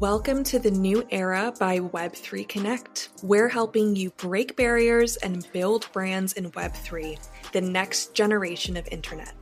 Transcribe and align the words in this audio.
Welcome 0.00 0.44
to 0.44 0.58
the 0.58 0.70
new 0.70 1.06
era 1.10 1.54
by 1.58 1.78
Web3 1.78 2.46
Connect. 2.46 3.08
We're 3.22 3.48
helping 3.48 3.96
you 3.96 4.10
break 4.10 4.54
barriers 4.54 5.16
and 5.16 5.50
build 5.54 5.90
brands 5.90 6.34
in 6.34 6.50
Web3, 6.50 7.18
the 7.52 7.62
next 7.62 8.12
generation 8.12 8.76
of 8.76 8.86
internet. 8.88 9.32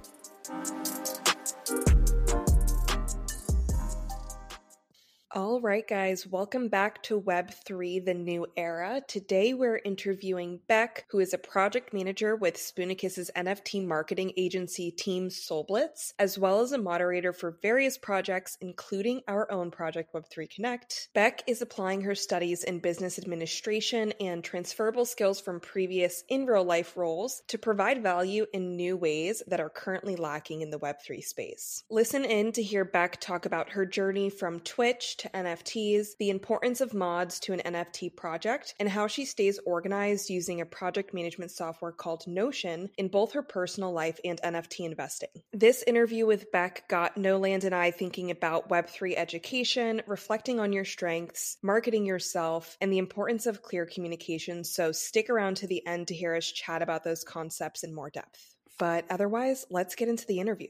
All 5.36 5.60
right, 5.60 5.84
guys, 5.84 6.28
welcome 6.28 6.68
back 6.68 7.02
to 7.02 7.20
Web3, 7.20 8.04
the 8.04 8.14
new 8.14 8.46
era. 8.56 9.02
Today 9.08 9.52
we're 9.52 9.80
interviewing 9.84 10.60
Bec, 10.68 11.06
who 11.08 11.18
is 11.18 11.34
a 11.34 11.38
project 11.38 11.92
manager 11.92 12.36
with 12.36 12.54
Spoonicus's 12.54 13.32
NFT 13.34 13.84
marketing 13.84 14.32
agency 14.36 14.92
team 14.92 15.30
Solblitz, 15.30 16.12
as 16.20 16.38
well 16.38 16.60
as 16.60 16.70
a 16.70 16.78
moderator 16.78 17.32
for 17.32 17.58
various 17.62 17.98
projects, 17.98 18.56
including 18.60 19.22
our 19.26 19.50
own 19.50 19.72
project 19.72 20.14
Web3 20.14 20.48
Connect. 20.54 21.08
Bec 21.14 21.42
is 21.48 21.60
applying 21.60 22.02
her 22.02 22.14
studies 22.14 22.62
in 22.62 22.78
business 22.78 23.18
administration 23.18 24.12
and 24.20 24.44
transferable 24.44 25.04
skills 25.04 25.40
from 25.40 25.58
previous 25.58 26.22
in 26.28 26.46
real 26.46 26.62
life 26.62 26.96
roles 26.96 27.42
to 27.48 27.58
provide 27.58 28.04
value 28.04 28.46
in 28.52 28.76
new 28.76 28.96
ways 28.96 29.42
that 29.48 29.58
are 29.58 29.68
currently 29.68 30.14
lacking 30.14 30.60
in 30.60 30.70
the 30.70 30.78
Web3 30.78 31.24
space. 31.24 31.82
Listen 31.90 32.24
in 32.24 32.52
to 32.52 32.62
hear 32.62 32.84
Bec 32.84 33.20
talk 33.20 33.46
about 33.46 33.70
her 33.70 33.84
journey 33.84 34.30
from 34.30 34.60
Twitch 34.60 35.23
to 35.24 35.30
NFTs, 35.30 36.18
the 36.18 36.28
importance 36.28 36.82
of 36.82 36.92
mods 36.92 37.40
to 37.40 37.54
an 37.54 37.60
NFT 37.64 38.14
project, 38.14 38.74
and 38.78 38.88
how 38.88 39.06
she 39.06 39.24
stays 39.24 39.58
organized 39.64 40.28
using 40.28 40.60
a 40.60 40.66
project 40.66 41.14
management 41.14 41.50
software 41.50 41.92
called 41.92 42.26
Notion 42.26 42.90
in 42.98 43.08
both 43.08 43.32
her 43.32 43.42
personal 43.42 43.92
life 43.92 44.20
and 44.22 44.38
NFT 44.42 44.84
investing. 44.84 45.30
This 45.52 45.82
interview 45.86 46.26
with 46.26 46.52
Bec 46.52 46.86
got 46.88 47.16
Noland 47.16 47.64
and 47.64 47.74
I 47.74 47.90
thinking 47.90 48.30
about 48.30 48.68
Web3 48.68 49.14
education, 49.16 50.02
reflecting 50.06 50.60
on 50.60 50.74
your 50.74 50.84
strengths, 50.84 51.56
marketing 51.62 52.04
yourself, 52.04 52.76
and 52.82 52.92
the 52.92 52.98
importance 52.98 53.46
of 53.46 53.62
clear 53.62 53.86
communication. 53.86 54.62
So 54.62 54.92
stick 54.92 55.30
around 55.30 55.56
to 55.58 55.66
the 55.66 55.86
end 55.86 56.08
to 56.08 56.14
hear 56.14 56.34
us 56.34 56.52
chat 56.52 56.82
about 56.82 57.02
those 57.02 57.24
concepts 57.24 57.82
in 57.82 57.94
more 57.94 58.10
depth. 58.10 58.56
But 58.78 59.06
otherwise, 59.08 59.64
let's 59.70 59.94
get 59.94 60.08
into 60.08 60.26
the 60.26 60.40
interview. 60.40 60.68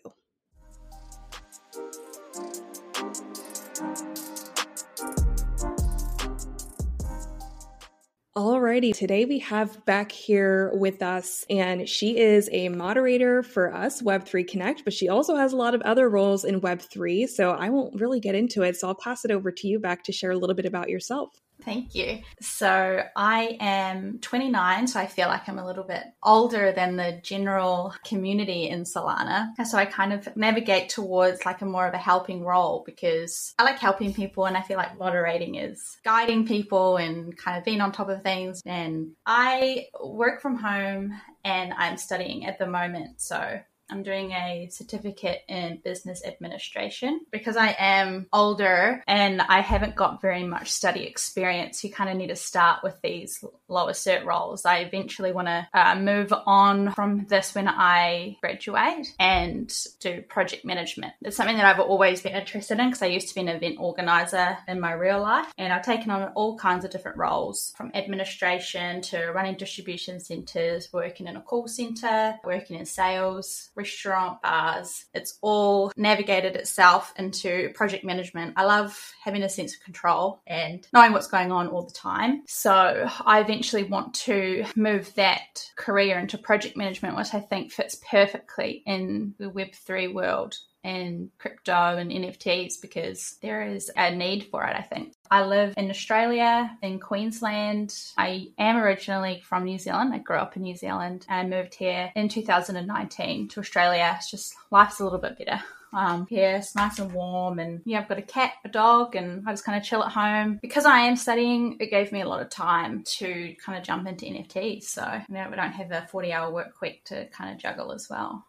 Alrighty, 8.37 8.93
today 8.93 9.25
we 9.27 9.39
have 9.39 9.85
Bec 9.85 10.11
here 10.11 10.73
with 10.75 11.03
us, 11.03 11.47
and 11.49 11.89
she 11.89 12.19
is 12.19 12.49
a 12.51 12.69
moderator 12.69 13.45
for 13.45 13.73
us, 13.73 14.03
Web3 14.03 14.49
Connect, 14.49 14.83
but 14.83 14.93
she 14.93 15.09
also 15.09 15.37
has 15.37 15.53
a 15.53 15.57
lot 15.57 15.73
of 15.73 15.81
other 15.83 16.09
roles 16.09 16.45
in 16.45 16.61
Web3. 16.61 17.29
So 17.29 17.53
I 17.53 17.71
won't 17.71 18.01
really 18.01 18.19
get 18.19 18.35
into 18.35 18.63
it. 18.63 18.75
So 18.75 18.89
I'll 18.89 18.97
pass 18.97 19.25
it 19.25 19.31
over 19.31 19.53
to 19.53 19.69
you, 19.69 19.79
Bec, 19.79 20.03
to 20.03 20.13
share 20.13 20.33
a 20.33 20.37
little 20.37 20.57
bit 20.57 20.67
about 20.67 20.89
yourself. 20.89 21.31
Thank 21.65 21.95
you. 21.95 22.21
So 22.41 23.03
I 23.17 23.57
am 23.61 24.19
29, 24.21 24.87
so 24.87 25.01
I 25.01 25.07
feel 25.07 25.29
like 25.29 25.49
I'm 25.49 25.59
a 25.59 25.67
little 25.67 25.85
bit 25.85 26.03
older 26.23 26.73
than 26.73 26.97
the 26.97 27.21
general 27.23 27.95
community 28.05 28.69
in 28.69 28.85
Solana. 28.85 29.49
So 29.65 29.79
I 29.79 29.87
kind 29.87 30.13
of 30.13 30.37
navigate 30.37 30.91
towards 30.91 31.45
like 31.47 31.63
a 31.63 31.67
more 31.67 31.87
of 31.87 31.95
a 31.95 31.99
helping 31.99 32.45
role 32.45 32.83
because 32.85 33.55
I 33.59 33.65
like 33.65 33.79
helping 33.79 34.13
people 34.13 34.47
and 34.47 34.57
I 34.57 34.63
feel 34.63 34.77
like 34.77 34.99
moderating 34.99 35.55
is 35.55 35.97
guiding 36.05 36.47
people 36.47 36.97
and 36.99 37.37
kind 37.37 37.59
of 37.59 37.65
being 37.65 37.81
on 37.81 37.93
top 37.93 38.09
of 38.09 38.23
things. 38.23 38.61
And 38.67 39.13
I 39.25 39.87
work 40.03 40.43
from 40.43 40.57
home 40.57 41.19
and 41.45 41.73
I'm 41.75 41.97
studying 41.97 42.47
at 42.47 42.59
the 42.59 42.67
moment. 42.67 43.21
So 43.21 43.61
I'm 43.95 44.03
doing 44.03 44.33
a 44.33 44.69
certificate 44.73 45.43
in 45.47 45.81
business 45.85 46.25
administration 46.25 47.21
because 47.31 47.57
I 47.57 47.77
am 47.79 48.27
older 48.33 49.05
and 49.07 49.41
I 49.41 49.61
haven't 49.61 49.95
got 49.95 50.21
very 50.21 50.43
much 50.43 50.73
study 50.73 51.05
experience. 51.05 51.85
You 51.85 51.93
kind 51.93 52.11
of 52.11 52.17
need 52.17 52.31
to 52.31 52.37
start 52.37 52.83
with 52.83 53.01
these 53.03 53.45
lower 53.69 53.93
cert 53.93 54.25
roles. 54.25 54.65
I 54.65 54.79
eventually 54.79 55.31
want 55.31 55.47
to 55.47 55.69
uh, 55.73 55.95
move 55.95 56.33
on 56.45 56.93
from 56.95 57.27
this 57.29 57.55
when 57.55 57.69
I 57.69 58.37
graduate 58.41 59.15
and 59.21 59.73
do 60.01 60.23
project 60.23 60.65
management. 60.65 61.13
It's 61.23 61.37
something 61.37 61.57
that 61.57 61.65
I've 61.65 61.79
always 61.79 62.21
been 62.21 62.35
interested 62.35 62.81
in 62.81 62.89
because 62.89 63.03
I 63.03 63.07
used 63.07 63.29
to 63.29 63.35
be 63.37 63.43
an 63.43 63.49
event 63.49 63.77
organizer 63.79 64.59
in 64.67 64.81
my 64.81 64.93
real 64.93 65.21
life 65.21 65.53
and 65.57 65.73
I've 65.73 65.85
taken 65.85 66.11
on 66.11 66.33
all 66.35 66.59
kinds 66.59 66.85
of 66.85 66.91
different 66.91 67.17
roles 67.17 67.73
from 67.77 67.93
administration 67.95 69.03
to 69.03 69.31
running 69.31 69.55
distribution 69.55 70.19
centers, 70.19 70.93
working 70.93 71.29
in 71.29 71.37
a 71.37 71.41
call 71.41 71.69
center, 71.69 72.41
working 72.43 72.77
in 72.77 72.87
sales 72.87 73.71
restaurant, 73.85 74.41
bars. 74.43 75.05
It's 75.13 75.39
all 75.43 75.93
navigated 75.97 76.57
itself 76.57 77.13
into 77.19 77.71
project 77.75 78.03
management. 78.03 78.55
I 78.57 78.65
love 78.65 79.13
having 79.23 79.43
a 79.43 79.49
sense 79.49 79.75
of 79.75 79.83
control 79.83 80.41
and 80.47 80.87
knowing 80.95 81.13
what's 81.13 81.27
going 81.27 81.53
on 81.53 81.69
all 81.69 81.85
the 81.85 81.93
time. 81.93 82.43
So 82.47 83.07
I 83.27 83.41
eventually 83.41 83.85
want 83.85 84.15
to 84.15 84.65
move 84.75 85.15
that 85.17 85.65
career 85.77 86.19
into 86.19 86.39
project 86.39 86.79
management, 86.79 87.17
which 87.17 87.35
I 87.35 87.41
think 87.41 87.73
fits 87.73 88.01
perfectly 88.11 88.83
in 88.87 89.35
the 89.39 89.51
Web3 89.51 90.15
world 90.15 90.57
and 90.85 91.31
crypto 91.39 91.73
and 91.73 92.11
NFTs 92.11 92.81
because 92.81 93.37
there 93.43 93.67
is 93.67 93.91
a 93.97 94.15
need 94.15 94.45
for 94.45 94.65
it, 94.65 94.77
I 94.77 94.83
think. 94.83 95.15
I 95.31 95.45
live 95.45 95.75
in 95.77 95.91
Australia, 95.91 96.77
in 96.83 97.01
Queensland. 97.01 97.95
I 98.17 98.49
am 98.59 98.77
originally 98.77 99.43
from 99.45 99.65
New 99.65 99.79
Zealand. 99.79 100.15
I 100.15 100.19
grew 100.19 100.37
up 100.37 100.57
in 100.57 100.63
New 100.63 100.77
Zealand 100.77 101.27
and 101.29 101.51
moved 101.51 101.75
here 101.75 102.13
in 102.15 102.29
2019 102.29 103.49
to 103.49 103.61
Australia. 103.61 104.15
It's 104.19 104.31
just 104.31 104.55
life's 104.71 105.01
a 105.01 105.05
little 105.05 105.19
bit 105.19 105.39
better. 105.39 105.63
Um, 105.95 106.27
here 106.27 106.57
it's 106.57 106.75
nice 106.75 106.99
and 106.99 107.13
warm, 107.13 107.61
and 107.61 107.81
yeah, 107.85 108.01
I've 108.01 108.09
got 108.09 108.19
a 108.19 108.23
cat, 108.23 108.55
a 108.65 108.69
dog, 108.69 109.15
and 109.15 109.49
I 109.49 109.53
just 109.53 109.65
kind 109.65 109.79
of 109.79 109.85
chill 109.85 110.03
at 110.03 110.11
home. 110.11 110.59
Because 110.61 110.87
I 110.87 111.01
am 111.01 111.15
studying, 111.15 111.77
it 111.79 111.91
gave 111.91 112.11
me 112.11 112.21
a 112.21 112.29
lot 112.29 112.43
of 112.43 112.51
time 112.51 113.05
to 113.05 113.55
kind 113.65 113.79
of 113.79 113.85
jump 113.85 114.09
into 114.09 114.27
NFTs. 114.27 114.85
So 114.85 115.23
you 115.29 115.35
know, 115.35 115.47
we 115.49 115.57
don't 115.57 115.71
have 115.71 115.93
a 115.93 116.07
40 116.11 116.33
hour 116.33 116.53
work 116.53 116.81
week 116.83 117.05
to 117.07 117.27
kind 117.29 117.55
of 117.55 117.59
juggle 117.59 117.93
as 117.93 118.09
well. 118.11 118.45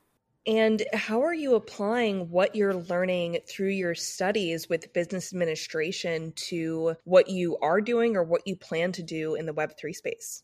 And 0.47 0.83
how 0.93 1.21
are 1.23 1.33
you 1.33 1.55
applying 1.55 2.29
what 2.29 2.55
you're 2.55 2.75
learning 2.75 3.39
through 3.47 3.69
your 3.69 3.95
studies 3.95 4.69
with 4.69 4.93
business 4.93 5.33
administration 5.33 6.33
to 6.33 6.95
what 7.03 7.29
you 7.29 7.57
are 7.63 7.81
doing 7.81 8.15
or 8.15 8.23
what 8.23 8.45
you 8.45 8.55
plan 8.55 8.91
to 8.93 9.03
do 9.03 9.33
in 9.35 9.47
the 9.47 9.53
Web3 9.53 9.95
space? 9.95 10.43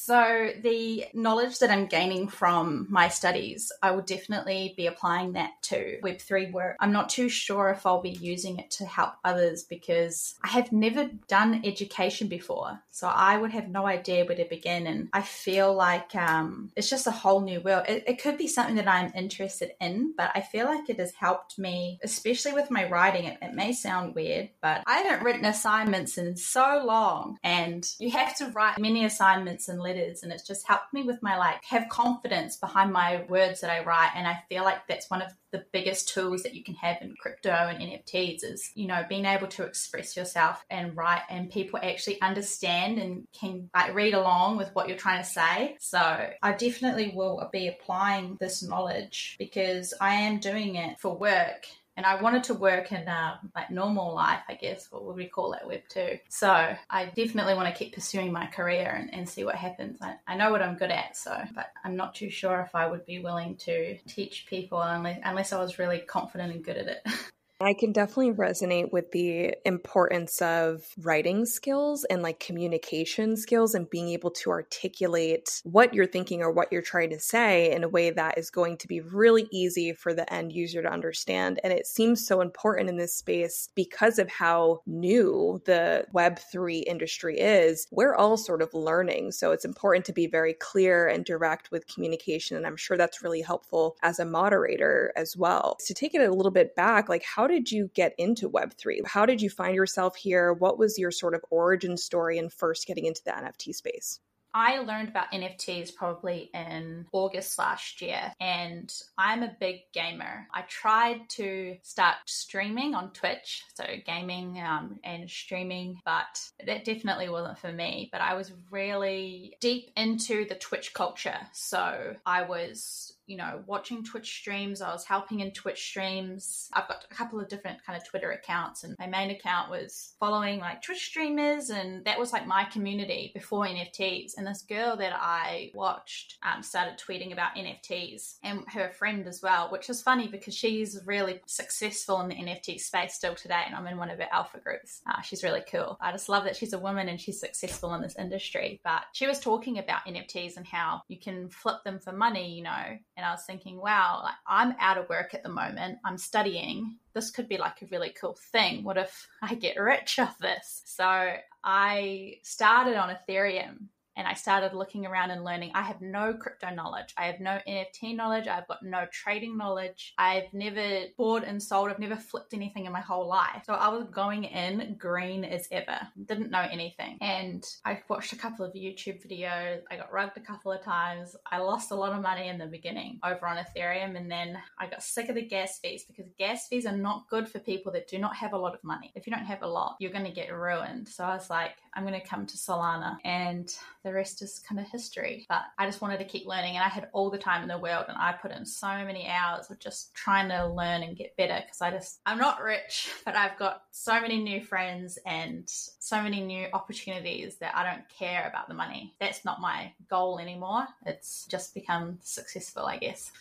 So, 0.00 0.52
the 0.62 1.06
knowledge 1.12 1.58
that 1.58 1.72
I'm 1.72 1.86
gaining 1.86 2.28
from 2.28 2.86
my 2.88 3.08
studies, 3.08 3.72
I 3.82 3.90
will 3.90 4.02
definitely 4.02 4.72
be 4.76 4.86
applying 4.86 5.32
that 5.32 5.60
to 5.62 5.98
Web3 6.04 6.52
work. 6.52 6.76
I'm 6.78 6.92
not 6.92 7.08
too 7.08 7.28
sure 7.28 7.70
if 7.70 7.84
I'll 7.84 8.00
be 8.00 8.10
using 8.10 8.60
it 8.60 8.70
to 8.78 8.86
help 8.86 9.14
others 9.24 9.64
because 9.64 10.36
I 10.44 10.48
have 10.48 10.70
never 10.70 11.10
done 11.26 11.62
education 11.64 12.28
before. 12.28 12.80
So, 12.92 13.08
I 13.08 13.38
would 13.38 13.50
have 13.50 13.68
no 13.68 13.86
idea 13.86 14.24
where 14.24 14.36
to 14.36 14.44
begin. 14.44 14.86
And 14.86 15.08
I 15.12 15.22
feel 15.22 15.74
like 15.74 16.14
um, 16.14 16.70
it's 16.76 16.88
just 16.88 17.08
a 17.08 17.10
whole 17.10 17.40
new 17.40 17.60
world. 17.60 17.86
It, 17.88 18.04
it 18.06 18.22
could 18.22 18.38
be 18.38 18.46
something 18.46 18.76
that 18.76 18.86
I'm 18.86 19.12
interested 19.16 19.72
in, 19.80 20.14
but 20.16 20.30
I 20.32 20.42
feel 20.42 20.66
like 20.66 20.88
it 20.88 21.00
has 21.00 21.12
helped 21.12 21.58
me, 21.58 21.98
especially 22.04 22.52
with 22.52 22.70
my 22.70 22.88
writing. 22.88 23.24
It, 23.24 23.38
it 23.42 23.52
may 23.52 23.72
sound 23.72 24.14
weird, 24.14 24.50
but 24.62 24.84
I 24.86 24.98
haven't 24.98 25.24
written 25.24 25.44
assignments 25.44 26.18
in 26.18 26.36
so 26.36 26.84
long. 26.86 27.36
And 27.42 27.84
you 27.98 28.12
have 28.12 28.36
to 28.36 28.46
write 28.50 28.78
many 28.78 29.04
assignments 29.04 29.68
and 29.68 29.87
letters 29.88 30.22
and 30.22 30.32
it's 30.32 30.46
just 30.46 30.66
helped 30.66 30.92
me 30.92 31.02
with 31.02 31.22
my 31.22 31.36
like 31.36 31.64
have 31.64 31.88
confidence 31.88 32.56
behind 32.56 32.92
my 32.92 33.24
words 33.28 33.60
that 33.60 33.70
I 33.70 33.84
write 33.84 34.12
and 34.14 34.26
I 34.26 34.42
feel 34.48 34.64
like 34.64 34.86
that's 34.86 35.10
one 35.10 35.22
of 35.22 35.32
the 35.50 35.64
biggest 35.72 36.08
tools 36.08 36.42
that 36.42 36.54
you 36.54 36.62
can 36.62 36.74
have 36.74 36.98
in 37.00 37.14
crypto 37.18 37.50
and 37.50 37.80
NFTs 37.80 38.44
is 38.44 38.70
you 38.74 38.86
know 38.86 39.02
being 39.08 39.24
able 39.24 39.46
to 39.48 39.64
express 39.64 40.16
yourself 40.16 40.64
and 40.70 40.96
write 40.96 41.22
and 41.30 41.50
people 41.50 41.80
actually 41.82 42.20
understand 42.20 42.98
and 42.98 43.26
can 43.38 43.70
like 43.74 43.94
read 43.94 44.14
along 44.14 44.56
with 44.56 44.68
what 44.74 44.88
you're 44.88 44.96
trying 44.96 45.22
to 45.22 45.28
say. 45.28 45.76
So 45.80 45.98
I 46.42 46.52
definitely 46.52 47.12
will 47.14 47.48
be 47.52 47.68
applying 47.68 48.36
this 48.40 48.62
knowledge 48.62 49.36
because 49.38 49.94
I 50.00 50.14
am 50.14 50.38
doing 50.38 50.76
it 50.76 51.00
for 51.00 51.16
work 51.16 51.66
and 51.98 52.06
I 52.06 52.22
wanted 52.22 52.44
to 52.44 52.54
work 52.54 52.92
in 52.92 53.08
uh, 53.08 53.38
like 53.56 53.72
normal 53.72 54.14
life, 54.14 54.42
I 54.48 54.54
guess, 54.54 54.86
what 54.92 55.04
would 55.04 55.16
we 55.16 55.26
call 55.26 55.52
it, 55.54 55.66
Web 55.66 55.80
two. 55.88 56.20
So 56.28 56.48
I 56.88 57.06
definitely 57.06 57.54
want 57.54 57.66
to 57.66 57.76
keep 57.76 57.92
pursuing 57.92 58.32
my 58.32 58.46
career 58.46 58.88
and, 58.88 59.12
and 59.12 59.28
see 59.28 59.42
what 59.44 59.56
happens. 59.56 59.98
I, 60.00 60.14
I 60.28 60.36
know 60.36 60.52
what 60.52 60.62
I'm 60.62 60.76
good 60.76 60.92
at, 60.92 61.16
so 61.16 61.36
but 61.56 61.72
I'm 61.82 61.96
not 61.96 62.14
too 62.14 62.30
sure 62.30 62.60
if 62.60 62.72
I 62.76 62.86
would 62.86 63.04
be 63.04 63.18
willing 63.18 63.56
to 63.56 63.98
teach 64.06 64.46
people 64.46 64.80
unless 64.80 65.18
unless 65.24 65.52
I 65.52 65.60
was 65.60 65.80
really 65.80 65.98
confident 65.98 66.54
and 66.54 66.64
good 66.64 66.76
at 66.76 66.86
it. 66.86 67.02
I 67.60 67.74
can 67.74 67.90
definitely 67.90 68.34
resonate 68.34 68.92
with 68.92 69.10
the 69.10 69.56
importance 69.64 70.40
of 70.40 70.86
writing 70.96 71.44
skills 71.44 72.04
and 72.04 72.22
like 72.22 72.38
communication 72.38 73.36
skills 73.36 73.74
and 73.74 73.90
being 73.90 74.10
able 74.10 74.30
to 74.30 74.50
articulate 74.50 75.60
what 75.64 75.92
you're 75.92 76.06
thinking 76.06 76.40
or 76.40 76.52
what 76.52 76.70
you're 76.70 76.82
trying 76.82 77.10
to 77.10 77.18
say 77.18 77.72
in 77.72 77.82
a 77.82 77.88
way 77.88 78.10
that 78.10 78.38
is 78.38 78.50
going 78.50 78.76
to 78.76 78.86
be 78.86 79.00
really 79.00 79.48
easy 79.50 79.92
for 79.92 80.14
the 80.14 80.32
end 80.32 80.52
user 80.52 80.82
to 80.82 80.92
understand. 80.92 81.58
And 81.64 81.72
it 81.72 81.88
seems 81.88 82.24
so 82.24 82.42
important 82.42 82.90
in 82.90 82.96
this 82.96 83.16
space 83.16 83.70
because 83.74 84.20
of 84.20 84.30
how 84.30 84.82
new 84.86 85.60
the 85.64 86.06
Web3 86.14 86.84
industry 86.86 87.40
is. 87.40 87.88
We're 87.90 88.14
all 88.14 88.36
sort 88.36 88.62
of 88.62 88.72
learning. 88.72 89.32
So 89.32 89.50
it's 89.50 89.64
important 89.64 90.04
to 90.04 90.12
be 90.12 90.28
very 90.28 90.54
clear 90.54 91.08
and 91.08 91.24
direct 91.24 91.72
with 91.72 91.92
communication. 91.92 92.56
And 92.56 92.68
I'm 92.68 92.76
sure 92.76 92.96
that's 92.96 93.24
really 93.24 93.42
helpful 93.42 93.96
as 94.00 94.20
a 94.20 94.24
moderator 94.24 95.12
as 95.16 95.36
well. 95.36 95.76
To 95.86 95.94
take 95.94 96.14
it 96.14 96.20
a 96.20 96.32
little 96.32 96.52
bit 96.52 96.76
back, 96.76 97.08
like 97.08 97.24
how 97.24 97.47
did 97.48 97.72
you 97.72 97.90
get 97.94 98.14
into 98.16 98.48
Web3? 98.48 99.04
How 99.04 99.26
did 99.26 99.42
you 99.42 99.50
find 99.50 99.74
yourself 99.74 100.14
here? 100.14 100.52
What 100.52 100.78
was 100.78 100.98
your 100.98 101.10
sort 101.10 101.34
of 101.34 101.44
origin 101.50 101.96
story 101.96 102.38
in 102.38 102.48
first 102.48 102.86
getting 102.86 103.06
into 103.06 103.22
the 103.24 103.32
NFT 103.32 103.74
space? 103.74 104.20
I 104.54 104.78
learned 104.78 105.08
about 105.08 105.30
NFTs 105.30 105.94
probably 105.94 106.50
in 106.54 107.06
August 107.12 107.58
last 107.58 108.00
year, 108.00 108.32
and 108.40 108.92
I'm 109.16 109.42
a 109.42 109.56
big 109.60 109.80
gamer. 109.92 110.48
I 110.54 110.62
tried 110.62 111.28
to 111.30 111.76
start 111.82 112.16
streaming 112.26 112.94
on 112.94 113.12
Twitch, 113.12 113.62
so 113.74 113.84
gaming 114.06 114.60
um, 114.60 114.98
and 115.04 115.28
streaming, 115.28 116.00
but 116.04 116.40
that 116.64 116.84
definitely 116.84 117.28
wasn't 117.28 117.58
for 117.58 117.72
me. 117.72 118.08
But 118.10 118.20
I 118.20 118.34
was 118.34 118.52
really 118.70 119.56
deep 119.60 119.90
into 119.96 120.46
the 120.46 120.54
Twitch 120.54 120.94
culture, 120.94 121.38
so 121.52 122.14
I 122.24 122.42
was 122.42 123.12
you 123.28 123.36
know, 123.36 123.62
watching 123.66 124.02
Twitch 124.02 124.38
streams. 124.38 124.80
I 124.80 124.90
was 124.90 125.04
helping 125.04 125.40
in 125.40 125.52
Twitch 125.52 125.80
streams. 125.82 126.68
I've 126.72 126.88
got 126.88 127.04
a 127.08 127.14
couple 127.14 127.38
of 127.38 127.48
different 127.48 127.84
kind 127.84 127.96
of 127.96 128.08
Twitter 128.08 128.32
accounts, 128.32 128.84
and 128.84 128.96
my 128.98 129.06
main 129.06 129.30
account 129.30 129.70
was 129.70 130.14
following 130.18 130.58
like 130.58 130.82
Twitch 130.82 131.04
streamers, 131.04 131.70
and 131.70 132.04
that 132.06 132.18
was 132.18 132.32
like 132.32 132.46
my 132.46 132.64
community 132.64 133.30
before 133.34 133.66
NFTs. 133.66 134.32
And 134.36 134.46
this 134.46 134.62
girl 134.62 134.96
that 134.96 135.12
I 135.14 135.70
watched 135.74 136.38
um, 136.42 136.62
started 136.62 136.98
tweeting 136.98 137.32
about 137.32 137.54
NFTs, 137.54 138.38
and 138.42 138.64
her 138.68 138.88
friend 138.88 139.26
as 139.26 139.42
well, 139.42 139.70
which 139.70 139.90
is 139.90 140.02
funny 140.02 140.26
because 140.26 140.54
she's 140.54 140.98
really 141.04 141.40
successful 141.46 142.20
in 142.22 142.28
the 142.28 142.34
NFT 142.34 142.80
space 142.80 143.14
still 143.14 143.34
today, 143.34 143.62
and 143.66 143.74
I'm 143.74 143.86
in 143.86 143.98
one 143.98 144.10
of 144.10 144.18
her 144.18 144.28
alpha 144.32 144.58
groups. 144.58 145.02
Uh, 145.06 145.20
she's 145.20 145.44
really 145.44 145.62
cool. 145.70 145.98
I 146.00 146.12
just 146.12 146.30
love 146.30 146.44
that 146.44 146.56
she's 146.56 146.72
a 146.72 146.78
woman 146.78 147.08
and 147.10 147.20
she's 147.20 147.38
successful 147.38 147.92
in 147.94 148.00
this 148.00 148.16
industry. 148.18 148.80
But 148.82 149.02
she 149.12 149.26
was 149.26 149.38
talking 149.38 149.78
about 149.78 150.06
NFTs 150.06 150.56
and 150.56 150.66
how 150.66 151.02
you 151.08 151.18
can 151.18 151.50
flip 151.50 151.84
them 151.84 151.98
for 151.98 152.12
money, 152.12 152.54
you 152.54 152.62
know, 152.62 152.98
and 153.18 153.26
I 153.26 153.32
was 153.32 153.42
thinking, 153.42 153.80
wow, 153.80 154.28
I'm 154.46 154.74
out 154.78 154.96
of 154.96 155.08
work 155.08 155.34
at 155.34 155.42
the 155.42 155.48
moment. 155.48 155.98
I'm 156.04 156.16
studying. 156.16 156.98
This 157.14 157.32
could 157.32 157.48
be 157.48 157.58
like 157.58 157.82
a 157.82 157.86
really 157.90 158.10
cool 158.10 158.38
thing. 158.52 158.84
What 158.84 158.96
if 158.96 159.26
I 159.42 159.56
get 159.56 159.76
rich 159.76 160.18
off 160.20 160.38
this? 160.38 160.82
So 160.86 161.32
I 161.64 162.34
started 162.44 162.94
on 162.94 163.14
Ethereum 163.14 163.88
and 164.18 164.26
I 164.26 164.34
started 164.34 164.74
looking 164.74 165.06
around 165.06 165.30
and 165.30 165.44
learning. 165.44 165.70
I 165.74 165.82
have 165.82 166.00
no 166.00 166.34
crypto 166.34 166.74
knowledge. 166.74 167.14
I 167.16 167.26
have 167.26 167.38
no 167.38 167.60
NFT 167.68 168.16
knowledge. 168.16 168.48
I've 168.48 168.66
got 168.66 168.82
no 168.82 169.06
trading 169.12 169.56
knowledge. 169.56 170.12
I've 170.18 170.52
never 170.52 171.04
bought 171.16 171.44
and 171.44 171.62
sold. 171.62 171.88
I've 171.88 172.00
never 172.00 172.16
flipped 172.16 172.52
anything 172.52 172.86
in 172.86 172.92
my 172.92 173.00
whole 173.00 173.28
life. 173.28 173.62
So 173.64 173.74
I 173.74 173.88
was 173.88 174.08
going 174.10 174.42
in 174.42 174.96
green 174.98 175.44
as 175.44 175.68
ever. 175.70 176.00
Didn't 176.26 176.50
know 176.50 176.66
anything. 176.68 177.18
And 177.20 177.64
I 177.84 178.00
watched 178.08 178.32
a 178.32 178.36
couple 178.36 178.66
of 178.66 178.72
YouTube 178.72 179.24
videos. 179.24 179.82
I 179.88 179.96
got 179.96 180.12
rugged 180.12 180.36
a 180.36 180.40
couple 180.40 180.72
of 180.72 180.82
times. 180.82 181.36
I 181.46 181.58
lost 181.58 181.92
a 181.92 181.94
lot 181.94 182.12
of 182.12 182.20
money 182.20 182.48
in 182.48 182.58
the 182.58 182.66
beginning 182.66 183.20
over 183.24 183.46
on 183.46 183.56
Ethereum. 183.56 184.16
And 184.16 184.28
then 184.28 184.58
I 184.80 184.88
got 184.88 185.04
sick 185.04 185.28
of 185.28 185.36
the 185.36 185.42
gas 185.42 185.78
fees 185.78 186.04
because 186.04 186.26
gas 186.36 186.66
fees 186.66 186.86
are 186.86 186.96
not 186.96 187.28
good 187.30 187.48
for 187.48 187.60
people 187.60 187.92
that 187.92 188.08
do 188.08 188.18
not 188.18 188.34
have 188.34 188.52
a 188.52 188.58
lot 188.58 188.74
of 188.74 188.82
money. 188.82 189.12
If 189.14 189.28
you 189.28 189.32
don't 189.32 189.44
have 189.44 189.62
a 189.62 189.68
lot, 189.68 189.96
you're 190.00 190.10
going 190.10 190.24
to 190.24 190.32
get 190.32 190.52
ruined. 190.52 191.08
So 191.08 191.22
I 191.22 191.34
was 191.34 191.48
like, 191.48 191.76
I'm 191.94 192.04
going 192.04 192.20
to 192.20 192.26
come 192.26 192.46
to 192.46 192.56
Solana. 192.56 193.18
And 193.24 193.72
the 194.07 194.07
rest 194.12 194.42
is 194.42 194.60
kind 194.60 194.80
of 194.80 194.86
history. 194.86 195.46
But 195.48 195.62
I 195.78 195.86
just 195.86 196.00
wanted 196.00 196.18
to 196.18 196.24
keep 196.24 196.46
learning, 196.46 196.76
and 196.76 196.84
I 196.84 196.88
had 196.88 197.08
all 197.12 197.30
the 197.30 197.38
time 197.38 197.62
in 197.62 197.68
the 197.68 197.78
world, 197.78 198.06
and 198.08 198.16
I 198.18 198.32
put 198.32 198.52
in 198.52 198.64
so 198.64 198.88
many 198.88 199.28
hours 199.28 199.70
of 199.70 199.78
just 199.78 200.14
trying 200.14 200.48
to 200.48 200.66
learn 200.66 201.02
and 201.02 201.16
get 201.16 201.36
better 201.36 201.60
because 201.64 201.80
I 201.80 201.90
just, 201.90 202.20
I'm 202.26 202.38
not 202.38 202.62
rich, 202.62 203.10
but 203.24 203.36
I've 203.36 203.58
got 203.58 203.82
so 203.90 204.20
many 204.20 204.42
new 204.42 204.62
friends 204.62 205.18
and 205.26 205.64
so 205.66 206.22
many 206.22 206.40
new 206.40 206.68
opportunities 206.72 207.56
that 207.56 207.76
I 207.76 207.84
don't 207.84 208.08
care 208.08 208.46
about 208.48 208.68
the 208.68 208.74
money. 208.74 209.14
That's 209.20 209.44
not 209.44 209.60
my 209.60 209.92
goal 210.08 210.38
anymore. 210.38 210.86
It's 211.06 211.46
just 211.46 211.74
become 211.74 212.18
successful, 212.22 212.86
I 212.86 212.98
guess. 212.98 213.32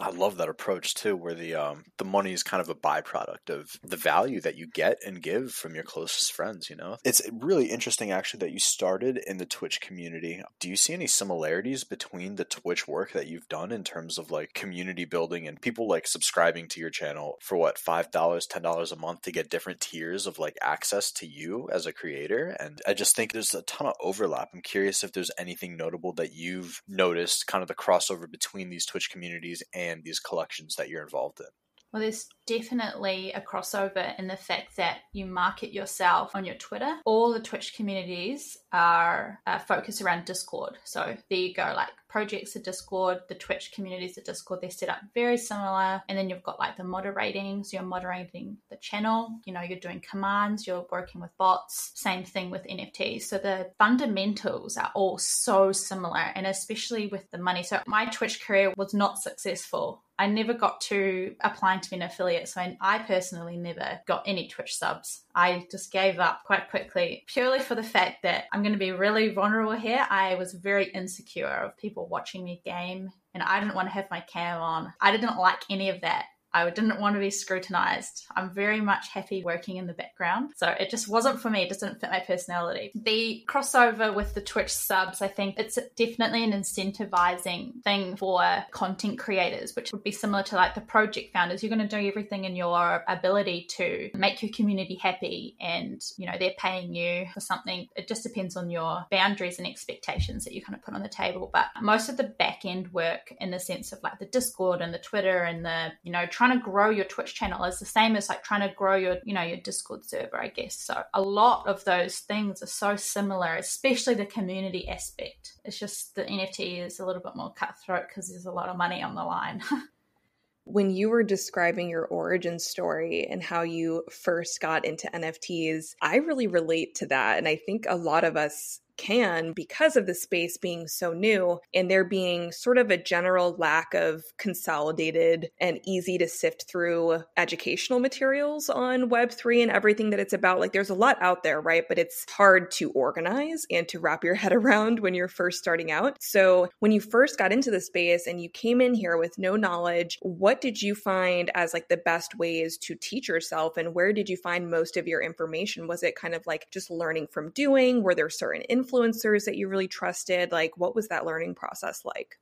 I 0.00 0.10
love 0.10 0.38
that 0.38 0.48
approach 0.48 0.94
too, 0.94 1.16
where 1.16 1.34
the 1.34 1.54
um, 1.54 1.84
the 1.98 2.04
money 2.04 2.32
is 2.32 2.42
kind 2.42 2.60
of 2.60 2.68
a 2.68 2.74
byproduct 2.74 3.50
of 3.50 3.78
the 3.82 3.96
value 3.96 4.40
that 4.40 4.56
you 4.56 4.66
get 4.66 4.98
and 5.06 5.22
give 5.22 5.52
from 5.52 5.74
your 5.74 5.84
closest 5.84 6.32
friends. 6.32 6.70
You 6.70 6.76
know, 6.76 6.96
it's 7.04 7.22
really 7.32 7.66
interesting 7.66 8.10
actually 8.10 8.38
that 8.40 8.52
you 8.52 8.58
started 8.58 9.20
in 9.26 9.38
the 9.38 9.46
Twitch 9.46 9.80
community. 9.80 10.42
Do 10.58 10.68
you 10.68 10.76
see 10.76 10.92
any 10.92 11.06
similarities 11.06 11.84
between 11.84 12.36
the 12.36 12.44
Twitch 12.44 12.88
work 12.88 13.12
that 13.12 13.26
you've 13.26 13.48
done 13.48 13.72
in 13.72 13.84
terms 13.84 14.18
of 14.18 14.30
like 14.30 14.54
community 14.54 15.04
building 15.04 15.46
and 15.46 15.60
people 15.60 15.88
like 15.88 16.06
subscribing 16.06 16.68
to 16.68 16.80
your 16.80 16.90
channel 16.90 17.36
for 17.40 17.56
what 17.56 17.78
five 17.78 18.10
dollars, 18.10 18.46
ten 18.46 18.62
dollars 18.62 18.92
a 18.92 18.96
month 18.96 19.22
to 19.22 19.32
get 19.32 19.50
different 19.50 19.80
tiers 19.80 20.26
of 20.26 20.38
like 20.38 20.56
access 20.62 21.12
to 21.12 21.26
you 21.26 21.68
as 21.72 21.86
a 21.86 21.92
creator? 21.92 22.56
And 22.58 22.80
I 22.86 22.94
just 22.94 23.14
think 23.14 23.32
there's 23.32 23.54
a 23.54 23.62
ton 23.62 23.88
of 23.88 23.94
overlap. 24.00 24.50
I'm 24.54 24.62
curious 24.62 25.04
if 25.04 25.12
there's 25.12 25.30
anything 25.38 25.76
notable 25.76 26.12
that 26.14 26.32
you've 26.32 26.82
noticed, 26.88 27.46
kind 27.46 27.62
of 27.62 27.68
the 27.68 27.74
crossover 27.74 28.30
between 28.30 28.70
these 28.70 28.86
Twitch 28.86 29.10
communities 29.10 29.62
and 29.74 29.89
these 30.04 30.20
collections 30.20 30.76
that 30.76 30.88
you're 30.88 31.02
involved 31.02 31.40
in? 31.40 31.46
Well, 31.92 32.02
there's 32.02 32.28
definitely 32.46 33.32
a 33.32 33.40
crossover 33.40 34.16
in 34.18 34.28
the 34.28 34.36
fact 34.36 34.76
that 34.76 34.98
you 35.12 35.26
market 35.26 35.72
yourself 35.72 36.36
on 36.36 36.44
your 36.44 36.54
Twitter. 36.54 36.96
All 37.04 37.32
the 37.32 37.40
Twitch 37.40 37.74
communities 37.74 38.56
are 38.72 39.40
uh, 39.46 39.58
focused 39.58 40.00
around 40.00 40.24
Discord. 40.24 40.78
So 40.84 41.16
there 41.28 41.38
you 41.38 41.52
go, 41.52 41.72
like 41.74 41.88
projects 42.10 42.56
are 42.56 42.60
Discord, 42.60 43.20
the 43.28 43.34
Twitch 43.34 43.72
communities 43.72 44.18
are 44.18 44.22
Discord. 44.22 44.60
They're 44.60 44.70
set 44.70 44.88
up 44.88 44.98
very 45.14 45.38
similar. 45.38 46.02
And 46.08 46.18
then 46.18 46.28
you've 46.28 46.42
got 46.42 46.58
like 46.58 46.76
the 46.76 46.84
moderating. 46.84 47.64
So 47.64 47.76
you're 47.76 47.86
moderating 47.86 48.58
the 48.68 48.76
channel, 48.76 49.38
you 49.46 49.52
know, 49.52 49.62
you're 49.62 49.78
doing 49.78 50.02
commands, 50.08 50.66
you're 50.66 50.86
working 50.90 51.20
with 51.20 51.36
bots. 51.38 51.92
Same 51.94 52.24
thing 52.24 52.50
with 52.50 52.64
NFTs. 52.64 53.22
So 53.22 53.38
the 53.38 53.70
fundamentals 53.78 54.76
are 54.76 54.90
all 54.94 55.18
so 55.18 55.72
similar, 55.72 56.32
and 56.34 56.46
especially 56.46 57.06
with 57.06 57.30
the 57.30 57.38
money. 57.38 57.62
So 57.62 57.80
my 57.86 58.06
Twitch 58.06 58.44
career 58.44 58.74
was 58.76 58.92
not 58.92 59.18
successful 59.18 60.02
I 60.20 60.26
never 60.26 60.52
got 60.52 60.82
to 60.82 61.34
applying 61.40 61.80
to 61.80 61.88
be 61.88 61.96
an 61.96 62.02
affiliate. 62.02 62.46
So 62.46 62.60
I, 62.60 62.76
I, 62.78 62.98
personally 62.98 63.56
never 63.56 64.00
got 64.06 64.22
any 64.26 64.48
Twitch 64.48 64.76
subs. 64.76 65.22
I 65.34 65.66
just 65.70 65.92
gave 65.92 66.18
up 66.18 66.42
quite 66.44 66.70
quickly 66.70 67.24
purely 67.26 67.60
for 67.60 67.74
the 67.74 67.82
fact 67.82 68.22
that 68.22 68.44
I'm 68.52 68.62
going 68.62 68.72
to 68.72 68.78
be 68.78 68.92
really 68.92 69.32
vulnerable 69.32 69.72
here. 69.72 70.06
I 70.10 70.34
was 70.34 70.54
very 70.54 70.86
insecure 70.90 71.46
of 71.46 71.76
people 71.76 72.08
watching 72.08 72.44
me 72.44 72.62
game 72.64 73.10
and 73.34 73.42
I 73.42 73.60
didn't 73.60 73.74
want 73.74 73.88
to 73.88 73.94
have 73.94 74.10
my 74.10 74.20
cam 74.20 74.60
on. 74.60 74.92
I 75.00 75.12
didn't 75.12 75.38
like 75.38 75.62
any 75.70 75.88
of 75.88 76.00
that. 76.00 76.26
I 76.52 76.68
didn't 76.70 77.00
want 77.00 77.14
to 77.14 77.20
be 77.20 77.30
scrutinized. 77.30 78.26
I'm 78.36 78.50
very 78.50 78.80
much 78.80 79.08
happy 79.08 79.42
working 79.44 79.76
in 79.76 79.86
the 79.86 79.92
background. 79.92 80.52
So 80.56 80.68
it 80.68 80.90
just 80.90 81.08
wasn't 81.08 81.40
for 81.40 81.50
me. 81.50 81.62
It 81.62 81.68
didn't 81.68 82.00
fit 82.00 82.10
my 82.10 82.20
personality. 82.20 82.92
The 82.94 83.44
crossover 83.48 84.14
with 84.14 84.34
the 84.34 84.40
Twitch 84.40 84.72
subs, 84.72 85.22
I 85.22 85.28
think 85.28 85.58
it's 85.58 85.78
definitely 85.96 86.44
an 86.44 86.52
incentivizing 86.52 87.82
thing 87.82 88.16
for 88.16 88.42
content 88.70 89.18
creators, 89.18 89.74
which 89.76 89.92
would 89.92 90.02
be 90.02 90.12
similar 90.12 90.42
to 90.44 90.56
like 90.56 90.74
the 90.74 90.80
project 90.80 91.32
founders. 91.32 91.62
You're 91.62 91.74
going 91.74 91.86
to 91.88 92.00
do 92.00 92.08
everything 92.08 92.44
in 92.44 92.56
your 92.56 93.04
ability 93.06 93.66
to 93.76 94.10
make 94.14 94.42
your 94.42 94.52
community 94.52 94.96
happy 94.96 95.56
and, 95.60 96.02
you 96.16 96.26
know, 96.26 96.34
they're 96.38 96.52
paying 96.58 96.94
you 96.94 97.26
for 97.32 97.40
something. 97.40 97.88
It 97.96 98.08
just 98.08 98.22
depends 98.22 98.56
on 98.56 98.70
your 98.70 99.04
boundaries 99.10 99.58
and 99.58 99.66
expectations 99.66 100.44
that 100.44 100.54
you 100.54 100.62
kind 100.62 100.76
of 100.76 100.82
put 100.82 100.94
on 100.94 101.02
the 101.02 101.08
table. 101.08 101.50
But 101.52 101.66
most 101.80 102.08
of 102.08 102.16
the 102.16 102.24
back 102.24 102.64
end 102.64 102.92
work 102.92 103.32
in 103.40 103.50
the 103.50 103.60
sense 103.60 103.92
of 103.92 104.02
like 104.02 104.18
the 104.18 104.26
Discord 104.26 104.80
and 104.80 104.92
the 104.92 104.98
Twitter 104.98 105.42
and 105.42 105.64
the, 105.64 105.92
you 106.02 106.12
know, 106.12 106.26
trying 106.40 106.58
to 106.58 106.64
grow 106.64 106.88
your 106.88 107.04
Twitch 107.04 107.34
channel 107.34 107.64
is 107.64 107.78
the 107.78 107.84
same 107.84 108.16
as 108.16 108.30
like 108.30 108.42
trying 108.42 108.66
to 108.66 108.74
grow 108.74 108.96
your, 108.96 109.18
you 109.26 109.34
know, 109.34 109.42
your 109.42 109.58
Discord 109.58 110.06
server, 110.06 110.40
I 110.40 110.48
guess. 110.48 110.74
So 110.74 111.02
a 111.12 111.20
lot 111.20 111.66
of 111.66 111.84
those 111.84 112.20
things 112.20 112.62
are 112.62 112.66
so 112.66 112.96
similar, 112.96 113.56
especially 113.56 114.14
the 114.14 114.24
community 114.24 114.88
aspect. 114.88 115.58
It's 115.66 115.78
just 115.78 116.14
the 116.14 116.24
NFT 116.24 116.82
is 116.82 116.98
a 116.98 117.04
little 117.04 117.20
bit 117.20 117.36
more 117.36 117.52
cutthroat 117.52 118.04
because 118.08 118.30
there's 118.30 118.46
a 118.46 118.52
lot 118.52 118.70
of 118.70 118.78
money 118.78 119.02
on 119.02 119.14
the 119.14 119.22
line. 119.22 119.60
when 120.64 120.88
you 120.88 121.10
were 121.10 121.22
describing 121.22 121.90
your 121.90 122.06
origin 122.06 122.58
story 122.58 123.26
and 123.28 123.42
how 123.42 123.60
you 123.60 124.02
first 124.10 124.62
got 124.62 124.86
into 124.86 125.10
NFTs, 125.12 125.94
I 126.00 126.16
really 126.16 126.46
relate 126.46 126.94
to 126.96 127.06
that. 127.08 127.36
And 127.36 127.48
I 127.48 127.56
think 127.56 127.84
a 127.86 127.96
lot 127.96 128.24
of 128.24 128.38
us 128.38 128.80
can 129.00 129.52
because 129.52 129.96
of 129.96 130.06
the 130.06 130.14
space 130.14 130.58
being 130.58 130.86
so 130.86 131.12
new 131.12 131.58
and 131.74 131.90
there 131.90 132.04
being 132.04 132.52
sort 132.52 132.76
of 132.76 132.90
a 132.90 132.98
general 132.98 133.56
lack 133.56 133.94
of 133.94 134.22
consolidated 134.36 135.50
and 135.58 135.80
easy 135.84 136.18
to 136.18 136.28
sift 136.28 136.66
through 136.68 137.22
educational 137.38 137.98
materials 137.98 138.68
on 138.68 139.08
Web3 139.08 139.62
and 139.62 139.70
everything 139.70 140.10
that 140.10 140.20
it's 140.20 140.34
about. 140.34 140.60
Like 140.60 140.72
there's 140.72 140.90
a 140.90 140.94
lot 140.94 141.16
out 141.22 141.42
there, 141.42 141.60
right? 141.62 141.84
But 141.88 141.98
it's 141.98 142.26
hard 142.30 142.70
to 142.72 142.90
organize 142.90 143.64
and 143.70 143.88
to 143.88 143.98
wrap 143.98 144.22
your 144.22 144.34
head 144.40 144.52
around 144.52 145.00
when 145.00 145.14
you're 145.14 145.28
first 145.28 145.58
starting 145.58 145.90
out. 145.90 146.18
So 146.20 146.68
when 146.80 146.92
you 146.92 147.00
first 147.00 147.38
got 147.38 147.52
into 147.52 147.70
the 147.70 147.80
space 147.80 148.26
and 148.26 148.40
you 148.42 148.50
came 148.50 148.82
in 148.82 148.92
here 148.92 149.16
with 149.16 149.38
no 149.38 149.56
knowledge, 149.56 150.18
what 150.20 150.60
did 150.60 150.82
you 150.82 150.94
find 150.94 151.50
as 151.54 151.72
like 151.72 151.88
the 151.88 151.96
best 151.96 152.36
ways 152.36 152.76
to 152.78 152.94
teach 152.94 153.28
yourself 153.28 153.78
and 153.78 153.94
where 153.94 154.12
did 154.12 154.28
you 154.28 154.36
find 154.36 154.70
most 154.70 154.98
of 154.98 155.08
your 155.08 155.22
information? 155.22 155.88
Was 155.88 156.02
it 156.02 156.16
kind 156.16 156.34
of 156.34 156.46
like 156.46 156.66
just 156.70 156.90
learning 156.90 157.28
from 157.30 157.50
doing? 157.52 158.02
Were 158.02 158.14
there 158.14 158.28
certain 158.28 158.62
influences 158.62 158.89
influencers 158.90 159.44
that 159.44 159.56
you 159.56 159.68
really 159.68 159.88
trusted? 159.88 160.52
Like, 160.52 160.72
what 160.76 160.94
was 160.94 161.08
that 161.08 161.26
learning 161.26 161.54
process 161.54 162.02
like? 162.04 162.36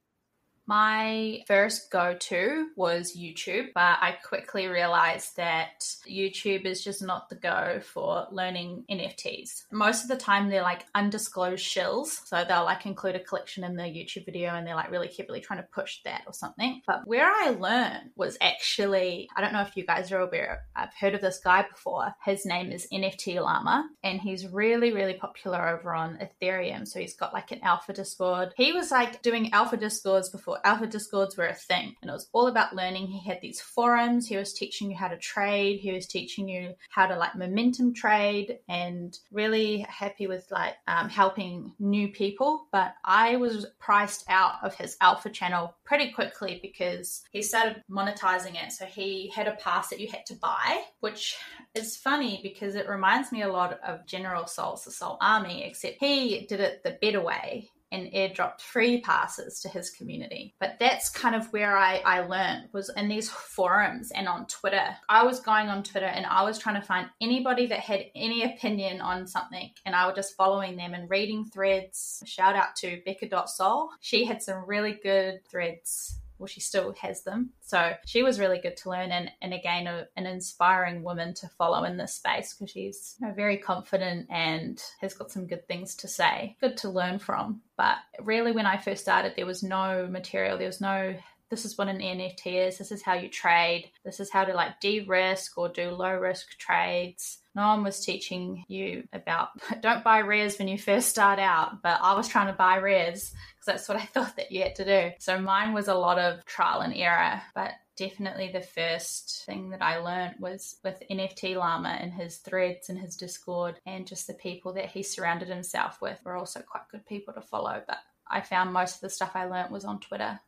My 0.68 1.42
first 1.46 1.90
go 1.90 2.14
to 2.14 2.68
was 2.76 3.16
YouTube, 3.16 3.68
but 3.74 3.96
I 4.02 4.18
quickly 4.22 4.66
realized 4.66 5.38
that 5.38 5.80
YouTube 6.06 6.66
is 6.66 6.84
just 6.84 7.00
not 7.00 7.30
the 7.30 7.36
go 7.36 7.80
for 7.82 8.26
learning 8.30 8.84
NFTs. 8.90 9.64
Most 9.72 10.02
of 10.02 10.08
the 10.08 10.16
time, 10.16 10.50
they're 10.50 10.60
like 10.60 10.84
undisclosed 10.94 11.64
shills. 11.64 12.20
So 12.26 12.44
they'll 12.46 12.64
like 12.64 12.84
include 12.84 13.16
a 13.16 13.20
collection 13.20 13.64
in 13.64 13.76
their 13.76 13.86
YouTube 13.86 14.26
video 14.26 14.50
and 14.50 14.66
they're 14.66 14.74
like 14.74 14.90
really 14.90 15.08
carefully 15.08 15.40
trying 15.40 15.60
to 15.60 15.68
push 15.72 16.02
that 16.04 16.24
or 16.26 16.34
something. 16.34 16.82
But 16.86 17.06
where 17.06 17.30
I 17.30 17.56
learned 17.58 18.10
was 18.14 18.36
actually, 18.42 19.30
I 19.34 19.40
don't 19.40 19.54
know 19.54 19.62
if 19.62 19.74
you 19.74 19.86
guys 19.86 20.12
are 20.12 20.20
aware, 20.20 20.64
I've 20.76 20.92
heard 21.00 21.14
of 21.14 21.22
this 21.22 21.40
guy 21.42 21.62
before. 21.62 22.14
His 22.26 22.44
name 22.44 22.72
is 22.72 22.86
NFT 22.92 23.40
Llama 23.40 23.88
and 24.04 24.20
he's 24.20 24.46
really, 24.46 24.92
really 24.92 25.14
popular 25.14 25.66
over 25.66 25.94
on 25.94 26.18
Ethereum. 26.18 26.86
So 26.86 27.00
he's 27.00 27.16
got 27.16 27.32
like 27.32 27.52
an 27.52 27.60
alpha 27.62 27.94
Discord. 27.94 28.52
He 28.54 28.72
was 28.72 28.90
like 28.90 29.22
doing 29.22 29.50
alpha 29.54 29.78
Discords 29.78 30.28
before 30.28 30.57
alpha 30.64 30.86
Discords 30.86 31.36
were 31.36 31.46
a 31.46 31.54
thing. 31.54 31.94
And 32.02 32.10
it 32.10 32.14
was 32.14 32.28
all 32.32 32.46
about 32.46 32.74
learning. 32.74 33.06
He 33.06 33.28
had 33.28 33.40
these 33.40 33.60
forums. 33.60 34.26
He 34.26 34.36
was 34.36 34.52
teaching 34.52 34.90
you 34.90 34.96
how 34.96 35.08
to 35.08 35.16
trade. 35.16 35.80
He 35.80 35.92
was 35.92 36.06
teaching 36.06 36.48
you 36.48 36.74
how 36.90 37.06
to 37.06 37.16
like 37.16 37.36
momentum 37.36 37.94
trade 37.94 38.58
and 38.68 39.16
really 39.32 39.86
happy 39.88 40.26
with 40.26 40.46
like 40.50 40.74
um, 40.86 41.08
helping 41.08 41.72
new 41.78 42.08
people. 42.08 42.66
But 42.72 42.94
I 43.04 43.36
was 43.36 43.66
priced 43.78 44.24
out 44.28 44.54
of 44.62 44.74
his 44.74 44.96
alpha 45.00 45.30
channel 45.30 45.74
pretty 45.84 46.12
quickly 46.12 46.58
because 46.62 47.22
he 47.30 47.42
started 47.42 47.82
monetizing 47.90 48.62
it. 48.62 48.72
So 48.72 48.84
he 48.84 49.32
had 49.34 49.48
a 49.48 49.56
pass 49.56 49.88
that 49.88 50.00
you 50.00 50.08
had 50.08 50.26
to 50.26 50.34
buy, 50.34 50.82
which 51.00 51.36
is 51.74 51.96
funny 51.96 52.40
because 52.42 52.74
it 52.74 52.88
reminds 52.88 53.32
me 53.32 53.42
a 53.42 53.52
lot 53.52 53.78
of 53.86 54.06
General 54.06 54.46
Soul's 54.46 54.84
the 54.84 54.90
Soul 54.90 55.18
Army, 55.20 55.64
except 55.64 55.96
he 56.00 56.46
did 56.46 56.60
it 56.60 56.82
the 56.82 56.98
better 57.00 57.20
way 57.20 57.70
and 57.92 58.12
airdropped 58.12 58.60
free 58.60 59.00
passes 59.00 59.60
to 59.60 59.68
his 59.68 59.90
community. 59.90 60.54
But 60.60 60.76
that's 60.78 61.08
kind 61.08 61.34
of 61.34 61.52
where 61.52 61.76
I, 61.76 62.02
I 62.04 62.20
learned 62.20 62.68
was 62.72 62.90
in 62.96 63.08
these 63.08 63.30
forums 63.30 64.10
and 64.12 64.28
on 64.28 64.46
Twitter. 64.46 64.96
I 65.08 65.24
was 65.24 65.40
going 65.40 65.68
on 65.68 65.82
Twitter 65.82 66.06
and 66.06 66.26
I 66.26 66.42
was 66.42 66.58
trying 66.58 66.80
to 66.80 66.86
find 66.86 67.08
anybody 67.20 67.66
that 67.66 67.80
had 67.80 68.06
any 68.14 68.44
opinion 68.44 69.00
on 69.00 69.26
something 69.26 69.70
and 69.86 69.94
I 69.94 70.06
was 70.06 70.16
just 70.16 70.36
following 70.36 70.76
them 70.76 70.94
and 70.94 71.08
reading 71.10 71.44
threads. 71.44 72.22
Shout 72.26 72.56
out 72.56 72.76
to 72.76 73.00
Becca.sol. 73.04 73.90
She 74.00 74.24
had 74.24 74.42
some 74.42 74.64
really 74.66 74.98
good 75.02 75.40
threads 75.48 76.20
well, 76.38 76.46
she 76.46 76.60
still 76.60 76.94
has 77.00 77.22
them. 77.22 77.50
So 77.60 77.92
she 78.06 78.22
was 78.22 78.40
really 78.40 78.58
good 78.58 78.76
to 78.78 78.90
learn, 78.90 79.10
and, 79.10 79.30
and 79.42 79.52
again, 79.52 79.86
a, 79.86 80.06
an 80.16 80.26
inspiring 80.26 81.02
woman 81.02 81.34
to 81.34 81.48
follow 81.58 81.84
in 81.84 81.96
this 81.96 82.14
space 82.14 82.54
because 82.54 82.70
she's 82.70 83.16
you 83.20 83.26
know, 83.26 83.34
very 83.34 83.56
confident 83.56 84.26
and 84.30 84.82
has 85.00 85.14
got 85.14 85.30
some 85.30 85.46
good 85.46 85.66
things 85.66 85.94
to 85.96 86.08
say. 86.08 86.56
Good 86.60 86.76
to 86.78 86.90
learn 86.90 87.18
from. 87.18 87.62
But 87.76 87.96
really, 88.20 88.52
when 88.52 88.66
I 88.66 88.76
first 88.76 89.02
started, 89.02 89.34
there 89.36 89.46
was 89.46 89.62
no 89.62 90.06
material, 90.10 90.58
there 90.58 90.66
was 90.66 90.80
no 90.80 91.14
this 91.50 91.64
is 91.64 91.76
what 91.78 91.88
an 91.88 91.98
NFT 91.98 92.66
is, 92.66 92.78
this 92.78 92.92
is 92.92 93.02
how 93.02 93.14
you 93.14 93.28
trade, 93.28 93.90
this 94.04 94.20
is 94.20 94.30
how 94.30 94.44
to 94.44 94.54
like 94.54 94.80
de 94.80 95.00
risk 95.00 95.56
or 95.56 95.68
do 95.68 95.90
low 95.90 96.14
risk 96.14 96.58
trades. 96.58 97.38
No 97.54 97.68
one 97.68 97.82
was 97.82 98.04
teaching 98.04 98.64
you 98.68 99.08
about 99.12 99.48
don't 99.80 100.04
buy 100.04 100.18
rares 100.18 100.58
when 100.58 100.68
you 100.68 100.78
first 100.78 101.08
start 101.08 101.38
out, 101.38 101.82
but 101.82 101.98
I 102.02 102.14
was 102.14 102.28
trying 102.28 102.48
to 102.48 102.52
buy 102.52 102.76
rares 102.76 103.32
because 103.32 103.66
that's 103.66 103.88
what 103.88 103.98
I 103.98 104.04
thought 104.14 104.36
that 104.36 104.52
you 104.52 104.62
had 104.62 104.76
to 104.76 104.84
do. 104.84 105.14
So 105.18 105.40
mine 105.40 105.72
was 105.72 105.88
a 105.88 105.94
lot 105.94 106.18
of 106.18 106.44
trial 106.44 106.80
and 106.80 106.94
error, 106.94 107.40
but 107.54 107.72
definitely 107.96 108.50
the 108.52 108.60
first 108.60 109.44
thing 109.44 109.70
that 109.70 109.82
I 109.82 109.98
learned 109.98 110.36
was 110.38 110.76
with 110.84 111.02
NFT 111.10 111.56
Llama 111.56 111.98
and 112.00 112.12
his 112.12 112.36
threads 112.36 112.88
and 112.88 112.98
his 112.98 113.16
Discord 113.16 113.80
and 113.86 114.06
just 114.06 114.28
the 114.28 114.34
people 114.34 114.74
that 114.74 114.86
he 114.86 115.02
surrounded 115.02 115.48
himself 115.48 116.00
with 116.00 116.20
were 116.24 116.36
also 116.36 116.60
quite 116.60 116.88
good 116.92 117.04
people 117.06 117.34
to 117.34 117.40
follow. 117.40 117.82
But 117.86 117.98
I 118.30 118.40
found 118.40 118.72
most 118.72 118.96
of 118.96 119.00
the 119.00 119.10
stuff 119.10 119.32
I 119.34 119.46
learned 119.46 119.72
was 119.72 119.84
on 119.84 119.98
Twitter. 119.98 120.38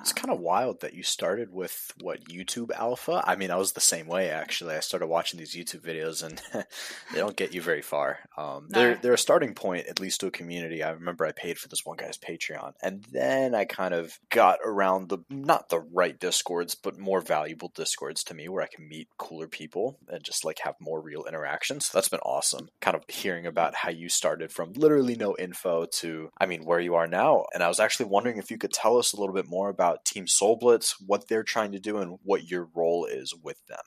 It's 0.00 0.12
kind 0.12 0.30
of 0.32 0.40
wild 0.40 0.80
that 0.80 0.94
you 0.94 1.02
started 1.02 1.50
with 1.52 1.92
what 2.00 2.24
YouTube 2.24 2.72
Alpha. 2.72 3.22
I 3.24 3.36
mean, 3.36 3.50
I 3.50 3.56
was 3.56 3.72
the 3.72 3.80
same 3.80 4.06
way 4.06 4.28
actually. 4.28 4.74
I 4.74 4.80
started 4.80 5.06
watching 5.06 5.38
these 5.38 5.54
YouTube 5.54 5.80
videos, 5.80 6.22
and 6.22 6.42
they 7.12 7.18
don't 7.18 7.36
get 7.36 7.54
you 7.54 7.62
very 7.62 7.80
far. 7.80 8.18
Um, 8.36 8.66
no. 8.68 8.78
They're 8.78 8.94
they're 8.96 9.14
a 9.14 9.18
starting 9.18 9.54
point, 9.54 9.86
at 9.86 10.00
least 10.00 10.20
to 10.20 10.26
a 10.26 10.32
community. 10.32 10.82
I 10.82 10.90
remember 10.90 11.24
I 11.24 11.32
paid 11.32 11.58
for 11.58 11.68
this 11.68 11.84
one 11.84 11.96
guy's 11.96 12.18
Patreon, 12.18 12.72
and 12.82 13.04
then 13.12 13.54
I 13.54 13.64
kind 13.64 13.94
of 13.94 14.18
got 14.30 14.58
around 14.64 15.08
the 15.08 15.18
not 15.30 15.68
the 15.68 15.80
right 15.80 16.18
discords, 16.18 16.74
but 16.74 16.98
more 16.98 17.20
valuable 17.20 17.72
discords 17.74 18.24
to 18.24 18.34
me, 18.34 18.48
where 18.48 18.64
I 18.64 18.68
can 18.74 18.88
meet 18.88 19.08
cooler 19.16 19.46
people 19.46 19.98
and 20.08 20.24
just 20.24 20.44
like 20.44 20.58
have 20.64 20.74
more 20.80 21.00
real 21.00 21.24
interactions. 21.24 21.86
So 21.86 21.96
that's 21.96 22.08
been 22.08 22.20
awesome. 22.20 22.68
Kind 22.80 22.96
of 22.96 23.04
hearing 23.08 23.46
about 23.46 23.76
how 23.76 23.90
you 23.90 24.08
started 24.08 24.50
from 24.50 24.72
literally 24.72 25.14
no 25.14 25.36
info 25.38 25.86
to, 26.00 26.30
I 26.38 26.46
mean, 26.46 26.64
where 26.64 26.80
you 26.80 26.96
are 26.96 27.06
now. 27.06 27.44
And 27.54 27.62
I 27.62 27.68
was 27.68 27.80
actually 27.80 28.06
wondering 28.06 28.38
if 28.38 28.50
you 28.50 28.58
could 28.58 28.72
tell 28.72 28.98
us 28.98 29.12
a 29.12 29.20
little 29.20 29.34
bit 29.34 29.48
more 29.48 29.68
about 29.68 29.83
about 29.84 30.04
Team 30.04 30.24
Solblitz, 30.24 30.94
what 31.06 31.28
they're 31.28 31.42
trying 31.42 31.72
to 31.72 31.78
do, 31.78 31.98
and 31.98 32.18
what 32.22 32.50
your 32.50 32.68
role 32.74 33.04
is 33.04 33.34
with 33.34 33.64
them. 33.66 33.78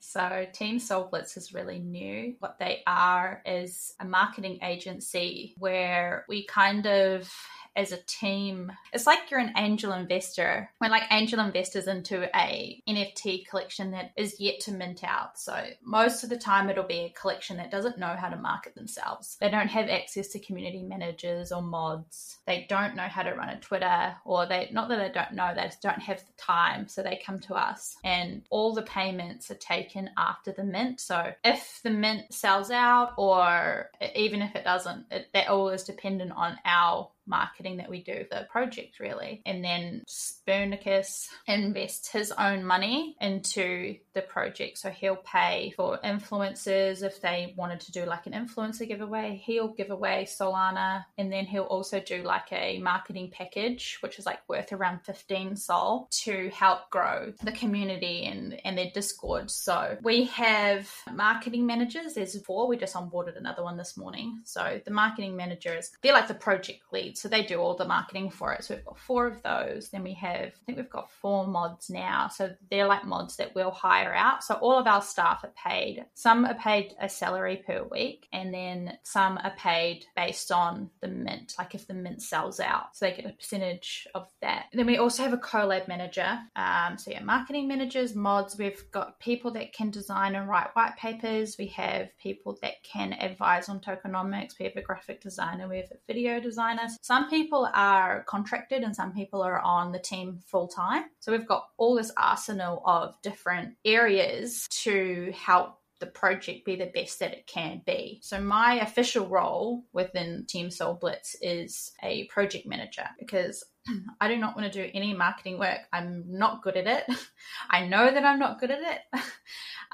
So, 0.00 0.46
Team 0.52 0.78
Solblitz 0.78 1.36
is 1.36 1.52
really 1.52 1.78
new. 1.78 2.34
What 2.40 2.58
they 2.58 2.82
are 2.86 3.42
is 3.46 3.94
a 4.00 4.04
marketing 4.04 4.58
agency 4.62 5.54
where 5.58 6.24
we 6.28 6.46
kind 6.46 6.86
of 6.86 7.30
as 7.76 7.92
a 7.92 8.02
team. 8.06 8.72
It's 8.92 9.06
like 9.06 9.30
you're 9.30 9.40
an 9.40 9.54
angel 9.56 9.92
investor. 9.92 10.70
When 10.78 10.90
like 10.90 11.04
angel 11.10 11.40
investors 11.40 11.86
into 11.86 12.24
a 12.36 12.82
NFT 12.88 13.46
collection 13.46 13.92
that 13.92 14.12
is 14.16 14.40
yet 14.40 14.60
to 14.60 14.72
mint 14.72 15.04
out. 15.04 15.38
So 15.38 15.54
most 15.82 16.24
of 16.24 16.30
the 16.30 16.38
time 16.38 16.68
it'll 16.68 16.84
be 16.84 17.00
a 17.00 17.20
collection 17.20 17.56
that 17.56 17.70
doesn't 17.70 17.98
know 17.98 18.14
how 18.18 18.28
to 18.28 18.36
market 18.36 18.74
themselves. 18.74 19.36
They 19.40 19.50
don't 19.50 19.68
have 19.68 19.88
access 19.88 20.28
to 20.28 20.38
community 20.38 20.82
managers 20.82 21.52
or 21.52 21.62
mods. 21.62 22.38
They 22.46 22.66
don't 22.68 22.96
know 22.96 23.02
how 23.02 23.22
to 23.22 23.32
run 23.32 23.48
a 23.48 23.60
Twitter 23.60 24.14
or 24.24 24.46
they 24.46 24.68
not 24.72 24.88
that 24.88 24.98
they 24.98 25.12
don't 25.12 25.34
know, 25.34 25.52
they 25.54 25.64
just 25.64 25.82
don't 25.82 26.00
have 26.00 26.18
the 26.18 26.32
time. 26.36 26.88
So 26.88 27.02
they 27.02 27.22
come 27.24 27.40
to 27.40 27.54
us 27.54 27.96
and 28.04 28.42
all 28.50 28.74
the 28.74 28.82
payments 28.82 29.50
are 29.50 29.56
taken 29.56 30.10
after 30.16 30.52
the 30.52 30.64
mint. 30.64 31.00
So 31.00 31.32
if 31.44 31.80
the 31.82 31.90
mint 31.90 32.32
sells 32.32 32.70
out 32.70 33.12
or 33.16 33.90
even 34.14 34.42
if 34.42 34.54
it 34.56 34.64
doesn't, 34.64 35.06
it, 35.10 35.28
that 35.32 35.48
all 35.48 35.68
is 35.70 35.84
dependent 35.84 36.32
on 36.32 36.58
our 36.64 37.08
marketing 37.26 37.78
that 37.78 37.90
we 37.90 38.02
do 38.02 38.24
the 38.30 38.46
project 38.50 39.00
really. 39.00 39.42
And 39.46 39.64
then 39.64 40.02
Spoonicus 40.08 41.28
invests 41.46 42.08
his 42.08 42.32
own 42.32 42.64
money 42.64 43.16
into 43.20 43.96
the 44.14 44.22
project. 44.22 44.78
So 44.78 44.90
he'll 44.90 45.16
pay 45.16 45.72
for 45.76 45.98
influencers 46.04 47.02
if 47.02 47.20
they 47.20 47.54
wanted 47.56 47.80
to 47.80 47.92
do 47.92 48.04
like 48.04 48.26
an 48.26 48.32
influencer 48.32 48.86
giveaway 48.86 49.42
he'll 49.44 49.68
give 49.68 49.90
away 49.90 50.26
solana. 50.28 51.04
And 51.18 51.32
then 51.32 51.44
he'll 51.44 51.62
also 51.62 52.00
do 52.00 52.22
like 52.22 52.52
a 52.52 52.78
marketing 52.78 53.30
package 53.32 53.98
which 54.00 54.18
is 54.18 54.26
like 54.26 54.40
worth 54.48 54.72
around 54.72 55.00
15 55.04 55.56
sol 55.56 56.08
to 56.22 56.50
help 56.50 56.90
grow 56.90 57.32
the 57.42 57.52
community 57.52 58.24
and 58.24 58.60
and 58.64 58.76
their 58.76 58.90
discord. 58.92 59.50
So 59.50 59.96
we 60.02 60.24
have 60.24 60.90
marketing 61.12 61.66
managers. 61.66 62.14
There's 62.14 62.40
four. 62.42 62.66
We 62.66 62.76
just 62.76 62.94
onboarded 62.94 63.36
another 63.36 63.62
one 63.62 63.76
this 63.76 63.96
morning. 63.96 64.40
So 64.44 64.80
the 64.84 64.90
marketing 64.90 65.36
managers 65.36 65.90
they're 66.02 66.12
like 66.12 66.28
the 66.28 66.34
project 66.34 66.80
lead 66.92 67.11
so 67.16 67.28
they 67.28 67.42
do 67.42 67.58
all 67.58 67.76
the 67.76 67.84
marketing 67.84 68.30
for 68.30 68.52
it. 68.52 68.64
So 68.64 68.74
we've 68.74 68.84
got 68.84 68.98
four 68.98 69.26
of 69.26 69.42
those. 69.42 69.88
Then 69.90 70.02
we 70.02 70.14
have, 70.14 70.46
I 70.46 70.64
think 70.66 70.78
we've 70.78 70.90
got 70.90 71.10
four 71.10 71.46
mods 71.46 71.90
now. 71.90 72.28
So 72.28 72.54
they're 72.70 72.86
like 72.86 73.04
mods 73.04 73.36
that 73.36 73.54
we'll 73.54 73.70
hire 73.70 74.14
out. 74.14 74.44
So 74.44 74.54
all 74.54 74.78
of 74.78 74.86
our 74.86 75.02
staff 75.02 75.44
are 75.44 75.52
paid. 75.68 76.04
Some 76.14 76.44
are 76.44 76.54
paid 76.54 76.94
a 77.00 77.08
salary 77.08 77.62
per 77.66 77.82
week, 77.90 78.28
and 78.32 78.52
then 78.52 78.98
some 79.02 79.38
are 79.38 79.54
paid 79.56 80.04
based 80.16 80.52
on 80.52 80.90
the 81.00 81.08
mint, 81.08 81.54
like 81.58 81.74
if 81.74 81.86
the 81.86 81.94
mint 81.94 82.22
sells 82.22 82.60
out. 82.60 82.96
So 82.96 83.06
they 83.06 83.16
get 83.16 83.26
a 83.26 83.34
percentage 83.34 84.06
of 84.14 84.28
that. 84.40 84.66
And 84.72 84.78
then 84.78 84.86
we 84.86 84.98
also 84.98 85.22
have 85.22 85.32
a 85.32 85.38
collab 85.38 85.88
manager. 85.88 86.38
Um, 86.56 86.98
so 86.98 87.10
yeah, 87.10 87.22
marketing 87.22 87.68
managers, 87.68 88.14
mods. 88.14 88.56
We've 88.58 88.82
got 88.90 89.20
people 89.20 89.50
that 89.52 89.72
can 89.72 89.90
design 89.90 90.34
and 90.34 90.48
write 90.48 90.74
white 90.74 90.96
papers. 90.96 91.56
We 91.58 91.66
have 91.68 92.08
people 92.18 92.58
that 92.62 92.82
can 92.82 93.12
advise 93.14 93.68
on 93.68 93.80
tokenomics. 93.80 94.58
We 94.58 94.66
have 94.66 94.76
a 94.76 94.82
graphic 94.82 95.20
designer. 95.20 95.68
We 95.68 95.78
have 95.78 95.90
a 95.90 95.96
video 96.06 96.40
designer 96.40 96.88
some 97.02 97.28
people 97.28 97.68
are 97.74 98.22
contracted 98.22 98.84
and 98.84 98.94
some 98.94 99.12
people 99.12 99.42
are 99.42 99.60
on 99.60 99.90
the 99.90 99.98
team 99.98 100.38
full 100.46 100.68
time. 100.68 101.04
So 101.18 101.32
we've 101.32 101.46
got 101.46 101.68
all 101.76 101.96
this 101.96 102.12
arsenal 102.16 102.80
of 102.86 103.20
different 103.22 103.74
areas 103.84 104.68
to 104.84 105.32
help 105.36 105.80
the 105.98 106.06
project 106.06 106.64
be 106.64 106.76
the 106.76 106.90
best 106.94 107.18
that 107.18 107.32
it 107.32 107.46
can 107.46 107.82
be. 107.84 108.20
So 108.22 108.40
my 108.40 108.80
official 108.80 109.26
role 109.26 109.84
within 109.92 110.46
Team 110.48 110.68
Solblitz 110.68 111.34
is 111.40 111.92
a 112.04 112.26
project 112.26 112.66
manager 112.66 113.08
because 113.18 113.64
I 114.20 114.28
do 114.28 114.36
not 114.36 114.56
want 114.56 114.72
to 114.72 114.84
do 114.84 114.90
any 114.94 115.12
marketing 115.12 115.58
work. 115.58 115.80
I'm 115.92 116.24
not 116.28 116.62
good 116.62 116.76
at 116.76 116.86
it. 116.86 117.16
I 117.70 117.86
know 117.86 118.12
that 118.12 118.24
I'm 118.24 118.38
not 118.38 118.60
good 118.60 118.70
at 118.70 118.80
it. 118.80 119.20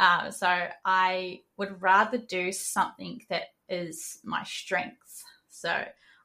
Uh, 0.01 0.31
so 0.31 0.47
I 0.85 1.41
would 1.57 1.83
rather 1.83 2.19
do 2.19 2.53
something 2.53 3.21
that 3.31 3.47
is 3.69 4.21
my 4.23 4.45
strength. 4.45 5.25
So 5.49 5.75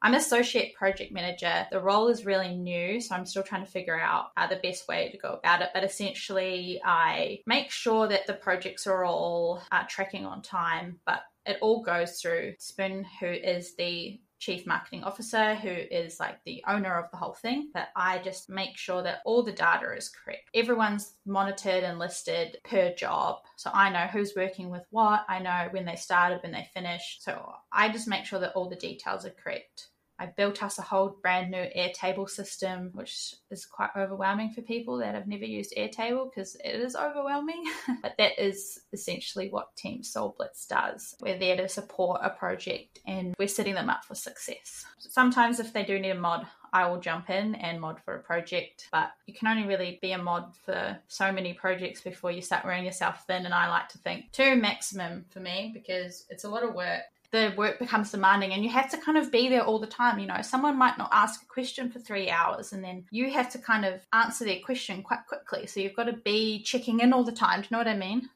I'm 0.03 0.15
associate 0.15 0.75
project 0.75 1.13
manager. 1.13 1.65
The 1.71 1.79
role 1.79 2.09
is 2.09 2.25
really 2.25 2.55
new, 2.55 2.99
so 2.99 3.15
I'm 3.15 3.25
still 3.25 3.41
trying 3.41 3.63
to 3.65 3.71
figure 3.71 3.97
out 3.97 4.31
uh, 4.35 4.47
the 4.47 4.57
best 4.57 4.87
way 4.89 5.09
to 5.09 5.17
go 5.17 5.29
about 5.29 5.61
it. 5.61 5.69
But 5.73 5.85
essentially, 5.85 6.81
I 6.83 7.39
make 7.47 7.71
sure 7.71 8.09
that 8.09 8.27
the 8.27 8.33
projects 8.33 8.85
are 8.85 9.05
all 9.05 9.61
uh, 9.71 9.83
tracking 9.87 10.25
on 10.25 10.41
time, 10.41 10.99
but 11.05 11.21
it 11.45 11.57
all 11.61 11.81
goes 11.81 12.21
through 12.21 12.55
Spoon, 12.59 13.05
who 13.21 13.27
is 13.27 13.75
the 13.75 14.19
chief 14.43 14.67
marketing 14.67 15.05
officer 15.05 15.55
who 15.55 15.69
is 15.69 16.19
like 16.19 16.37
the 16.43 16.61
owner 16.67 16.99
of 16.99 17.09
the 17.11 17.17
whole 17.17 17.33
thing, 17.33 17.69
but 17.73 17.87
I 17.95 18.19
just 18.19 18.49
make 18.49 18.75
sure 18.75 19.01
that 19.01 19.21
all 19.23 19.41
the 19.41 19.53
data 19.53 19.93
is 19.95 20.09
correct. 20.09 20.49
Everyone's 20.53 21.13
monitored 21.25 21.85
and 21.85 21.97
listed 21.97 22.57
per 22.65 22.93
job. 22.93 23.37
So 23.55 23.71
I 23.73 23.89
know 23.89 24.07
who's 24.11 24.33
working 24.35 24.69
with 24.69 24.83
what, 24.89 25.23
I 25.29 25.39
know 25.39 25.69
when 25.71 25.85
they 25.85 25.95
started, 25.95 26.41
when 26.43 26.51
they 26.51 26.67
finished. 26.73 27.23
So 27.23 27.53
I 27.71 27.87
just 27.87 28.09
make 28.09 28.25
sure 28.25 28.39
that 28.39 28.51
all 28.51 28.67
the 28.67 28.75
details 28.75 29.25
are 29.25 29.29
correct. 29.29 29.87
I 30.23 30.27
built 30.27 30.63
us 30.63 30.79
a 30.79 30.83
whole 30.83 31.17
brand 31.21 31.51
new 31.51 31.65
Airtable 31.77 32.29
system, 32.29 32.91
which 32.93 33.35
is 33.51 33.65
quite 33.65 33.89
overwhelming 33.97 34.53
for 34.53 34.61
people 34.61 34.99
that 34.99 35.15
have 35.15 35.27
never 35.27 35.43
used 35.43 35.73
Airtable 35.77 36.29
because 36.29 36.55
it 36.63 36.75
is 36.75 36.95
overwhelming. 36.95 37.61
but 38.01 38.13
that 38.17 38.41
is 38.41 38.79
essentially 38.93 39.49
what 39.49 39.75
Team 39.75 40.01
Solblitz 40.01 40.65
does. 40.69 41.17
We're 41.19 41.37
there 41.37 41.57
to 41.57 41.67
support 41.67 42.21
a 42.23 42.29
project 42.29 42.99
and 43.05 43.35
we're 43.37 43.49
setting 43.49 43.75
them 43.75 43.89
up 43.89 44.05
for 44.05 44.15
success. 44.15 44.85
Sometimes, 44.97 45.59
if 45.59 45.73
they 45.73 45.83
do 45.83 45.99
need 45.99 46.11
a 46.11 46.15
mod, 46.15 46.47
I 46.71 46.87
will 46.87 47.01
jump 47.01 47.29
in 47.29 47.55
and 47.55 47.81
mod 47.81 47.99
for 48.05 48.15
a 48.15 48.23
project, 48.23 48.87
but 48.93 49.11
you 49.27 49.33
can 49.33 49.49
only 49.49 49.67
really 49.67 49.99
be 50.01 50.13
a 50.13 50.17
mod 50.17 50.55
for 50.65 50.97
so 51.09 51.33
many 51.33 51.53
projects 51.53 51.99
before 51.99 52.31
you 52.31 52.41
start 52.41 52.63
wearing 52.63 52.85
yourself 52.85 53.25
thin. 53.27 53.45
And 53.45 53.53
I 53.53 53.67
like 53.67 53.89
to 53.89 53.97
think 53.97 54.31
two 54.31 54.55
maximum 54.55 55.25
for 55.31 55.41
me 55.41 55.71
because 55.73 56.25
it's 56.29 56.45
a 56.45 56.49
lot 56.49 56.63
of 56.63 56.73
work 56.73 57.01
the 57.33 57.51
work 57.57 57.79
becomes 57.79 58.11
demanding 58.11 58.53
and 58.53 58.63
you 58.63 58.69
have 58.69 58.91
to 58.91 58.97
kind 58.97 59.17
of 59.17 59.31
be 59.31 59.49
there 59.49 59.63
all 59.63 59.79
the 59.79 59.87
time. 59.87 60.19
You 60.19 60.27
know, 60.27 60.41
someone 60.43 60.77
might 60.77 60.99
not 60.99 61.09
ask 61.11 61.41
a 61.41 61.47
question 61.47 61.89
for 61.89 61.97
three 61.97 62.29
hours 62.29 62.73
and 62.73 62.83
then 62.83 63.05
you 63.09 63.31
have 63.31 63.51
to 63.53 63.57
kind 63.57 63.85
of 63.85 64.05
answer 64.13 64.45
their 64.45 64.59
question 64.63 65.01
quite 65.01 65.25
quickly. 65.27 65.65
So 65.65 65.79
you've 65.79 65.95
got 65.95 66.03
to 66.03 66.13
be 66.13 66.61
checking 66.61 66.99
in 66.99 67.11
all 67.11 67.23
the 67.23 67.31
time. 67.31 67.61
Do 67.61 67.65
you 67.65 67.69
know 67.71 67.79
what 67.79 67.87
I 67.87 67.97
mean? 67.97 68.29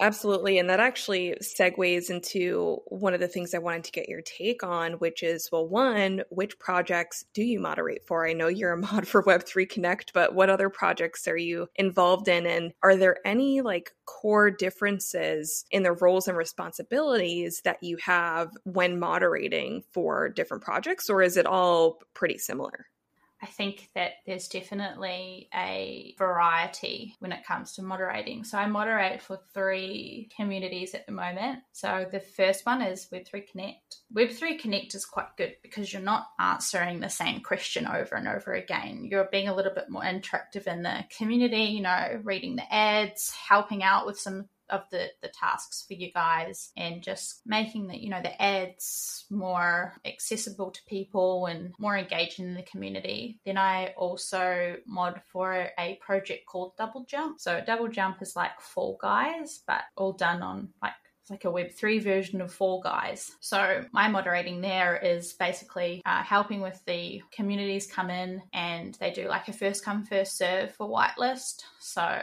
Absolutely. 0.00 0.58
And 0.58 0.70
that 0.70 0.78
actually 0.78 1.34
segues 1.42 2.08
into 2.08 2.78
one 2.86 3.14
of 3.14 3.20
the 3.20 3.26
things 3.26 3.52
I 3.52 3.58
wanted 3.58 3.82
to 3.84 3.90
get 3.90 4.08
your 4.08 4.22
take 4.22 4.62
on, 4.62 4.92
which 4.94 5.24
is 5.24 5.48
well, 5.50 5.66
one, 5.66 6.22
which 6.30 6.56
projects 6.60 7.24
do 7.34 7.42
you 7.42 7.58
moderate 7.58 8.06
for? 8.06 8.24
I 8.26 8.32
know 8.32 8.46
you're 8.46 8.72
a 8.72 8.76
mod 8.76 9.08
for 9.08 9.24
Web3 9.24 9.68
Connect, 9.68 10.12
but 10.12 10.34
what 10.36 10.50
other 10.50 10.70
projects 10.70 11.26
are 11.26 11.36
you 11.36 11.66
involved 11.74 12.28
in? 12.28 12.46
And 12.46 12.72
are 12.84 12.94
there 12.96 13.16
any 13.24 13.60
like 13.60 13.92
core 14.04 14.52
differences 14.52 15.64
in 15.72 15.82
the 15.82 15.92
roles 15.92 16.28
and 16.28 16.36
responsibilities 16.36 17.60
that 17.64 17.82
you 17.82 17.96
have 17.96 18.50
when 18.64 19.00
moderating 19.00 19.82
for 19.92 20.28
different 20.28 20.62
projects, 20.62 21.10
or 21.10 21.22
is 21.22 21.36
it 21.36 21.46
all 21.46 21.98
pretty 22.14 22.38
similar? 22.38 22.86
I 23.42 23.46
think 23.46 23.90
that 23.94 24.12
there's 24.26 24.48
definitely 24.48 25.48
a 25.54 26.14
variety 26.18 27.14
when 27.20 27.32
it 27.32 27.44
comes 27.44 27.74
to 27.74 27.82
moderating. 27.82 28.44
So 28.44 28.58
I 28.58 28.66
moderate 28.66 29.22
for 29.22 29.38
three 29.54 30.28
communities 30.36 30.94
at 30.94 31.06
the 31.06 31.12
moment. 31.12 31.60
So 31.72 32.06
the 32.10 32.20
first 32.20 32.66
one 32.66 32.82
is 32.82 33.08
Web3 33.12 33.48
Connect. 33.50 33.98
Web3 34.14 34.58
Connect 34.58 34.94
is 34.94 35.04
quite 35.04 35.36
good 35.36 35.54
because 35.62 35.92
you're 35.92 36.02
not 36.02 36.28
answering 36.40 37.00
the 37.00 37.08
same 37.08 37.40
question 37.40 37.86
over 37.86 38.16
and 38.16 38.26
over 38.26 38.54
again. 38.54 39.04
You're 39.04 39.28
being 39.30 39.48
a 39.48 39.54
little 39.54 39.74
bit 39.74 39.88
more 39.88 40.02
interactive 40.02 40.66
in 40.66 40.82
the 40.82 41.04
community, 41.16 41.64
you 41.64 41.82
know, 41.82 42.20
reading 42.24 42.56
the 42.56 42.74
ads, 42.74 43.30
helping 43.30 43.82
out 43.82 44.06
with 44.06 44.18
some 44.18 44.48
of 44.70 44.82
the 44.90 45.08
the 45.22 45.28
tasks 45.28 45.84
for 45.86 45.94
you 45.94 46.10
guys 46.12 46.70
and 46.76 47.02
just 47.02 47.40
making 47.46 47.86
the 47.86 47.96
you 47.96 48.08
know 48.08 48.22
the 48.22 48.42
ads 48.42 49.24
more 49.30 49.94
accessible 50.04 50.70
to 50.70 50.80
people 50.86 51.46
and 51.46 51.74
more 51.78 51.96
engaging 51.96 52.46
in 52.46 52.54
the 52.54 52.62
community 52.62 53.38
then 53.44 53.58
i 53.58 53.92
also 53.96 54.76
mod 54.86 55.20
for 55.32 55.70
a 55.78 55.98
project 56.00 56.46
called 56.46 56.72
double 56.76 57.04
jump 57.04 57.40
so 57.40 57.62
double 57.66 57.88
jump 57.88 58.20
is 58.22 58.36
like 58.36 58.60
fall 58.60 58.98
guys 59.00 59.62
but 59.66 59.82
all 59.96 60.12
done 60.12 60.42
on 60.42 60.68
like 60.82 60.92
like 61.30 61.44
a 61.44 61.48
Web3 61.48 62.02
version 62.02 62.40
of 62.40 62.52
Fall 62.52 62.80
Guys. 62.80 63.32
So, 63.40 63.84
my 63.92 64.08
moderating 64.08 64.60
there 64.60 64.96
is 64.96 65.32
basically 65.34 66.02
uh, 66.06 66.22
helping 66.22 66.60
with 66.60 66.80
the 66.86 67.22
communities 67.32 67.86
come 67.86 68.10
in 68.10 68.42
and 68.52 68.94
they 69.00 69.10
do 69.10 69.28
like 69.28 69.48
a 69.48 69.52
first 69.52 69.84
come, 69.84 70.04
first 70.04 70.36
serve 70.36 70.74
for 70.74 70.88
whitelist. 70.88 71.62
So, 71.80 72.22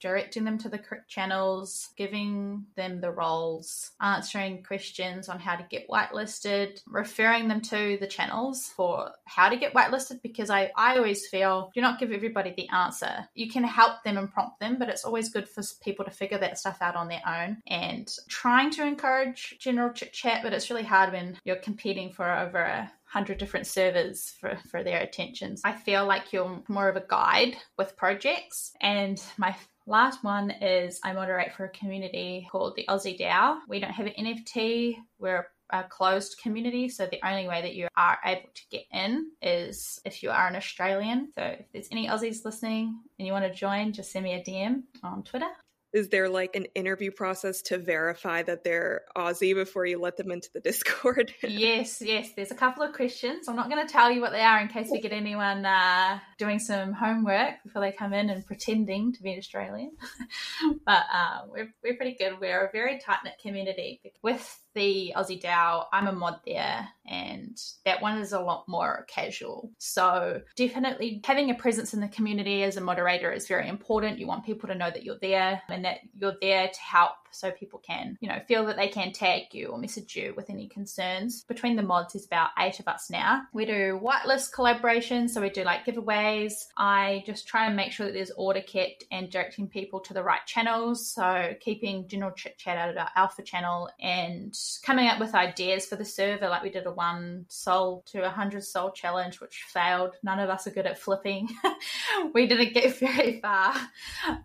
directing 0.00 0.44
them 0.44 0.58
to 0.58 0.68
the 0.68 0.80
channels, 1.08 1.90
giving 1.96 2.66
them 2.76 3.00
the 3.00 3.10
roles, 3.10 3.92
answering 4.00 4.62
questions 4.62 5.28
on 5.28 5.38
how 5.38 5.56
to 5.56 5.66
get 5.68 5.88
whitelisted, 5.88 6.80
referring 6.86 7.48
them 7.48 7.60
to 7.60 7.96
the 8.00 8.06
channels 8.06 8.68
for 8.76 9.10
how 9.24 9.48
to 9.48 9.56
get 9.56 9.74
whitelisted 9.74 10.20
because 10.22 10.50
I, 10.50 10.70
I 10.76 10.96
always 10.96 11.26
feel 11.26 11.70
do 11.74 11.80
not 11.80 11.98
give 11.98 12.12
everybody 12.12 12.54
the 12.56 12.68
answer. 12.68 13.28
You 13.34 13.50
can 13.50 13.64
help 13.64 14.02
them 14.04 14.18
and 14.18 14.30
prompt 14.30 14.60
them, 14.60 14.78
but 14.78 14.88
it's 14.88 15.04
always 15.04 15.28
good 15.28 15.48
for 15.48 15.62
people 15.82 16.04
to 16.04 16.10
figure 16.10 16.38
that 16.38 16.58
stuff 16.58 16.78
out 16.80 16.96
on 16.96 17.08
their 17.08 17.22
own 17.26 17.58
and 17.66 18.10
trying 18.28 18.70
to 18.70 18.86
encourage 18.86 19.56
general 19.58 19.92
chit 19.92 20.12
chat, 20.12 20.42
but 20.42 20.52
it's 20.52 20.70
really 20.70 20.82
hard 20.82 21.12
when 21.12 21.38
you're 21.44 21.56
competing 21.56 22.12
for 22.12 22.30
over 22.30 22.58
a 22.58 22.90
hundred 23.04 23.38
different 23.38 23.66
servers 23.66 24.34
for, 24.40 24.58
for 24.70 24.82
their 24.82 25.00
attentions. 25.00 25.62
I 25.64 25.72
feel 25.72 26.04
like 26.04 26.32
you're 26.32 26.62
more 26.68 26.88
of 26.88 26.96
a 26.96 27.04
guide 27.06 27.56
with 27.78 27.96
projects 27.96 28.72
and 28.80 29.22
my 29.38 29.56
Last 29.88 30.24
one 30.24 30.50
is 30.50 30.98
I 31.04 31.12
moderate 31.12 31.52
for 31.52 31.66
a 31.66 31.70
community 31.70 32.48
called 32.50 32.74
the 32.74 32.84
Aussie 32.88 33.18
DAO. 33.18 33.58
We 33.68 33.78
don't 33.78 33.92
have 33.92 34.06
an 34.06 34.14
NFT. 34.18 34.96
We're 35.20 35.46
a 35.70 35.84
closed 35.84 36.38
community, 36.42 36.88
so 36.88 37.06
the 37.06 37.24
only 37.24 37.46
way 37.46 37.62
that 37.62 37.74
you 37.74 37.86
are 37.96 38.18
able 38.24 38.50
to 38.52 38.62
get 38.70 38.84
in 38.92 39.30
is 39.42 40.00
if 40.04 40.22
you 40.22 40.30
are 40.30 40.48
an 40.48 40.56
Australian. 40.56 41.30
So 41.34 41.42
if 41.42 41.66
there's 41.72 41.88
any 41.92 42.08
Aussies 42.08 42.44
listening 42.44 43.00
and 43.18 43.26
you 43.26 43.32
want 43.32 43.44
to 43.44 43.54
join, 43.54 43.92
just 43.92 44.10
send 44.10 44.24
me 44.24 44.34
a 44.34 44.42
DM 44.42 44.82
on 45.04 45.22
Twitter 45.22 45.50
is 45.96 46.10
there 46.10 46.28
like 46.28 46.54
an 46.54 46.66
interview 46.74 47.10
process 47.10 47.62
to 47.62 47.78
verify 47.78 48.42
that 48.42 48.62
they're 48.62 49.00
Aussie 49.16 49.54
before 49.54 49.86
you 49.86 49.98
let 49.98 50.18
them 50.18 50.30
into 50.30 50.52
the 50.52 50.60
Discord? 50.70 51.32
yes, 51.42 52.02
yes. 52.02 52.32
There's 52.36 52.50
a 52.50 52.54
couple 52.54 52.82
of 52.82 52.92
questions. 52.94 53.48
I'm 53.48 53.56
not 53.56 53.70
going 53.70 53.84
to 53.84 53.90
tell 53.90 54.10
you 54.10 54.20
what 54.20 54.32
they 54.32 54.42
are 54.42 54.60
in 54.60 54.68
case 54.68 54.88
we 54.90 55.00
get 55.00 55.12
anyone 55.12 55.64
uh, 55.64 56.18
doing 56.36 56.58
some 56.58 56.92
homework 56.92 57.62
before 57.64 57.80
they 57.80 57.92
come 57.92 58.12
in 58.12 58.28
and 58.28 58.44
pretending 58.44 59.14
to 59.14 59.22
be 59.22 59.32
an 59.32 59.38
Australian. 59.38 59.92
but 60.84 61.04
uh, 61.10 61.40
we're, 61.48 61.72
we're 61.82 61.96
pretty 61.96 62.14
good. 62.18 62.34
We're 62.42 62.66
a 62.66 62.70
very 62.70 63.00
tight 63.00 63.20
knit 63.24 63.38
community 63.40 64.02
with 64.22 64.60
the 64.76 65.12
Aussie 65.16 65.42
DAO, 65.42 65.86
I'm 65.92 66.06
a 66.06 66.12
mod 66.12 66.38
there, 66.46 66.86
and 67.08 67.60
that 67.84 68.00
one 68.00 68.18
is 68.18 68.32
a 68.32 68.40
lot 68.40 68.68
more 68.68 69.06
casual. 69.08 69.72
So, 69.78 70.40
definitely 70.54 71.20
having 71.24 71.50
a 71.50 71.54
presence 71.54 71.94
in 71.94 72.00
the 72.00 72.08
community 72.08 72.62
as 72.62 72.76
a 72.76 72.80
moderator 72.80 73.32
is 73.32 73.48
very 73.48 73.68
important. 73.68 74.18
You 74.18 74.28
want 74.28 74.44
people 74.44 74.68
to 74.68 74.74
know 74.74 74.90
that 74.90 75.02
you're 75.02 75.18
there 75.20 75.62
and 75.68 75.84
that 75.84 76.00
you're 76.16 76.36
there 76.40 76.68
to 76.68 76.80
help 76.80 77.12
so 77.36 77.50
people 77.50 77.78
can, 77.78 78.16
you 78.20 78.28
know, 78.28 78.40
feel 78.48 78.64
that 78.66 78.76
they 78.76 78.88
can 78.88 79.12
tag 79.12 79.52
you 79.52 79.68
or 79.68 79.78
message 79.78 80.16
you 80.16 80.34
with 80.36 80.50
any 80.50 80.68
concerns. 80.68 81.44
Between 81.44 81.76
the 81.76 81.82
mods, 81.82 82.12
there's 82.12 82.26
about 82.26 82.50
eight 82.58 82.80
of 82.80 82.88
us 82.88 83.10
now. 83.10 83.42
We 83.52 83.64
do 83.66 84.00
whitelist 84.02 84.52
collaborations, 84.52 85.30
so 85.30 85.40
we 85.40 85.50
do 85.50 85.64
like 85.64 85.84
giveaways. 85.84 86.66
I 86.76 87.22
just 87.26 87.46
try 87.46 87.66
and 87.66 87.76
make 87.76 87.92
sure 87.92 88.06
that 88.06 88.12
there's 88.12 88.30
order 88.32 88.60
kept 88.60 89.04
and 89.10 89.30
directing 89.30 89.68
people 89.68 90.00
to 90.00 90.14
the 90.14 90.22
right 90.22 90.44
channels. 90.46 91.06
So 91.06 91.54
keeping 91.60 92.08
general 92.08 92.32
chit 92.32 92.58
chat 92.58 92.78
out 92.78 92.90
of 92.90 92.96
our 92.96 93.10
alpha 93.16 93.42
channel 93.42 93.88
and 94.00 94.56
coming 94.82 95.08
up 95.08 95.20
with 95.20 95.34
ideas 95.34 95.86
for 95.86 95.96
the 95.96 96.04
server. 96.04 96.48
Like 96.48 96.62
we 96.62 96.70
did 96.70 96.86
a 96.86 96.92
one 96.92 97.46
sol 97.48 98.02
to 98.12 98.24
a 98.24 98.30
hundred 98.30 98.64
sol 98.64 98.92
challenge, 98.92 99.40
which 99.40 99.64
failed. 99.68 100.14
None 100.22 100.40
of 100.40 100.50
us 100.50 100.66
are 100.66 100.70
good 100.70 100.86
at 100.86 100.98
flipping. 100.98 101.48
we 102.34 102.46
didn't 102.46 102.74
get 102.74 102.96
very 102.98 103.40
far. 103.40 103.74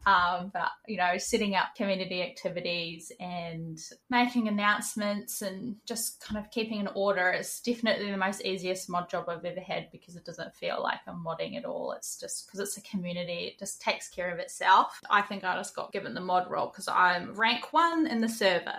Um, 0.05 0.51
but 0.53 0.71
you 0.87 0.97
know, 0.97 1.17
setting 1.17 1.55
up 1.55 1.75
community 1.75 2.21
activities 2.21 2.80
and 3.19 3.79
making 4.09 4.47
announcements 4.47 5.41
and 5.41 5.75
just 5.85 6.21
kind 6.21 6.37
of 6.37 6.51
keeping 6.51 6.79
an 6.79 6.89
order 6.95 7.31
is 7.31 7.59
definitely 7.59 8.11
the 8.11 8.17
most 8.17 8.43
easiest 8.43 8.89
mod 8.89 9.09
job 9.09 9.25
I've 9.27 9.45
ever 9.45 9.59
had 9.59 9.91
because 9.91 10.15
it 10.15 10.25
doesn't 10.25 10.55
feel 10.55 10.81
like 10.81 10.99
I'm 11.07 11.23
modding 11.23 11.57
at 11.57 11.65
all. 11.65 11.91
It's 11.93 12.19
just 12.19 12.45
because 12.45 12.59
it's 12.59 12.77
a 12.77 12.81
community, 12.81 13.51
it 13.51 13.59
just 13.59 13.81
takes 13.81 14.09
care 14.09 14.31
of 14.31 14.39
itself. 14.39 14.99
I 15.09 15.21
think 15.21 15.43
I 15.43 15.55
just 15.55 15.75
got 15.75 15.91
given 15.91 16.13
the 16.13 16.21
mod 16.21 16.49
role 16.49 16.67
because 16.67 16.87
I'm 16.87 17.33
rank 17.33 17.73
one 17.73 18.07
in 18.07 18.21
the 18.21 18.29
server. 18.29 18.77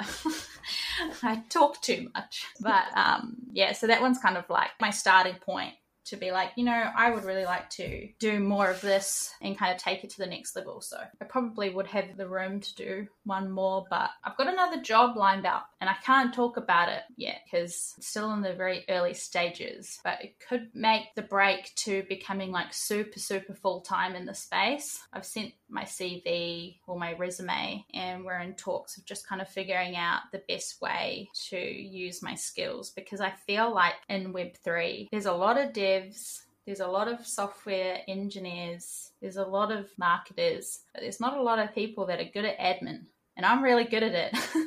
I 1.22 1.42
talk 1.48 1.80
too 1.80 2.08
much. 2.14 2.46
But 2.60 2.84
um, 2.96 3.36
yeah, 3.52 3.72
so 3.72 3.86
that 3.86 4.00
one's 4.00 4.18
kind 4.18 4.36
of 4.36 4.48
like 4.48 4.70
my 4.80 4.90
starting 4.90 5.36
point 5.36 5.74
to 6.06 6.16
be 6.16 6.30
like, 6.30 6.50
you 6.56 6.64
know, 6.64 6.90
I 6.96 7.10
would 7.10 7.24
really 7.24 7.44
like 7.44 7.70
to 7.70 8.08
do 8.18 8.40
more 8.40 8.70
of 8.70 8.80
this 8.80 9.34
and 9.40 9.58
kind 9.58 9.74
of 9.74 9.80
take 9.80 10.04
it 10.04 10.10
to 10.10 10.18
the 10.18 10.26
next 10.26 10.56
level. 10.56 10.80
So 10.80 10.98
I 10.98 11.24
probably 11.24 11.70
would 11.70 11.86
have 11.88 12.16
the 12.16 12.28
room 12.28 12.60
to 12.60 12.74
do 12.74 13.06
one 13.24 13.50
more, 13.50 13.84
but 13.88 14.10
I've 14.24 14.36
got 14.36 14.52
another 14.52 14.80
job 14.80 15.16
lined 15.16 15.46
up 15.46 15.68
and 15.80 15.88
I 15.88 15.94
can't 16.04 16.34
talk 16.34 16.56
about 16.56 16.88
it 16.88 17.02
yet 17.16 17.40
because 17.44 17.94
it's 17.96 18.08
still 18.08 18.32
in 18.32 18.40
the 18.40 18.52
very 18.52 18.84
early 18.88 19.14
stages. 19.14 20.00
But 20.02 20.22
it 20.22 20.36
could 20.48 20.70
make 20.74 21.14
the 21.14 21.22
break 21.22 21.74
to 21.76 22.02
becoming 22.08 22.50
like 22.50 22.72
super, 22.72 23.18
super 23.18 23.54
full 23.54 23.80
time 23.80 24.14
in 24.14 24.26
the 24.26 24.34
space. 24.34 25.00
I've 25.12 25.26
sent 25.26 25.52
my 25.72 25.84
CV 25.84 26.76
or 26.86 26.98
my 26.98 27.14
resume, 27.14 27.84
and 27.94 28.24
we're 28.24 28.38
in 28.40 28.54
talks 28.54 28.96
of 28.96 29.04
just 29.04 29.26
kind 29.26 29.40
of 29.40 29.48
figuring 29.48 29.96
out 29.96 30.20
the 30.30 30.42
best 30.48 30.80
way 30.80 31.28
to 31.48 31.58
use 31.58 32.22
my 32.22 32.34
skills 32.34 32.90
because 32.90 33.20
I 33.20 33.30
feel 33.30 33.74
like 33.74 33.94
in 34.08 34.32
Web3, 34.32 35.08
there's 35.10 35.26
a 35.26 35.32
lot 35.32 35.58
of 35.58 35.72
devs, 35.72 36.42
there's 36.66 36.80
a 36.80 36.86
lot 36.86 37.08
of 37.08 37.26
software 37.26 38.00
engineers, 38.06 39.12
there's 39.20 39.38
a 39.38 39.44
lot 39.44 39.72
of 39.72 39.88
marketers, 39.98 40.80
but 40.92 41.02
there's 41.02 41.20
not 41.20 41.36
a 41.36 41.42
lot 41.42 41.58
of 41.58 41.74
people 41.74 42.06
that 42.06 42.20
are 42.20 42.30
good 42.32 42.44
at 42.44 42.58
admin, 42.58 43.06
and 43.36 43.46
I'm 43.46 43.62
really 43.62 43.84
good 43.84 44.02
at 44.02 44.14
it. 44.14 44.38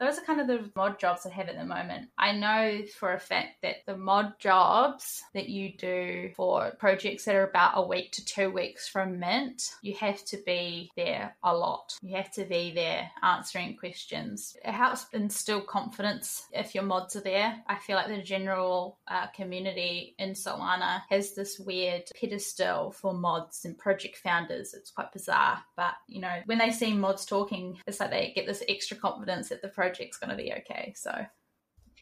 those 0.00 0.18
are 0.18 0.22
kind 0.22 0.40
of 0.40 0.46
the 0.46 0.70
mod 0.74 0.98
jobs 0.98 1.26
I 1.26 1.30
have 1.30 1.48
at 1.48 1.56
the 1.56 1.64
moment. 1.64 2.08
I 2.18 2.32
know 2.32 2.82
for 2.98 3.12
a 3.12 3.20
fact 3.20 3.60
that 3.62 3.84
the 3.86 3.96
mod 3.96 4.38
jobs 4.38 5.22
that 5.34 5.50
you 5.50 5.72
do 5.76 6.30
for 6.34 6.72
projects 6.78 7.26
that 7.26 7.34
are 7.34 7.48
about 7.48 7.72
a 7.74 7.86
week 7.86 8.12
to 8.12 8.24
two 8.24 8.50
weeks 8.50 8.88
from 8.88 9.20
Mint, 9.20 9.70
you 9.82 9.94
have 9.94 10.24
to 10.26 10.38
be 10.46 10.90
there 10.96 11.36
a 11.44 11.54
lot. 11.54 11.94
You 12.02 12.16
have 12.16 12.32
to 12.32 12.44
be 12.44 12.72
there 12.74 13.10
answering 13.22 13.76
questions. 13.76 14.56
It 14.64 14.72
helps 14.72 15.06
instill 15.12 15.60
confidence 15.60 16.46
if 16.52 16.74
your 16.74 16.84
mods 16.84 17.14
are 17.16 17.20
there. 17.20 17.62
I 17.68 17.76
feel 17.76 17.96
like 17.96 18.08
the 18.08 18.22
general 18.22 18.98
uh, 19.06 19.26
community 19.28 20.14
in 20.18 20.30
Solana 20.30 21.02
has 21.10 21.34
this 21.34 21.58
weird 21.58 22.04
pedestal 22.18 22.92
for 22.92 23.12
mods 23.12 23.66
and 23.66 23.76
project 23.76 24.16
founders. 24.16 24.72
It's 24.72 24.90
quite 24.90 25.12
bizarre, 25.12 25.62
but 25.76 25.92
you 26.08 26.22
know, 26.22 26.40
when 26.46 26.58
they 26.58 26.70
see 26.70 26.94
mods 26.94 27.26
talking, 27.26 27.78
it's 27.86 28.00
like 28.00 28.10
they 28.10 28.32
get 28.34 28.46
this 28.46 28.62
extra 28.66 28.96
confidence 28.96 29.50
that 29.50 29.60
the 29.60 29.68
project's 29.90 30.18
going 30.18 30.30
to 30.30 30.36
be 30.36 30.52
okay. 30.52 30.92
So 30.96 31.12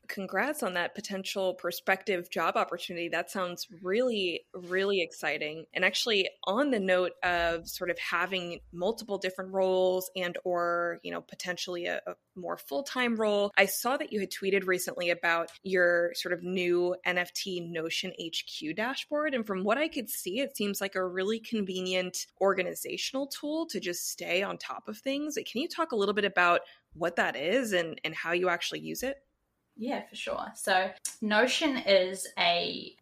congrats 0.09 0.63
on 0.63 0.75
that 0.75 0.95
potential 0.95 1.55
prospective 1.55 2.31
job 2.31 2.57
opportunity. 2.57 3.09
That 3.09 3.31
sounds 3.31 3.67
really, 3.83 4.47
really 4.55 5.03
exciting. 5.03 5.67
And 5.75 5.85
actually, 5.85 6.29
on 6.45 6.71
the 6.71 6.81
note 6.81 7.13
of 7.23 7.69
sort 7.69 7.91
of 7.91 7.99
having 7.99 8.61
multiple 8.73 9.19
different 9.19 9.53
roles 9.53 10.11
and 10.17 10.37
or, 10.45 10.99
you 11.03 11.13
know, 11.13 11.21
potentially 11.21 11.87
a, 11.87 12.01
a 12.07 12.15
more 12.35 12.57
full-time 12.57 13.17
role, 13.17 13.53
I 13.57 13.67
saw 13.67 13.97
that 13.97 14.13
you 14.13 14.21
had 14.21 14.31
tweeted 14.31 14.67
recently 14.67 15.11
about 15.11 15.51
your 15.63 16.13
sort 16.15 16.33
of 16.33 16.43
new 16.43 16.97
NFT 17.07 17.71
Notion 17.71 18.13
HQ 18.21 18.75
dashboard. 18.77 19.35
And 19.35 19.47
from 19.47 19.65
what 19.65 19.79
I 19.79 19.89
could 19.89 20.09
see, 20.09 20.41
it 20.41 20.57
seems 20.57 20.81
like 20.81 20.95
a 20.95 21.07
really 21.07 21.41
convenient 21.41 22.27
organizational 22.41 23.27
tool 23.27 23.67
to 23.67 23.81
just 23.81 24.09
stay 24.09 24.43
on 24.43 24.59
top 24.59 24.89
of 24.89 24.99
things. 24.99 25.35
Can 25.35 25.61
you 25.63 25.69
talk 25.69 25.93
a 25.93 25.97
little 25.97 26.15
bit 26.15 26.25
about 26.25 26.61
what 26.95 27.17
that 27.17 27.37
is 27.37 27.73
and, 27.73 28.01
and 28.05 28.15
how 28.15 28.33
you 28.33 28.49
actually 28.49 28.81
use 28.81 29.03
it? 29.03 29.17
Yeah, 29.79 30.03
for 30.09 30.17
sure. 30.17 30.47
So, 30.55 30.91
Notion 31.23 31.77
is 31.79 32.27
a 32.39 32.97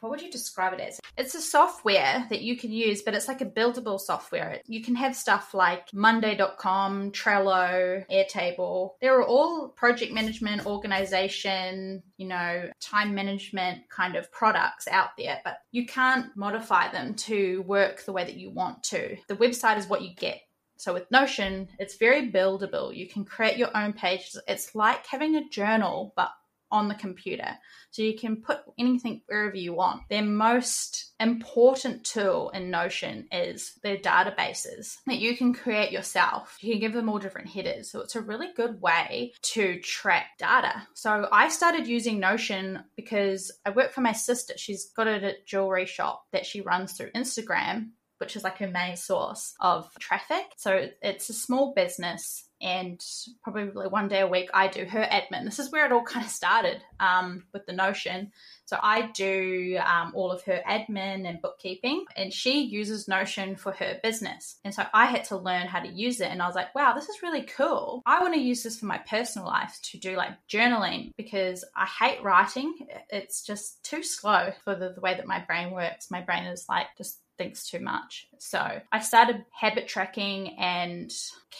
what 0.00 0.10
would 0.10 0.20
you 0.20 0.30
describe 0.30 0.74
it 0.74 0.80
as? 0.80 1.00
It's 1.16 1.34
a 1.34 1.40
software 1.40 2.26
that 2.28 2.42
you 2.42 2.56
can 2.56 2.70
use, 2.70 3.02
but 3.02 3.14
it's 3.14 3.26
like 3.26 3.40
a 3.40 3.46
buildable 3.46 3.98
software. 3.98 4.60
You 4.66 4.82
can 4.82 4.94
have 4.96 5.16
stuff 5.16 5.54
like 5.54 5.88
Monday.com, 5.92 7.12
Trello, 7.12 8.04
Airtable. 8.10 8.90
They're 9.00 9.22
all 9.22 9.70
project 9.70 10.12
management, 10.12 10.66
organization, 10.66 12.02
you 12.18 12.28
know, 12.28 12.70
time 12.80 13.14
management 13.14 13.88
kind 13.88 14.14
of 14.14 14.30
products 14.30 14.86
out 14.88 15.10
there, 15.16 15.40
but 15.44 15.58
you 15.72 15.86
can't 15.86 16.36
modify 16.36 16.92
them 16.92 17.14
to 17.14 17.62
work 17.62 18.04
the 18.04 18.12
way 18.12 18.24
that 18.24 18.36
you 18.36 18.50
want 18.50 18.82
to. 18.84 19.16
The 19.28 19.36
website 19.36 19.78
is 19.78 19.88
what 19.88 20.02
you 20.02 20.14
get. 20.14 20.40
So 20.78 20.94
with 20.94 21.10
Notion, 21.10 21.68
it's 21.78 21.96
very 21.96 22.30
buildable. 22.30 22.96
You 22.96 23.08
can 23.08 23.24
create 23.24 23.58
your 23.58 23.76
own 23.76 23.92
pages. 23.92 24.40
It's 24.48 24.74
like 24.74 25.06
having 25.06 25.36
a 25.36 25.48
journal, 25.48 26.12
but 26.16 26.30
on 26.70 26.88
the 26.88 26.94
computer. 26.94 27.48
So 27.90 28.02
you 28.02 28.18
can 28.18 28.42
put 28.42 28.60
anything 28.78 29.22
wherever 29.26 29.56
you 29.56 29.72
want. 29.72 30.02
Their 30.08 30.22
most 30.22 31.12
important 31.18 32.04
tool 32.04 32.50
in 32.50 32.70
Notion 32.70 33.26
is 33.32 33.78
their 33.82 33.96
databases 33.96 34.96
that 35.06 35.18
you 35.18 35.36
can 35.36 35.54
create 35.54 35.92
yourself. 35.92 36.58
You 36.60 36.74
can 36.74 36.80
give 36.80 36.92
them 36.92 37.08
all 37.08 37.18
different 37.18 37.48
headers. 37.48 37.90
So 37.90 38.00
it's 38.00 38.16
a 38.16 38.20
really 38.20 38.48
good 38.54 38.80
way 38.80 39.32
to 39.42 39.80
track 39.80 40.38
data. 40.38 40.86
So 40.94 41.28
I 41.32 41.48
started 41.48 41.86
using 41.86 42.20
Notion 42.20 42.84
because 42.96 43.50
I 43.64 43.70
work 43.70 43.92
for 43.92 44.02
my 44.02 44.12
sister. 44.12 44.54
She's 44.56 44.90
got 44.94 45.08
a 45.08 45.36
jewelry 45.46 45.86
shop 45.86 46.24
that 46.32 46.46
she 46.46 46.60
runs 46.60 46.92
through 46.92 47.12
Instagram 47.12 47.90
which 48.18 48.36
is 48.36 48.44
like 48.44 48.58
her 48.58 48.68
main 48.68 48.96
source 48.96 49.54
of 49.60 49.90
traffic. 49.98 50.44
So 50.56 50.88
it's 51.02 51.30
a 51.30 51.34
small 51.34 51.72
business 51.74 52.48
and 52.60 53.00
probably 53.42 53.86
one 53.86 54.08
day 54.08 54.20
a 54.20 54.26
week 54.26 54.50
I 54.52 54.68
do 54.68 54.84
her 54.84 55.02
admin. 55.02 55.44
This 55.44 55.58
is 55.58 55.70
where 55.70 55.86
it 55.86 55.92
all 55.92 56.02
kind 56.02 56.24
of 56.24 56.30
started 56.30 56.82
um, 56.98 57.44
with 57.52 57.66
the 57.66 57.72
Notion. 57.72 58.32
So 58.64 58.78
I 58.82 59.10
do 59.12 59.78
um, 59.84 60.12
all 60.14 60.30
of 60.30 60.42
her 60.44 60.60
admin 60.68 61.26
and 61.28 61.40
bookkeeping, 61.40 62.04
and 62.16 62.32
she 62.32 62.62
uses 62.62 63.08
Notion 63.08 63.56
for 63.56 63.72
her 63.72 63.98
business. 64.02 64.58
And 64.64 64.74
so 64.74 64.84
I 64.92 65.06
had 65.06 65.24
to 65.24 65.38
learn 65.38 65.68
how 65.68 65.80
to 65.80 65.88
use 65.88 66.20
it, 66.20 66.30
and 66.30 66.42
I 66.42 66.46
was 66.46 66.56
like, 66.56 66.74
wow, 66.74 66.94
this 66.94 67.08
is 67.08 67.22
really 67.22 67.42
cool. 67.42 68.02
I 68.04 68.20
want 68.20 68.34
to 68.34 68.40
use 68.40 68.62
this 68.62 68.78
for 68.78 68.86
my 68.86 68.98
personal 68.98 69.46
life 69.46 69.78
to 69.84 69.98
do 69.98 70.16
like 70.16 70.32
journaling 70.50 71.12
because 71.16 71.64
I 71.76 71.86
hate 71.86 72.22
writing. 72.22 72.74
It's 73.10 73.42
just 73.42 73.82
too 73.84 74.02
slow 74.02 74.50
for 74.64 74.74
the, 74.74 74.90
the 74.90 75.00
way 75.00 75.14
that 75.14 75.26
my 75.26 75.40
brain 75.40 75.70
works. 75.70 76.10
My 76.10 76.20
brain 76.20 76.44
is 76.44 76.66
like 76.68 76.86
just 76.96 77.20
thinks 77.38 77.70
too 77.70 77.80
much. 77.80 78.26
So 78.38 78.80
I 78.92 78.98
started 79.00 79.44
habit 79.52 79.88
tracking 79.88 80.58
and 80.58 81.10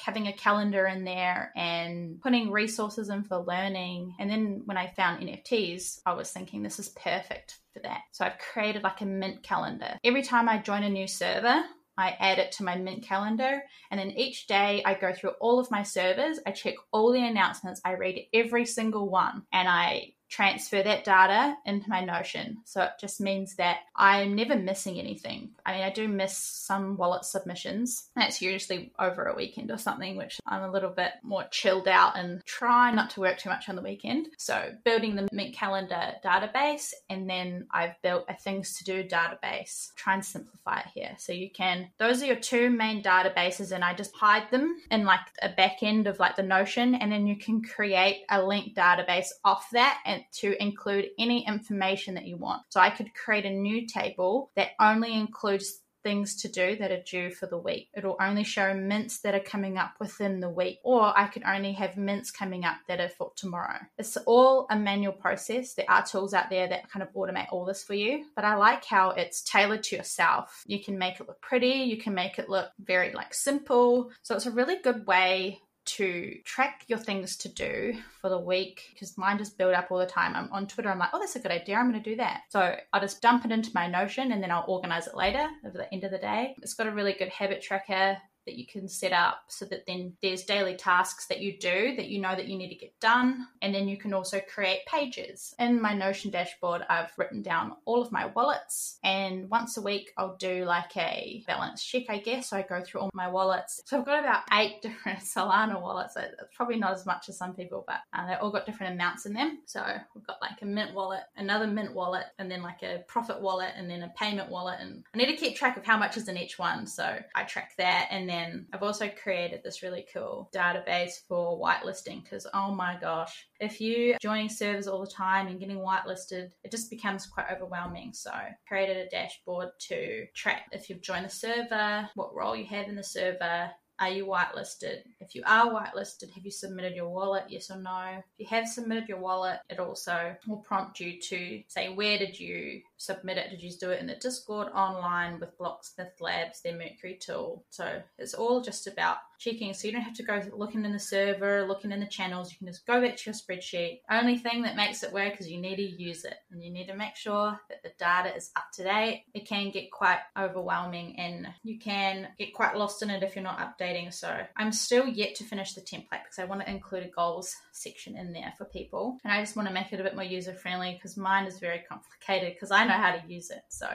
having 0.05 0.27
a 0.27 0.33
calendar 0.33 0.87
in 0.87 1.05
there 1.05 1.53
and 1.57 2.21
putting 2.21 2.51
resources 2.51 3.09
in 3.09 3.23
for 3.25 3.39
learning. 3.39 4.15
And 4.19 4.29
then 4.29 4.63
when 4.65 4.77
I 4.77 4.89
found 4.89 5.23
NFTs, 5.23 6.01
I 6.05 6.13
was 6.13 6.31
thinking 6.31 6.63
this 6.63 6.79
is 6.79 6.91
perfect 6.91 7.61
for 7.73 7.81
that. 7.81 8.01
So 8.13 8.25
I've 8.25 8.39
created 8.39 8.83
like 8.83 9.01
a 9.01 9.07
mint 9.07 9.43
calendar. 9.43 9.97
Every 10.05 10.23
time 10.23 10.49
I 10.49 10.59
join 10.59 10.83
a 10.83 10.91
new 10.91 11.07
server, 11.07 11.63
I 11.99 12.17
add 12.21 12.39
it 12.39 12.53
to 12.53 12.65
my 12.65 12.77
Mint 12.77 13.03
calendar. 13.03 13.61
And 13.91 13.99
then 13.99 14.13
each 14.13 14.47
day 14.47 14.83
I 14.87 14.95
go 14.95 15.13
through 15.13 15.33
all 15.41 15.59
of 15.59 15.71
my 15.71 15.83
servers, 15.83 16.39
I 16.47 16.53
check 16.53 16.75
all 16.93 17.11
the 17.13 17.27
announcements, 17.27 17.81
I 17.85 17.95
read 17.95 18.21
every 18.33 18.67
single 18.67 19.11
one, 19.11 19.43
and 19.53 19.69
I 19.69 20.13
transfer 20.29 20.83
that 20.83 21.05
data 21.05 21.57
into 21.65 21.89
my 21.89 22.05
Notion. 22.05 22.59
So 22.65 22.83
it 22.83 22.93
just 23.01 23.21
means 23.21 23.57
that 23.57 23.79
I'm 23.97 24.35
never 24.35 24.57
missing 24.57 24.99
anything. 24.99 25.51
I 25.65 25.73
mean, 25.73 25.83
I 25.83 25.91
do 25.91 26.09
miss 26.09 26.37
some 26.37 26.97
wallet 26.97 27.25
submissions. 27.25 28.09
That's 28.15 28.43
usually 28.43 28.93
over 28.99 29.25
a 29.25 29.37
weekend 29.37 29.71
or 29.71 29.79
something, 29.79 30.17
which 30.17 30.41
I'm 30.47 30.63
a 30.63 30.71
little 30.71 30.91
bit 30.91 31.13
more 31.23 31.45
chilled 31.51 31.89
out 31.89 32.17
and 32.17 32.45
try 32.45 32.91
not 32.91 33.11
to 33.11 33.21
work 33.21 33.39
too 33.39 33.49
much 33.49 33.69
on 33.69 33.77
the 33.77 33.83
weekend. 33.83 34.29
So 34.39 34.73
building 34.85 35.17
the 35.17 35.29
Mint 35.33 35.55
Calendar 35.55 36.15
database, 36.25 36.93
and 37.09 37.29
then 37.29 37.67
I've 37.71 38.01
built 38.03 38.25
a 38.29 38.35
things 38.35 38.79
to 38.79 38.85
do 38.85 39.05
database. 39.05 39.95
Try 39.97 40.15
and 40.15 40.25
simplify 40.25 40.81
it 40.81 40.87
here. 40.95 41.15
So 41.19 41.33
you 41.33 41.51
can, 41.51 41.91
those 41.99 42.23
are 42.23 42.27
your 42.27 42.37
two 42.37 42.71
main 42.71 43.03
databases, 43.03 43.73
and 43.73 43.83
I 43.83 43.95
just 43.95 44.15
hide 44.15 44.51
them 44.51 44.77
in 44.91 45.05
like 45.05 45.21
a 45.43 45.49
back 45.49 45.79
end 45.83 46.07
of 46.07 46.19
like 46.19 46.37
the 46.37 46.43
Notion, 46.43 46.95
and 46.95 47.11
then 47.11 47.27
you 47.27 47.37
can 47.37 47.63
create 47.63 48.25
a 48.31 48.43
linked 48.43 48.77
database 48.77 49.29
off 49.45 49.69
that 49.73 50.01
and 50.05 50.18
to 50.41 50.61
include 50.63 51.09
any 51.19 51.47
information 51.47 52.15
that 52.15 52.27
you 52.27 52.37
want. 52.37 52.63
So 52.71 52.81
I 52.81 52.91
could 52.91 53.15
create 53.15 53.45
a 53.45 53.51
new 53.51 53.87
table 53.87 54.51
that 54.57 54.71
only 54.81 55.15
includes 55.15 55.81
things 56.03 56.37
to 56.37 56.49
do 56.49 56.77
that 56.77 56.91
are 56.91 57.03
due 57.03 57.31
for 57.31 57.47
the 57.47 57.59
week. 57.59 57.89
It'll 57.95 58.17
only 58.21 58.45
show 58.45 58.73
mints 58.75 59.21
that 59.21 59.35
are 59.35 59.41
coming 59.41 59.79
up 59.79 59.93
within 60.01 60.41
the 60.41 60.49
week, 60.49 60.79
or 60.83 61.13
I 61.17 61.27
could 61.27 61.43
only 61.45 61.73
have 61.73 61.97
mints 61.97 62.31
coming 62.31 62.65
up 62.65 62.77
that 62.89 63.01
are 63.01 63.09
for 63.09 63.33
tomorrow. 63.37 63.79
It's 63.99 64.17
all 64.19 64.67
a 64.71 64.77
manual 64.77 65.13
process. 65.13 65.75
There 65.75 65.91
are 65.91 66.07
tools 66.07 66.35
out 66.35 66.51
there 66.51 66.69
that 66.69 66.91
kind 66.91 67.03
of 67.03 67.13
automate 67.15 67.49
all 67.53 67.65
this 67.65 67.83
for 67.83 67.95
you, 67.95 68.27
but 68.37 68.45
I 68.45 68.55
like 68.55 68.85
how 68.85 69.11
it's 69.11 69.43
tailored 69.43 69.83
to 69.85 69.97
yourself. 69.97 70.63
You 70.67 70.83
can 70.83 70.99
make 70.99 71.21
it 71.21 71.29
look 71.29 71.41
pretty, 71.41 71.85
you 71.85 71.99
can 71.99 72.15
make 72.15 72.39
it 72.39 72.49
look 72.49 72.71
very 72.81 73.13
like 73.13 73.35
simple. 73.35 74.11
So 74.23 74.35
it's 74.35 74.47
a 74.47 74.51
really 74.51 74.77
good 74.77 75.07
way 75.07 75.61
to 75.89 76.39
track 76.45 76.85
your 76.87 76.99
things 76.99 77.37
to 77.37 77.49
do 77.49 77.95
for 78.21 78.29
the 78.29 78.39
week 78.39 78.91
because 78.93 79.17
mine 79.17 79.39
just 79.39 79.57
build 79.57 79.75
up 79.75 79.91
all 79.91 79.99
the 79.99 80.07
time. 80.07 80.37
I'm 80.37 80.53
on 80.53 80.67
Twitter, 80.67 80.91
I'm 80.91 80.99
like, 80.99 81.11
oh, 81.13 81.19
that's 81.19 81.37
a 81.37 81.41
good 81.41 81.51
idea. 81.51 81.77
I'm 81.77 81.91
going 81.91 82.03
to 82.03 82.11
do 82.11 82.17
that. 82.17 82.43
So 82.49 82.77
I'll 82.93 83.01
just 83.01 83.23
dump 83.23 83.45
it 83.45 83.53
into 83.53 83.71
my 83.75 83.87
Notion 83.87 84.33
and 84.33 84.43
then 84.43 84.51
I'll 84.51 84.65
organize 84.69 85.07
it 85.07 85.17
later 85.17 85.49
at 85.65 85.73
the 85.73 85.93
end 85.93 86.05
of 86.05 86.11
the 86.11 86.19
day. 86.19 86.55
It's 86.63 86.75
got 86.75 86.87
a 86.87 86.93
really 86.93 87.15
good 87.15 87.29
habit 87.29 87.63
tracker 87.63 88.19
that 88.49 88.57
you 88.57 88.67
can 88.67 88.89
set 88.89 89.13
up 89.13 89.43
so 89.49 89.67
that 89.67 89.85
then 89.87 90.15
there's 90.23 90.45
daily 90.45 90.75
tasks 90.75 91.27
that 91.27 91.41
you 91.41 91.59
do 91.59 91.95
that 91.97 92.09
you 92.09 92.19
know 92.19 92.35
that 92.35 92.49
you 92.49 92.57
need 92.57 92.71
to 92.71 92.75
get 92.75 92.99
done. 92.99 93.47
And 93.61 93.75
then 93.75 93.89
you 93.89 93.99
can 93.99 94.15
also 94.15 94.41
create 94.53 94.87
pages. 94.87 95.55
In 95.59 95.83
my 95.83 95.93
Notion 95.93 96.31
dashboard, 96.31 96.83
I've 96.89 97.13
written 97.19 97.43
down 97.43 97.73
all 97.85 98.01
of 98.01 98.11
my 98.11 98.27
wallets. 98.27 98.99
And 99.05 99.51
once 99.51 99.77
a 99.77 99.83
week, 99.83 100.13
I'll 100.17 100.37
do 100.37 100.65
like 100.65 100.97
a 100.97 101.45
balance 101.47 101.85
check, 101.85 102.05
I 102.09 102.19
guess. 102.19 102.49
So 102.49 102.57
I 102.57 102.63
go 102.63 102.83
through 102.83 103.03
all 103.03 103.11
my 103.13 103.29
wallets. 103.29 103.83
So 103.85 103.99
I've 103.99 104.07
got 104.07 104.21
about 104.21 104.45
eight 104.55 104.81
different 104.83 105.19
Solana 105.19 105.79
wallets. 105.81 106.17
It's 106.17 106.57
probably 106.57 106.79
not 106.79 106.93
as 106.93 107.05
much 107.05 107.29
as 107.29 107.37
some 107.37 107.55
people, 107.55 107.85
but 107.87 107.99
uh, 108.15 108.27
they've 108.27 108.39
all 108.41 108.51
got 108.51 108.65
different 108.65 108.95
amounts 108.95 109.27
in 109.27 109.35
them. 109.35 109.59
So 109.67 109.85
we've 110.15 110.27
got 110.27 110.41
like 110.41 110.63
a 110.63 110.67
mint 110.67 110.95
wallet, 110.95 111.25
another 111.37 111.67
mint 111.67 111.93
wallet, 111.93 112.25
and 112.39 112.51
then 112.51 112.63
like 112.63 112.83
a 112.83 113.05
profit 113.09 113.43
wallet, 113.43 113.73
and 113.77 113.91
then 113.91 114.05
a 114.05 114.13
payment 114.17 114.51
wallet. 114.51 114.79
And 114.81 115.05
I 115.15 115.19
need 115.19 115.27
to 115.27 115.37
keep 115.37 115.55
track 115.55 115.77
of 115.77 115.85
how 115.85 115.99
much 115.99 116.17
is 116.17 116.29
in 116.29 116.39
each 116.39 116.59
one. 116.59 116.87
So 116.87 117.19
I 117.35 117.45
track 117.45 117.73
that. 117.77 118.09
And 118.11 118.29
then 118.29 118.38
I've 118.73 118.83
also 118.83 119.11
created 119.23 119.63
this 119.63 119.83
really 119.83 120.07
cool 120.13 120.51
database 120.55 121.27
for 121.27 121.61
whitelisting 121.61 122.23
because, 122.23 122.47
oh 122.55 122.75
my 122.75 122.97
gosh, 123.01 123.47
if 123.61 123.81
you 123.81 124.15
are 124.15 124.19
joining 124.21 124.49
servers 124.49 124.89
all 124.89 125.01
the 125.01 125.11
time 125.11 125.47
and 125.47 125.61
getting 125.61 125.79
whitelisted, 125.79 126.51
it 126.65 126.71
just 126.71 126.91
becomes 126.91 127.27
quite 127.27 127.51
overwhelming. 127.53 128.13
So, 128.13 128.33
created 128.67 128.97
a 128.97 129.09
dashboard 129.09 129.69
to 129.89 130.27
track 130.35 130.67
if 130.73 130.89
you've 130.89 131.03
joined 131.03 131.27
the 131.27 131.31
server, 131.31 132.09
what 132.15 132.35
role 132.35 132.57
you 132.57 132.67
have 132.67 132.89
in 132.89 132.97
the 132.97 133.03
server, 133.03 133.71
are 134.01 134.11
you 134.11 134.27
whitelisted? 134.27 135.03
If 135.21 135.35
you 135.35 135.43
are 135.45 135.67
whitelisted, 135.67 136.31
have 136.33 136.45
you 136.45 136.51
submitted 136.51 136.95
your 136.95 137.09
wallet? 137.09 137.45
Yes 137.49 137.71
or 137.71 137.79
no? 137.79 138.23
If 138.39 138.39
you 138.39 138.47
have 138.47 138.69
submitted 138.69 139.09
your 139.09 139.19
wallet, 139.19 139.59
it 139.69 139.81
also 139.81 140.37
will 140.47 140.59
prompt 140.59 141.01
you 141.01 141.21
to 141.21 141.63
say, 141.67 141.89
where 141.89 142.19
did 142.19 142.39
you 142.39 142.83
submit 142.99 143.39
it? 143.39 143.51
Did 143.51 143.63
you 143.63 143.73
do 143.73 143.91
it 143.91 144.01
in 144.01 144.07
the 144.07 144.17
Discord 144.17 144.69
online 144.75 145.41
with 145.41 145.57
Blocksmith 145.57 146.21
Labs, 146.21 146.61
their 146.61 146.77
Mercury 146.77 147.19
tool? 147.19 147.65
So 147.71 148.03
it's 148.19 148.35
all 148.35 148.61
just 148.61 148.87
about 148.87 149.19
checking. 149.39 149.73
So 149.73 149.87
you 149.87 149.93
don't 149.93 150.03
have 150.03 150.17
to 150.17 150.23
go 150.23 150.43
looking 150.53 150.85
in 150.85 150.93
the 150.93 150.99
server, 150.99 151.67
looking 151.67 151.93
in 151.93 152.01
the 152.01 152.07
channels. 152.07 152.51
You 152.51 152.59
can 152.59 152.67
just 152.67 152.87
go 152.87 153.01
back 153.01 153.17
to 153.17 153.31
your 153.31 153.35
spreadsheet. 153.35 154.01
Only 154.11 154.37
thing 154.37 154.63
that 154.63 154.77
makes 154.77 155.03
it 155.03 155.13
work 155.13 155.41
is 155.41 155.49
you 155.49 155.61
need 155.61 155.77
to 155.77 155.83
use 155.83 156.25
it 156.25 156.35
and 156.51 156.63
you 156.63 156.71
need 156.71 156.89
to 156.89 156.97
make 156.97 157.17
sure 157.17 157.59
that 157.69 157.83
the 157.83 157.93
data 157.99 158.35
is 158.35 158.51
up 158.57 158.71
to 158.75 158.85
date. 158.85 159.25
It 159.33 159.47
can 159.47 159.71
get 159.71 159.91
quite 159.91 160.19
overwhelming 160.37 161.19
and 161.19 161.49
you 161.63 161.79
can 161.79 162.29
get 162.39 162.53
quite 162.53 162.77
lost 162.77 163.03
in 163.03 163.11
it 163.11 163.23
if 163.23 163.37
you're 163.37 163.45
not 163.45 163.59
updating. 163.59 164.13
So 164.13 164.37
I'm 164.57 164.73
still 164.73 165.07
yet 165.07 165.37
to 165.37 165.45
finish 165.45 165.75
the 165.75 165.81
template 165.81 166.25
because 166.25 166.39
I 166.41 166.45
want 166.45 166.63
to 166.63 166.71
include 166.71 167.05
a 167.05 167.09
goals 167.09 167.55
section 167.73 168.17
in 168.17 168.33
there 168.33 168.53
for 168.59 168.65
people. 168.65 169.19
And 169.25 169.33
I 169.33 169.41
just 169.41 169.57
want 169.57 169.69
to 169.69 169.75
make 169.75 169.93
it 169.93 170.01
a 170.01 170.03
bit 170.03 170.17
more 170.17 170.25
user 170.25 170.53
friendly 170.53 170.95
because 170.95 171.17
mine 171.17 171.47
is 171.47 171.61
very 171.61 171.85
complicated 171.89 172.55
because 172.55 172.73
I 172.73 172.88
know 172.89 172.95
how 172.95 173.13
to 173.13 173.23
use 173.29 173.51
it. 173.51 173.63
So 173.69 173.89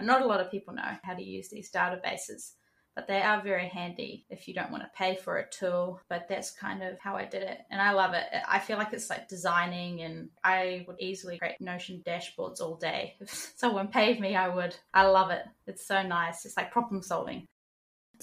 not 0.00 0.22
a 0.22 0.26
lot 0.26 0.40
of 0.40 0.50
people 0.50 0.74
know 0.74 0.96
how 1.02 1.14
to 1.14 1.22
use 1.22 1.48
these 1.48 1.70
databases 1.70 2.52
but 2.94 3.06
they 3.06 3.22
are 3.22 3.42
very 3.42 3.68
handy 3.68 4.26
if 4.28 4.46
you 4.46 4.54
don't 4.54 4.70
want 4.70 4.82
to 4.82 4.90
pay 4.96 5.16
for 5.16 5.38
a 5.38 5.48
tool. 5.48 6.00
But 6.08 6.26
that's 6.28 6.50
kind 6.50 6.82
of 6.82 6.98
how 6.98 7.16
I 7.16 7.24
did 7.24 7.42
it. 7.42 7.58
And 7.70 7.80
I 7.80 7.92
love 7.92 8.12
it. 8.14 8.24
I 8.46 8.58
feel 8.58 8.76
like 8.76 8.92
it's 8.92 9.08
like 9.08 9.28
designing, 9.28 10.02
and 10.02 10.28
I 10.44 10.84
would 10.86 11.00
easily 11.00 11.38
create 11.38 11.60
Notion 11.60 12.02
dashboards 12.06 12.60
all 12.60 12.76
day. 12.76 13.14
If 13.20 13.52
someone 13.56 13.88
paid 13.88 14.20
me, 14.20 14.36
I 14.36 14.48
would. 14.48 14.76
I 14.92 15.06
love 15.06 15.30
it. 15.30 15.44
It's 15.66 15.86
so 15.86 16.02
nice. 16.02 16.44
It's 16.44 16.56
like 16.56 16.70
problem 16.70 17.02
solving. 17.02 17.46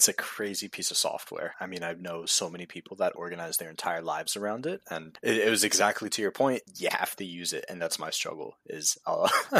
It's 0.00 0.08
a 0.08 0.14
crazy 0.14 0.66
piece 0.66 0.90
of 0.90 0.96
software. 0.96 1.56
I 1.60 1.66
mean, 1.66 1.82
I 1.82 1.92
know 1.92 2.24
so 2.24 2.48
many 2.48 2.64
people 2.64 2.96
that 2.96 3.12
organize 3.16 3.58
their 3.58 3.68
entire 3.68 4.00
lives 4.00 4.34
around 4.34 4.64
it, 4.64 4.80
and 4.88 5.18
it, 5.22 5.36
it 5.36 5.50
was 5.50 5.62
exactly 5.62 6.08
to 6.08 6.22
your 6.22 6.30
point. 6.30 6.62
You 6.74 6.88
have 6.90 7.14
to 7.16 7.24
use 7.26 7.52
it, 7.52 7.66
and 7.68 7.82
that's 7.82 7.98
my 7.98 8.08
struggle. 8.08 8.56
Is 8.64 8.96
I'll, 9.06 9.30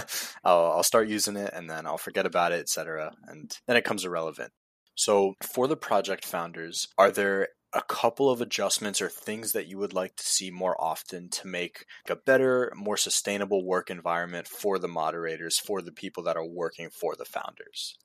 I'll, 0.42 0.72
I'll 0.72 0.82
start 0.82 1.08
using 1.08 1.36
it, 1.36 1.52
and 1.52 1.68
then 1.68 1.86
I'll 1.86 1.98
forget 1.98 2.24
about 2.24 2.52
it, 2.52 2.60
etc., 2.60 3.12
and 3.26 3.54
then 3.66 3.76
it 3.76 3.84
comes 3.84 4.06
irrelevant. 4.06 4.52
So, 4.94 5.34
for 5.42 5.68
the 5.68 5.76
project 5.76 6.24
founders, 6.24 6.88
are 6.96 7.10
there 7.10 7.48
a 7.74 7.82
couple 7.82 8.30
of 8.30 8.40
adjustments 8.40 9.02
or 9.02 9.10
things 9.10 9.52
that 9.52 9.66
you 9.66 9.76
would 9.76 9.92
like 9.92 10.16
to 10.16 10.24
see 10.24 10.50
more 10.50 10.82
often 10.82 11.28
to 11.32 11.48
make 11.48 11.84
a 12.08 12.16
better, 12.16 12.72
more 12.74 12.96
sustainable 12.96 13.62
work 13.62 13.90
environment 13.90 14.48
for 14.48 14.78
the 14.78 14.88
moderators, 14.88 15.58
for 15.58 15.82
the 15.82 15.92
people 15.92 16.22
that 16.22 16.38
are 16.38 16.48
working 16.48 16.88
for 16.88 17.14
the 17.14 17.26
founders? 17.26 17.98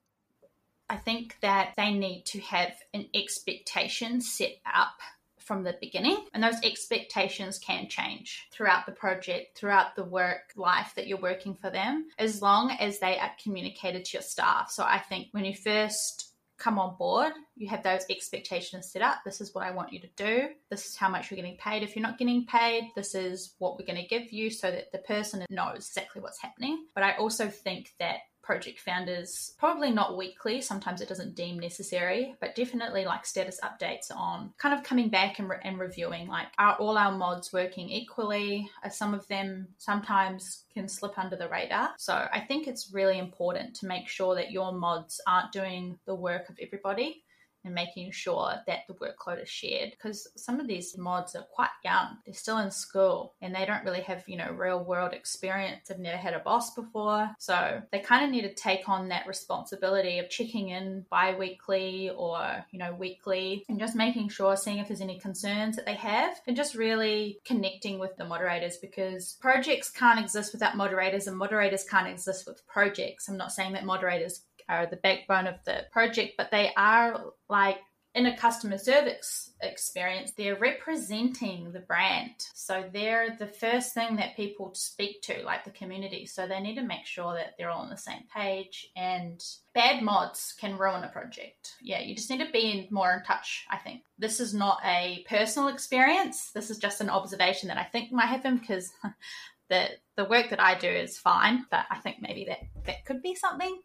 I 0.89 0.97
think 0.97 1.37
that 1.41 1.73
they 1.77 1.91
need 1.91 2.25
to 2.27 2.39
have 2.41 2.73
an 2.93 3.07
expectation 3.13 4.21
set 4.21 4.57
up 4.65 4.99
from 5.45 5.63
the 5.63 5.77
beginning. 5.79 6.17
And 6.33 6.43
those 6.43 6.61
expectations 6.63 7.59
can 7.59 7.87
change 7.87 8.47
throughout 8.51 8.85
the 8.85 8.91
project, 8.91 9.57
throughout 9.57 9.95
the 9.95 10.03
work 10.03 10.51
life 10.55 10.93
that 10.95 11.07
you're 11.07 11.19
working 11.19 11.53
for 11.53 11.69
them, 11.69 12.07
as 12.17 12.41
long 12.41 12.71
as 12.71 12.99
they 12.99 13.17
are 13.19 13.31
communicated 13.41 14.05
to 14.05 14.17
your 14.17 14.23
staff. 14.23 14.71
So 14.71 14.83
I 14.83 14.97
think 14.97 15.27
when 15.31 15.45
you 15.45 15.55
first 15.55 16.31
come 16.57 16.79
on 16.79 16.95
board, 16.97 17.33
you 17.55 17.67
have 17.67 17.83
those 17.83 18.05
expectations 18.09 18.89
set 18.91 19.01
up. 19.01 19.17
This 19.23 19.41
is 19.41 19.53
what 19.53 19.65
I 19.65 19.71
want 19.71 19.91
you 19.91 19.99
to 19.99 20.09
do. 20.15 20.47
This 20.69 20.85
is 20.85 20.95
how 20.95 21.09
much 21.09 21.29
you're 21.29 21.35
getting 21.35 21.57
paid. 21.57 21.83
If 21.83 21.95
you're 21.95 22.03
not 22.03 22.17
getting 22.17 22.45
paid, 22.45 22.91
this 22.95 23.13
is 23.13 23.53
what 23.59 23.77
we're 23.77 23.85
going 23.85 24.01
to 24.01 24.07
give 24.07 24.31
you 24.31 24.49
so 24.49 24.71
that 24.71 24.91
the 24.91 24.99
person 24.99 25.45
knows 25.49 25.87
exactly 25.87 26.21
what's 26.21 26.41
happening. 26.41 26.85
But 26.95 27.03
I 27.03 27.17
also 27.17 27.49
think 27.49 27.93
that 27.99 28.19
project 28.45 28.79
founders, 28.79 29.53
probably 29.57 29.91
not 29.91 30.17
weekly, 30.17 30.61
sometimes 30.61 31.01
it 31.01 31.09
doesn't 31.09 31.35
deem 31.35 31.59
necessary, 31.59 32.35
but 32.39 32.55
definitely 32.55 33.03
like 33.03 33.25
status 33.25 33.59
updates 33.63 34.15
on 34.15 34.53
kind 34.57 34.77
of 34.77 34.83
coming 34.83 35.09
back 35.09 35.39
and, 35.39 35.49
re- 35.49 35.57
and 35.63 35.79
reviewing 35.79 36.27
like, 36.27 36.47
are 36.57 36.75
all 36.75 36.97
our 36.97 37.11
mods 37.11 37.51
working 37.51 37.89
equally? 37.89 38.69
Are 38.83 38.89
some 38.89 39.13
of 39.13 39.27
them 39.27 39.67
sometimes 39.77 40.65
can 40.73 40.87
slip 40.87 41.17
under 41.17 41.35
the 41.35 41.49
radar? 41.49 41.89
So 41.97 42.13
I 42.31 42.39
think 42.39 42.67
it's 42.67 42.93
really 42.93 43.17
important 43.17 43.75
to 43.77 43.87
make 43.87 44.07
sure 44.07 44.35
that 44.35 44.51
your 44.51 44.71
mods 44.71 45.19
aren't 45.27 45.51
doing 45.51 45.97
the 46.05 46.15
work 46.15 46.49
of 46.49 46.57
everybody 46.61 47.24
and 47.65 47.73
making 47.73 48.11
sure 48.11 48.53
that 48.67 48.79
the 48.87 48.93
workload 48.93 49.41
is 49.41 49.49
shared 49.49 49.91
because 49.91 50.27
some 50.35 50.59
of 50.59 50.67
these 50.67 50.97
mods 50.97 51.35
are 51.35 51.45
quite 51.53 51.69
young. 51.83 52.17
They're 52.25 52.33
still 52.33 52.59
in 52.59 52.71
school 52.71 53.33
and 53.41 53.53
they 53.53 53.65
don't 53.65 53.83
really 53.83 54.01
have 54.01 54.23
you 54.27 54.37
know 54.37 54.51
real 54.51 54.83
world 54.83 55.13
experience. 55.13 55.87
They've 55.87 55.99
never 55.99 56.17
had 56.17 56.33
a 56.33 56.39
boss 56.39 56.73
before. 56.73 57.29
So 57.39 57.81
they 57.91 57.99
kind 57.99 58.23
of 58.23 58.31
need 58.31 58.43
to 58.43 58.53
take 58.53 58.87
on 58.87 59.09
that 59.09 59.27
responsibility 59.27 60.19
of 60.19 60.29
checking 60.29 60.69
in 60.69 61.05
bi-weekly 61.09 62.11
or 62.15 62.65
you 62.71 62.79
know 62.79 62.93
weekly 62.93 63.65
and 63.67 63.79
just 63.79 63.95
making 63.95 64.29
sure 64.29 64.55
seeing 64.55 64.77
if 64.77 64.87
there's 64.87 65.01
any 65.01 65.19
concerns 65.19 65.75
that 65.75 65.85
they 65.85 65.95
have 65.95 66.39
and 66.47 66.55
just 66.55 66.75
really 66.75 67.39
connecting 67.45 67.99
with 67.99 68.15
the 68.17 68.25
moderators 68.25 68.77
because 68.77 69.37
projects 69.41 69.89
can't 69.89 70.19
exist 70.19 70.53
without 70.53 70.77
moderators 70.77 71.27
and 71.27 71.37
moderators 71.37 71.83
can't 71.83 72.07
exist 72.07 72.45
with 72.47 72.65
projects. 72.67 73.27
I'm 73.27 73.37
not 73.37 73.51
saying 73.51 73.73
that 73.73 73.85
moderators 73.85 74.41
are 74.69 74.85
the 74.85 74.97
backbone 74.97 75.47
of 75.47 75.55
the 75.65 75.85
project, 75.91 76.33
but 76.37 76.51
they 76.51 76.71
are 76.75 77.33
like 77.49 77.77
in 78.15 78.27
a 78.27 78.37
customer 78.37 78.77
service 78.77 79.51
experience, 79.61 80.31
they're 80.31 80.55
representing 80.55 81.73
the 81.73 81.81
brand. 81.81 82.31
So 82.53 82.85
they're 82.93 83.35
the 83.37 83.47
first 83.47 83.93
thing 83.93 84.15
that 84.15 84.37
people 84.37 84.73
speak 84.73 85.21
to, 85.23 85.43
like 85.43 85.65
the 85.65 85.71
community. 85.71 86.25
So 86.25 86.47
they 86.47 86.61
need 86.61 86.75
to 86.75 86.81
make 86.81 87.05
sure 87.05 87.33
that 87.33 87.55
they're 87.57 87.69
all 87.69 87.81
on 87.81 87.89
the 87.89 87.97
same 87.97 88.23
page. 88.33 88.89
And 88.95 89.43
bad 89.73 90.01
mods 90.01 90.55
can 90.57 90.77
ruin 90.77 91.03
a 91.03 91.09
project. 91.09 91.73
Yeah, 91.81 91.99
you 91.99 92.15
just 92.15 92.29
need 92.29 92.39
to 92.39 92.51
be 92.53 92.87
more 92.89 93.11
in 93.11 93.23
touch, 93.23 93.65
I 93.69 93.77
think. 93.77 94.03
This 94.17 94.39
is 94.39 94.53
not 94.53 94.79
a 94.85 95.25
personal 95.27 95.67
experience. 95.67 96.51
This 96.51 96.69
is 96.69 96.77
just 96.77 97.01
an 97.01 97.09
observation 97.09 97.67
that 97.67 97.77
I 97.77 97.83
think 97.83 98.13
might 98.13 98.27
happen 98.27 98.57
because 98.57 98.89
the 99.69 99.89
the 100.15 100.25
work 100.25 100.51
that 100.51 100.61
I 100.61 100.77
do 100.77 100.87
is 100.87 101.17
fine, 101.17 101.65
but 101.69 101.85
I 101.89 101.97
think 101.97 102.17
maybe 102.21 102.45
that 102.45 102.59
that 102.85 103.03
could 103.03 103.21
be 103.21 103.35
something. 103.35 103.77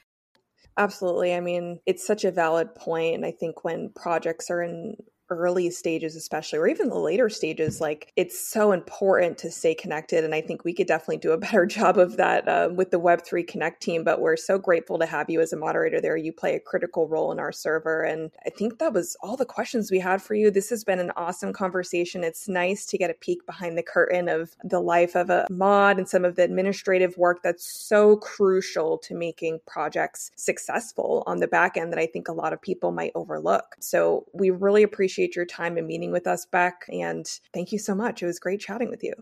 Absolutely. 0.80 1.34
I 1.34 1.40
mean, 1.40 1.80
it's 1.84 2.06
such 2.06 2.24
a 2.24 2.30
valid 2.30 2.74
point. 2.74 3.24
I 3.24 3.32
think 3.32 3.64
when 3.64 3.90
projects 3.94 4.50
are 4.50 4.62
in 4.62 4.96
early 5.30 5.70
stages 5.70 6.16
especially 6.16 6.58
or 6.58 6.66
even 6.66 6.88
the 6.88 6.98
later 6.98 7.28
stages 7.28 7.80
like 7.80 8.12
it's 8.16 8.38
so 8.38 8.72
important 8.72 9.38
to 9.38 9.50
stay 9.50 9.74
connected 9.74 10.24
and 10.24 10.34
i 10.34 10.40
think 10.40 10.64
we 10.64 10.74
could 10.74 10.86
definitely 10.86 11.16
do 11.16 11.32
a 11.32 11.38
better 11.50 11.66
job 11.66 11.98
of 11.98 12.16
that 12.16 12.46
uh, 12.48 12.68
with 12.74 12.90
the 12.90 13.00
web3 13.00 13.46
connect 13.46 13.82
team 13.82 14.04
but 14.04 14.20
we're 14.20 14.36
so 14.36 14.58
grateful 14.58 14.98
to 14.98 15.06
have 15.06 15.30
you 15.30 15.40
as 15.40 15.52
a 15.52 15.56
moderator 15.56 16.00
there. 16.00 16.16
You 16.16 16.32
play 16.32 16.54
a 16.54 16.60
critical 16.60 17.08
role 17.08 17.32
in 17.32 17.38
our 17.38 17.52
server 17.52 18.02
and 18.02 18.30
i 18.46 18.50
think 18.50 18.78
that 18.78 18.92
was 18.92 19.16
all 19.20 19.36
the 19.36 19.44
questions 19.44 19.90
we 19.90 19.98
had 19.98 20.22
for 20.22 20.34
you. 20.34 20.50
This 20.50 20.70
has 20.70 20.84
been 20.84 20.98
an 20.98 21.12
awesome 21.16 21.52
conversation. 21.52 22.24
It's 22.24 22.48
nice 22.48 22.86
to 22.86 22.98
get 22.98 23.10
a 23.10 23.14
peek 23.14 23.44
behind 23.46 23.76
the 23.76 23.82
curtain 23.82 24.28
of 24.28 24.56
the 24.64 24.80
life 24.80 25.14
of 25.14 25.30
a 25.30 25.46
mod 25.50 25.98
and 25.98 26.08
some 26.08 26.24
of 26.24 26.36
the 26.36 26.42
administrative 26.42 27.16
work 27.16 27.42
that's 27.42 27.70
so 27.70 28.16
crucial 28.16 28.98
to 28.98 29.14
making 29.14 29.60
projects 29.66 30.30
successful 30.36 31.22
on 31.26 31.38
the 31.38 31.48
back 31.48 31.76
end 31.76 31.92
that 31.92 31.98
i 31.98 32.06
think 32.06 32.28
a 32.28 32.32
lot 32.32 32.52
of 32.52 32.60
people 32.60 32.92
might 32.92 33.12
overlook. 33.14 33.76
So 33.80 34.26
we 34.32 34.50
really 34.50 34.82
appreciate 34.82 35.19
appreciate 35.20 35.36
your 35.36 35.44
time 35.44 35.76
and 35.76 35.86
meeting 35.86 36.12
with 36.12 36.26
us, 36.26 36.46
Bec. 36.46 36.86
And 36.88 37.26
thank 37.52 37.72
you 37.72 37.78
so 37.78 37.94
much. 37.94 38.22
It 38.22 38.26
was 38.26 38.38
great 38.38 38.60
chatting 38.60 38.88
with 38.88 39.04
you. 39.04 39.12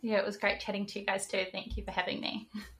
Yeah, 0.00 0.18
it 0.18 0.24
was 0.24 0.36
great 0.36 0.60
chatting 0.60 0.86
to 0.86 1.00
you 1.00 1.06
guys 1.06 1.26
too. 1.26 1.44
Thank 1.52 1.76
you 1.76 1.84
for 1.84 1.90
having 1.90 2.20
me. 2.20 2.48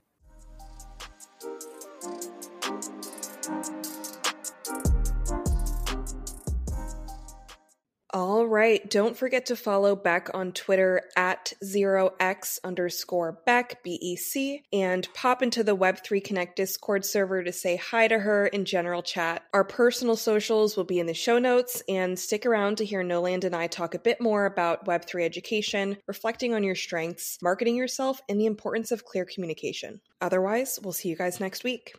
All 8.11 8.47
right. 8.47 8.89
Don't 8.89 9.19
forget 9.19 9.45
to 9.47 9.57
follow 9.57 9.95
Bec 9.95 10.31
on 10.33 10.53
Twitter 10.53 11.03
at 11.15 11.53
0x 11.63 12.59
underscore 12.65 13.39
Bec, 13.45 13.83
B 13.83 13.99
E 14.01 14.17
C, 14.17 14.63
and 14.73 15.07
pop 15.13 15.43
into 15.43 15.63
the 15.63 15.77
Web3 15.77 16.25
Connect 16.25 16.57
Discord 16.57 17.05
server 17.05 17.45
to 17.45 17.53
say 17.53 17.77
hi 17.77 18.09
to 18.09 18.19
her 18.19 18.47
in 18.47 18.65
general 18.65 19.03
chat. 19.03 19.43
Our 19.53 19.63
personal 19.63 20.17
socials 20.17 20.75
will 20.75 20.85
be 20.85 21.01
in 21.01 21.07
the 21.07 21.13
show 21.13 21.39
notes, 21.39 21.83
and 21.87 22.19
stick 22.19 22.47
around 22.47 22.79
to 22.79 22.85
hear 22.87 23.03
Noland 23.03 23.45
and 23.45 23.55
I 23.55 23.67
talk 23.67 23.95
a 23.95 23.99
bit 23.99 24.23
more 24.23 24.47
about 24.47 24.87
Web3 24.87 25.23
education, 25.23 25.99
reflecting 26.07 26.55
on 26.55 26.65
your 26.65 26.77
strengths, 26.77 27.37
marketing 27.43 27.77
yourself, 27.77 28.23
and 28.27 28.41
the 28.41 28.47
importance 28.47 28.91
of 28.91 29.05
clear 29.05 29.27
communication. 29.27 30.01
Otherwise, 30.23 30.79
we'll 30.83 30.95
see 30.95 31.11
you 31.11 31.17
guys 31.17 31.41
next 31.41 31.63
week. 31.63 31.95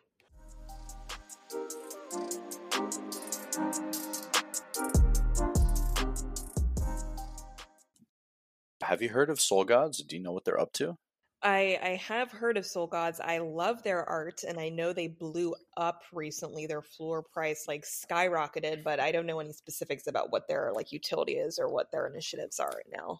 Have 8.89 9.03
you 9.03 9.09
heard 9.09 9.29
of 9.29 9.37
SolGods? 9.37 9.97
Do 10.07 10.15
you 10.15 10.23
know 10.23 10.31
what 10.31 10.45
they're 10.45 10.59
up 10.59 10.73
to? 10.73 10.97
I 11.43 11.77
I 11.79 11.89
have 12.07 12.31
heard 12.31 12.57
of 12.57 12.63
SolGods. 12.63 13.19
I 13.21 13.37
love 13.37 13.83
their 13.83 14.03
art 14.03 14.41
and 14.43 14.59
I 14.59 14.69
know 14.69 14.93
they 14.93 15.07
blew 15.07 15.53
up 15.77 16.01
recently. 16.11 16.65
Their 16.65 16.81
floor 16.81 17.21
price 17.21 17.65
like 17.67 17.85
skyrocketed, 17.85 18.83
but 18.83 18.99
I 18.99 19.11
don't 19.11 19.27
know 19.27 19.39
any 19.41 19.53
specifics 19.53 20.07
about 20.07 20.31
what 20.31 20.47
their 20.47 20.71
like 20.73 20.91
utility 20.91 21.33
is 21.33 21.59
or 21.59 21.69
what 21.69 21.91
their 21.91 22.07
initiatives 22.07 22.59
are 22.59 22.69
right 22.69 22.91
now. 22.91 23.19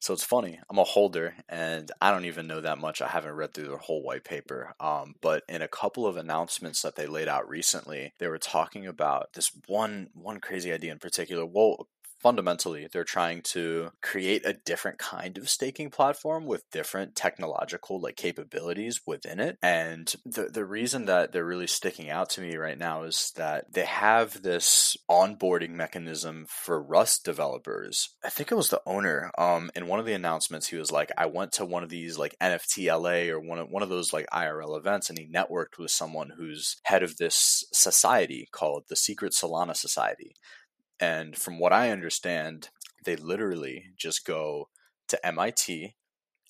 So 0.00 0.12
it's 0.12 0.24
funny. 0.24 0.60
I'm 0.68 0.78
a 0.78 0.84
holder, 0.84 1.34
and 1.48 1.90
I 1.98 2.10
don't 2.10 2.26
even 2.26 2.46
know 2.46 2.60
that 2.60 2.76
much. 2.78 3.00
I 3.00 3.08
haven't 3.08 3.36
read 3.36 3.54
through 3.54 3.68
their 3.68 3.78
whole 3.78 4.02
white 4.02 4.24
paper. 4.24 4.74
Um, 4.78 5.14
but 5.22 5.44
in 5.48 5.62
a 5.62 5.68
couple 5.68 6.06
of 6.06 6.18
announcements 6.18 6.82
that 6.82 6.94
they 6.94 7.06
laid 7.06 7.26
out 7.26 7.48
recently, 7.48 8.12
they 8.18 8.28
were 8.28 8.38
talking 8.38 8.86
about 8.86 9.32
this 9.32 9.50
one 9.66 10.08
one 10.12 10.40
crazy 10.40 10.72
idea 10.72 10.92
in 10.92 10.98
particular. 10.98 11.46
Well, 11.46 11.88
fundamentally 12.24 12.88
they're 12.90 13.04
trying 13.04 13.42
to 13.42 13.90
create 14.00 14.46
a 14.46 14.54
different 14.64 14.96
kind 14.98 15.36
of 15.36 15.50
staking 15.50 15.90
platform 15.90 16.46
with 16.46 16.70
different 16.70 17.14
technological 17.14 18.00
like 18.00 18.16
capabilities 18.16 19.02
within 19.06 19.38
it 19.38 19.58
and 19.62 20.14
the 20.24 20.48
the 20.48 20.64
reason 20.64 21.04
that 21.04 21.32
they're 21.32 21.44
really 21.44 21.66
sticking 21.66 22.08
out 22.08 22.30
to 22.30 22.40
me 22.40 22.56
right 22.56 22.78
now 22.78 23.02
is 23.02 23.30
that 23.36 23.70
they 23.70 23.84
have 23.84 24.42
this 24.42 24.96
onboarding 25.10 25.72
mechanism 25.72 26.46
for 26.48 26.82
Rust 26.82 27.24
developers. 27.24 28.08
I 28.24 28.30
think 28.30 28.50
it 28.50 28.56
was 28.56 28.70
the 28.70 28.80
owner 28.86 29.30
um 29.36 29.70
in 29.74 29.86
one 29.86 30.00
of 30.00 30.06
the 30.06 30.14
announcements 30.14 30.68
he 30.68 30.76
was 30.76 30.90
like 30.90 31.12
I 31.18 31.26
went 31.26 31.52
to 31.52 31.66
one 31.66 31.82
of 31.82 31.90
these 31.90 32.16
like 32.16 32.36
NFT 32.40 32.86
LA 32.86 33.30
or 33.34 33.38
one 33.38 33.58
of 33.58 33.68
one 33.68 33.82
of 33.82 33.90
those 33.90 34.12
like 34.14 34.26
IRL 34.32 34.78
events 34.78 35.10
and 35.10 35.18
he 35.18 35.26
networked 35.26 35.78
with 35.78 35.90
someone 35.90 36.32
who's 36.38 36.76
head 36.84 37.02
of 37.02 37.18
this 37.18 37.64
society 37.72 38.48
called 38.50 38.84
the 38.88 38.96
Secret 38.96 39.34
Solana 39.34 39.76
Society. 39.76 40.34
And 41.00 41.36
from 41.36 41.58
what 41.58 41.72
I 41.72 41.90
understand, 41.90 42.70
they 43.04 43.16
literally 43.16 43.86
just 43.96 44.24
go 44.24 44.68
to 45.08 45.26
MIT 45.26 45.94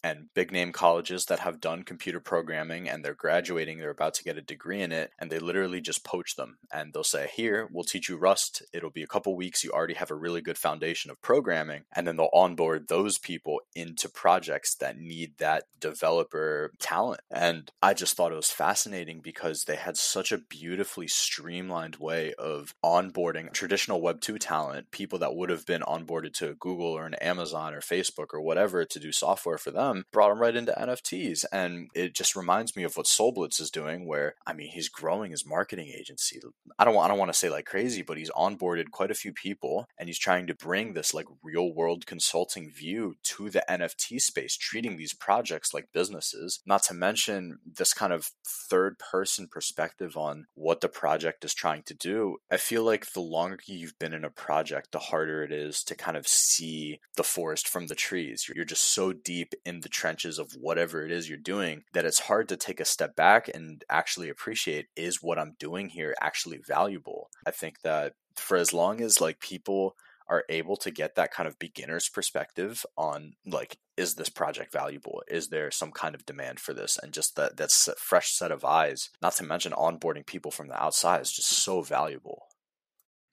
and 0.05 0.29
big 0.35 0.53
name 0.53 0.71
colleges 0.71 1.25
that 1.25 1.39
have 1.39 1.63
done 1.63 1.83
computer 1.83 2.21
programming 2.21 2.87
and 2.87 3.03
they're 3.03 3.15
graduating, 3.15 3.79
they're 3.79 3.89
about 3.89 4.13
to 4.13 4.23
get 4.23 4.37
a 4.37 4.43
degree 4.43 4.83
in 4.83 4.93
it, 4.93 5.11
and 5.19 5.31
they 5.31 5.39
literally 5.39 5.81
just 5.81 6.05
poach 6.05 6.37
them. 6.37 6.59
And 6.71 6.93
they'll 6.93 7.03
say, 7.03 7.31
Here, 7.35 7.67
we'll 7.73 7.85
teach 7.85 8.11
you 8.11 8.19
Rust. 8.19 8.63
It'll 8.75 8.91
be 8.91 9.03
a 9.03 9.07
couple 9.07 9.35
weeks. 9.35 9.65
You 9.65 9.71
already 9.71 9.95
have 9.95 10.11
a 10.11 10.15
really 10.15 10.43
good 10.43 10.59
foundation 10.59 11.11
of 11.11 11.23
programming. 11.23 11.85
And 11.91 12.07
then 12.07 12.19
they'll 12.19 12.29
onboard 12.35 12.89
those 12.89 13.17
people 13.17 13.61
into 13.75 14.11
projects 14.11 14.75
that 14.75 14.99
need 14.99 15.39
that 15.39 15.65
developer 15.81 16.73
talent. 16.79 17.23
And 17.31 17.71
I 17.81 17.95
just 17.95 18.15
thought 18.15 18.33
it 18.33 18.37
was 18.37 18.51
fascinating 18.51 19.21
because 19.23 19.65
they 19.65 19.77
had 19.77 19.97
such 19.97 20.33
a 20.33 20.39
beautifully 20.39 21.09
streamlined 21.09 21.97
way 21.97 22.35
of 22.35 22.75
onboarding 22.85 23.55
traditional 23.55 24.03
Web 24.03 24.21
2 24.21 24.39
talent, 24.39 24.91
people 24.91 25.19
that 25.21 25.35
would 25.35 25.49
have 25.49 25.65
been 25.65 25.81
onboarded 25.81 26.35
to 26.35 26.57
Google 26.57 26.89
or 26.89 27.07
an 27.07 27.15
Amazon 27.15 27.73
or 27.73 27.81
Facebook 27.81 28.35
or 28.35 28.43
whatever 28.43 28.85
to 28.85 29.01
do 29.01 29.11
software 29.11 29.57
for 29.57 29.71
them 29.71 29.94
them, 29.95 30.05
brought 30.13 30.33
him 30.33 30.39
right 30.39 30.57
into 30.57 30.73
NFTs. 30.73 31.45
And 31.53 31.89
it 31.95 32.15
just 32.15 32.37
reminds 32.37 32.77
me 32.77 32.83
of 32.83 32.97
what 32.97 33.07
Solblitz 33.07 33.61
is 33.61 33.71
doing, 33.71 34.07
where 34.07 34.35
I 34.47 34.53
mean 34.53 34.71
he's 34.73 34.89
growing 34.89 35.31
his 35.31 35.47
marketing 35.47 35.93
agency. 35.97 36.41
I 36.79 36.85
don't 36.85 36.97
I 36.97 37.09
don't 37.09 37.19
want 37.19 37.33
to 37.33 37.39
say 37.39 37.51
like 37.51 37.67
crazy, 37.67 38.03
but 38.03 38.19
he's 38.19 38.31
onboarded 38.31 38.91
quite 38.91 39.11
a 39.11 39.15
few 39.15 39.33
people 39.33 39.89
and 39.99 40.09
he's 40.09 40.19
trying 40.19 40.47
to 40.47 40.55
bring 40.55 40.95
this 40.95 41.15
like 41.15 41.27
real 41.43 41.73
world 41.73 42.07
consulting 42.07 42.71
view 42.71 43.17
to 43.23 43.51
the 43.51 43.65
NFT 43.69 44.21
space, 44.21 44.57
treating 44.57 44.97
these 44.97 45.15
projects 45.15 45.73
like 45.73 45.93
businesses, 45.93 46.61
not 46.67 46.83
to 46.85 46.95
mention 46.95 47.59
this 47.65 47.93
kind 47.93 48.13
of 48.13 48.31
third 48.47 48.99
person 48.99 49.49
perspective 49.51 50.17
on 50.17 50.47
what 50.55 50.81
the 50.81 50.89
project 50.89 51.45
is 51.45 51.55
trying 51.55 51.83
to 51.85 51.95
do. 51.95 52.37
I 52.51 52.57
feel 52.57 52.85
like 52.85 53.13
the 53.13 53.21
longer 53.21 53.59
you've 53.67 53.99
been 53.99 54.15
in 54.15 54.25
a 54.25 54.31
project, 54.31 54.93
the 54.93 54.99
harder 54.99 55.43
it 55.43 55.53
is 55.53 55.83
to 55.85 55.95
kind 55.95 56.17
of 56.17 56.27
see 56.27 57.01
the 57.17 57.23
forest 57.23 57.69
from 57.69 57.87
the 57.87 57.95
trees. 57.95 58.51
You're 58.55 58.65
just 58.65 58.85
so 58.85 59.13
deep 59.13 59.55
in 59.65 59.81
the 59.85 59.89
trenches 59.89 60.41
of 60.41 60.53
whatever 60.61 61.05
it 61.05 61.13
is 61.13 61.29
you're 61.29 61.39
doing 61.39 61.85
that 61.93 62.05
it's 62.05 62.21
hard 62.21 62.49
to 62.49 62.57
take 62.57 62.81
a 62.81 62.85
step 62.85 63.15
back 63.15 63.49
and 63.55 63.85
actually 63.89 64.29
appreciate 64.29 64.87
is 64.97 65.23
what 65.23 65.39
I'm 65.39 65.55
doing 65.61 65.91
here 65.91 66.17
actually 66.21 66.59
valuable. 66.59 67.31
I 67.47 67.53
think 67.53 67.83
that 67.83 68.15
for 68.35 68.57
as 68.57 68.73
long 68.73 69.01
as 69.01 69.21
like 69.21 69.39
people 69.39 69.95
are 70.27 70.45
able 70.49 70.77
to 70.77 70.91
get 70.91 71.15
that 71.15 71.31
kind 71.31 71.47
of 71.47 71.59
beginner's 71.59 72.09
perspective 72.09 72.85
on 72.97 73.35
like 73.47 73.77
is 73.97 74.15
this 74.15 74.31
project 74.31 74.73
valuable? 74.73 75.23
Is 75.29 75.49
there 75.49 75.71
some 75.71 75.93
kind 75.93 76.17
of 76.17 76.27
demand 76.27 76.59
for 76.59 76.75
this? 76.75 76.99
And 77.01 77.13
just 77.13 77.37
that 77.37 77.57
that's 77.57 77.87
a 77.87 77.95
fresh 77.95 78.33
set 78.33 78.51
of 78.51 78.65
eyes 78.65 79.11
not 79.23 79.35
to 79.37 79.45
mention 79.45 79.73
onboarding 79.73 80.27
people 80.27 80.51
from 80.51 80.69
the 80.69 80.83
outside 80.83 81.21
is 81.21 81.31
just 81.31 81.51
so 81.51 81.83
valuable 81.83 82.47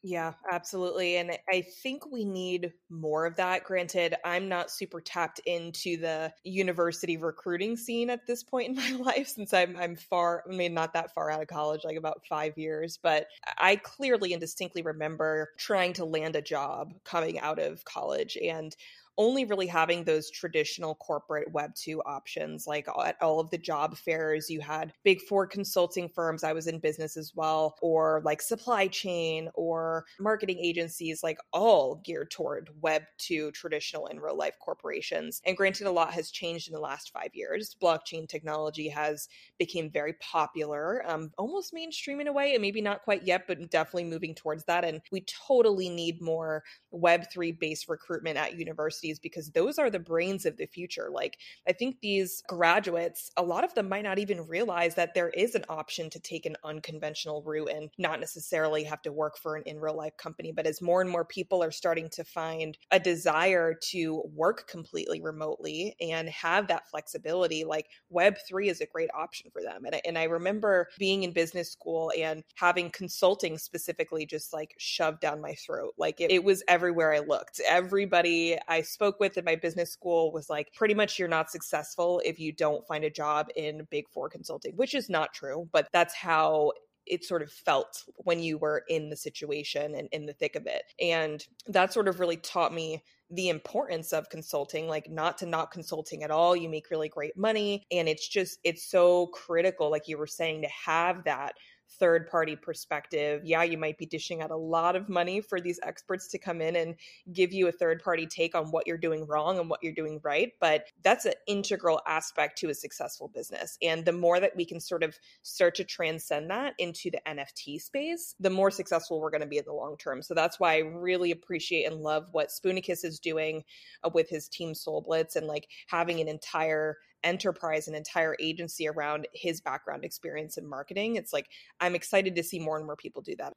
yeah, 0.04 0.34
absolutely. 0.52 1.18
And 1.18 1.38
I 1.48 1.62
think 1.62 2.12
we 2.12 2.26
need 2.26 2.74
more 2.90 3.28
of 3.28 3.36
that. 3.36 3.64
Granted, 3.64 4.16
I'm 4.26 4.50
not 4.50 4.72
super 4.72 5.00
tapped 5.00 5.40
into 5.46 5.96
the 5.98 6.34
university 6.44 7.18
recruiting 7.18 7.78
scene 7.78 8.10
at 8.10 8.26
this 8.26 8.42
point 8.42 8.70
in 8.70 8.76
my 8.98 9.04
life 9.04 9.28
since 9.28 9.54
I'm 9.54 9.78
I'm 9.78 9.96
far 9.96 10.44
I 10.50 10.56
mean 10.56 10.74
not 10.74 10.94
that 10.94 11.14
far 11.14 11.30
out 11.30 11.42
of 11.44 11.48
college, 11.48 11.84
like 11.84 11.98
about 11.98 12.26
5 12.28 12.58
years, 12.58 12.98
but 12.98 13.28
I 13.60 13.76
clearly 13.76 14.34
and 14.34 14.42
distinctly 14.42 14.82
remember 14.82 15.50
trying 15.60 15.94
to 15.94 16.06
land 16.06 16.36
a 16.36 16.42
job 16.42 16.94
coming 17.06 17.40
out 17.40 17.60
of 17.60 17.86
college 17.86 18.38
and 18.42 18.76
only 19.18 19.46
really 19.46 19.68
having 19.68 20.04
those 20.04 20.30
traditional 20.32 20.96
corporate 20.96 21.52
Web 21.52 21.76
2 21.76 22.02
options. 22.04 22.66
Like 22.68 22.88
at 22.88 23.18
all 23.22 23.40
of 23.40 23.50
the 23.50 23.58
job 23.58 23.98
fairs, 23.98 24.50
you 24.50 24.62
had 24.62 24.94
big 25.04 25.22
four 25.22 25.46
consulting 25.46 26.10
firms. 26.10 26.44
I 26.44 26.54
was 26.54 26.68
in 26.68 26.80
business 26.80 27.18
as 27.18 27.34
well, 27.36 27.76
or 27.82 28.22
like 28.24 28.42
supply 28.42 28.88
chain 28.88 29.50
or 29.54 30.06
marketing 30.20 30.60
agencies, 30.60 31.24
like 31.24 31.38
all 31.52 32.02
geared 32.06 32.32
toward 32.32 32.70
Web 32.82 33.04
2 33.18 33.52
traditional 33.52 34.08
in 34.08 34.20
real 34.20 34.38
life 34.38 34.56
corporations. 34.60 35.42
And 35.46 35.58
granted, 35.58 35.88
a 35.88 35.92
lot 35.92 36.14
has 36.14 36.32
changed 36.32 36.68
in 36.68 36.74
the 36.74 36.80
last 36.80 37.12
five 37.12 37.32
years. 37.34 37.76
Blockchain 37.82 38.28
technology 38.28 38.90
has 38.90 39.28
became 39.60 39.90
very 39.90 40.14
popular, 40.14 41.04
um, 41.08 41.32
almost 41.38 41.74
mainstream 41.74 42.22
in 42.22 42.28
a 42.28 42.34
way, 42.34 42.54
and 42.54 42.62
maybe 42.62 42.82
not 42.82 43.04
quite 43.04 43.24
yet, 43.24 43.46
but 43.48 43.70
definitely 43.70 44.06
moving 44.06 44.34
towards 44.34 44.64
that. 44.66 44.86
And 44.86 45.02
we 45.12 45.22
totally 45.22 45.90
need 45.90 46.22
more 46.22 46.64
Web3 46.94 47.60
based 47.60 47.90
recruitment 47.90 48.38
at 48.38 48.58
universities 48.58 49.01
because 49.20 49.52
those 49.52 49.78
are 49.78 49.90
the 49.90 50.00
brains 50.00 50.46
of 50.46 50.58
the 50.58 50.66
future. 50.66 51.10
Like, 51.12 51.38
I 51.68 51.74
think 51.74 51.98
these 52.02 52.44
graduates, 52.48 53.32
a 53.38 53.44
lot 53.44 53.64
of 53.64 53.74
them 53.74 53.90
might 53.90 54.04
not 54.04 54.20
even 54.20 54.48
realize 54.48 54.96
that 54.96 55.14
there 55.14 55.30
is 55.30 55.56
an 55.56 55.66
option 55.70 56.10
to 56.10 56.20
take 56.20 56.46
an 56.46 56.58
unconventional 56.64 57.44
route 57.44 57.70
and 57.70 57.90
not 57.98 58.20
necessarily 58.20 58.84
have 58.84 59.02
to 59.04 59.12
work 59.12 59.38
for 59.38 59.56
an 59.56 59.64
in 59.66 59.80
real 59.80 59.96
life 59.96 60.18
company. 60.18 60.52
But 60.52 60.68
as 60.68 60.82
more 60.82 61.02
and 61.02 61.10
more 61.10 61.26
people 61.26 61.64
are 61.64 61.72
starting 61.72 62.10
to 62.10 62.24
find 62.24 62.78
a 62.92 63.00
desire 63.00 63.74
to 63.92 64.24
work 64.34 64.68
completely 64.68 65.22
remotely 65.22 65.96
and 66.00 66.30
have 66.30 66.68
that 66.68 66.90
flexibility, 66.90 67.64
like 67.64 67.88
Web3 68.14 68.68
is 68.68 68.82
a 68.82 68.86
great 68.86 69.10
option 69.14 69.50
for 69.52 69.62
them. 69.62 69.86
And 69.86 69.96
I, 69.96 70.02
and 70.06 70.18
I 70.18 70.24
remember 70.26 70.90
being 70.98 71.24
in 71.24 71.32
business 71.32 71.72
school 71.72 72.12
and 72.18 72.44
having 72.56 72.90
consulting 72.90 73.58
specifically 73.58 74.26
just 74.26 74.54
like 74.54 74.74
shoved 74.78 75.22
down 75.22 75.42
my 75.42 75.54
throat. 75.56 75.94
Like, 75.98 76.22
it, 76.22 76.32
it 76.32 76.44
was 76.44 76.64
everywhere 76.68 77.14
I 77.14 77.20
looked. 77.20 77.62
Everybody 77.68 78.58
I 78.68 78.82
spoke 78.92 79.20
with 79.20 79.38
in 79.38 79.46
my 79.46 79.56
business 79.56 79.92
school 79.92 80.32
was 80.32 80.50
like, 80.50 80.74
pretty 80.74 80.94
much 80.94 81.18
you're 81.18 81.28
not 81.28 81.50
successful 81.50 82.22
if 82.26 82.40
you 82.40 82.52
don't 82.52 82.86
find 82.88 83.04
a 83.04 83.10
job 83.10 83.48
in 83.56 83.88
big 83.90 84.10
four 84.10 84.30
consulting, 84.30 84.76
which 84.76 84.94
is 84.94 85.10
not 85.10 85.34
true, 85.34 85.68
but 85.72 85.88
that's 85.92 86.14
how 86.14 86.72
it 87.08 87.26
sort 87.26 87.42
of 87.42 87.52
felt 87.52 88.04
when 88.18 88.40
you 88.40 88.58
were 88.58 88.84
in 88.88 89.10
the 89.10 89.18
situation 89.18 89.96
and 89.96 90.08
in 90.12 90.26
the 90.26 90.34
thick 90.34 90.56
of 90.56 90.68
it. 90.68 90.84
And 91.00 91.46
that 91.68 91.92
sort 91.92 92.08
of 92.08 92.20
really 92.20 92.38
taught 92.38 92.74
me 92.74 93.04
the 93.32 93.50
importance 93.50 94.12
of 94.12 94.30
consulting 94.30 94.88
like 94.88 95.10
not 95.10 95.38
to 95.38 95.46
not 95.46 95.72
consulting 95.72 96.24
at 96.24 96.32
all 96.32 96.54
you 96.54 96.68
make 96.68 96.92
really 96.92 97.08
great 97.08 97.38
money 97.38 97.86
and 97.90 98.10
it's 98.10 98.28
just 98.28 98.60
it's 98.66 98.84
so 98.84 99.28
critical 99.28 99.90
like 99.90 100.08
you 100.08 100.18
were 100.18 100.28
saying 100.28 100.62
to 100.62 100.68
have 100.68 101.24
that 101.24 101.54
third 102.00 102.28
party 102.28 102.56
perspective. 102.56 103.42
Yeah, 103.44 103.64
you 103.64 103.78
might 103.78 103.98
be 103.98 104.06
dishing 104.06 104.42
out 104.42 104.52
a 104.52 104.56
lot 104.56 104.96
of 104.96 105.10
money 105.10 105.42
for 105.42 105.60
these 105.60 105.80
experts 105.84 106.28
to 106.30 106.38
come 106.38 106.62
in 106.62 106.76
and 106.76 106.96
give 107.32 107.54
you 107.54 107.68
a 107.68 107.72
third 107.72 108.04
party 108.04 108.26
take 108.26 108.56
on 108.56 108.72
what 108.72 108.88
you're 108.88 108.98
doing 108.98 109.26
wrong 109.28 109.60
and 109.60 109.70
what 109.70 109.84
you're 109.84 109.94
doing 109.94 110.20
right. 110.24 110.52
But 110.60 110.88
that's 111.04 111.26
an 111.26 111.34
integral 111.48 112.02
aspect 112.08 112.58
to 112.60 112.70
a 112.70 112.74
successful 112.74 113.28
business. 113.28 113.78
And 113.82 114.06
the 114.06 114.12
more 114.12 114.40
that 114.40 114.56
we 114.56 114.66
can 114.66 114.80
sort 114.80 115.04
of 115.04 115.18
start 115.44 115.76
to 115.76 115.84
transcend 115.84 116.50
that 116.50 116.74
into 116.78 117.12
the 117.12 117.22
NFT 117.28 117.82
space, 117.82 118.36
the 118.40 118.50
more 118.50 118.72
successful 118.72 119.20
we're 119.20 119.32
going 119.32 119.42
to 119.42 119.48
be 119.48 119.58
in 119.58 119.66
the 119.66 119.74
long 119.74 119.98
term. 119.98 120.22
So 120.22 120.34
that's 120.34 120.60
why 120.60 120.76
I 120.76 120.80
really 120.80 121.32
appreciate 121.32 121.86
and 121.86 122.02
love 122.02 122.28
what 122.32 122.50
Sp00n1cus 122.50 123.06
is 123.06 123.20
doing 123.20 123.64
uh, 124.04 124.10
with 124.14 124.30
his 124.30 124.48
team 124.48 124.74
Solblitz 124.74 125.36
and 125.36 125.48
like 125.48 125.68
having 125.88 126.20
an 126.20 126.28
entire 126.28 126.98
enterprise 127.24 127.88
an 127.88 127.96
entire 127.96 128.36
agency 128.40 128.88
around 128.88 129.28
his 129.34 129.62
background 129.62 130.04
experience 130.04 130.58
in 130.58 130.68
marketing 130.68 131.16
it's 131.16 131.34
like 131.34 131.48
i'm 131.80 131.96
excited 131.96 132.36
to 132.36 132.44
see 132.44 132.60
more 132.60 132.78
and 132.78 132.86
more 132.86 132.96
people 132.96 133.22
do 133.22 133.36
that. 133.38 133.54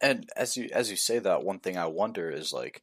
And 0.00 0.28
as 0.36 0.56
you 0.56 0.68
as 0.72 0.90
you 0.90 0.96
say 0.96 1.18
that 1.18 1.44
one 1.44 1.58
thing 1.60 1.76
i 1.76 1.86
wonder 1.86 2.30
is 2.30 2.52
like 2.52 2.82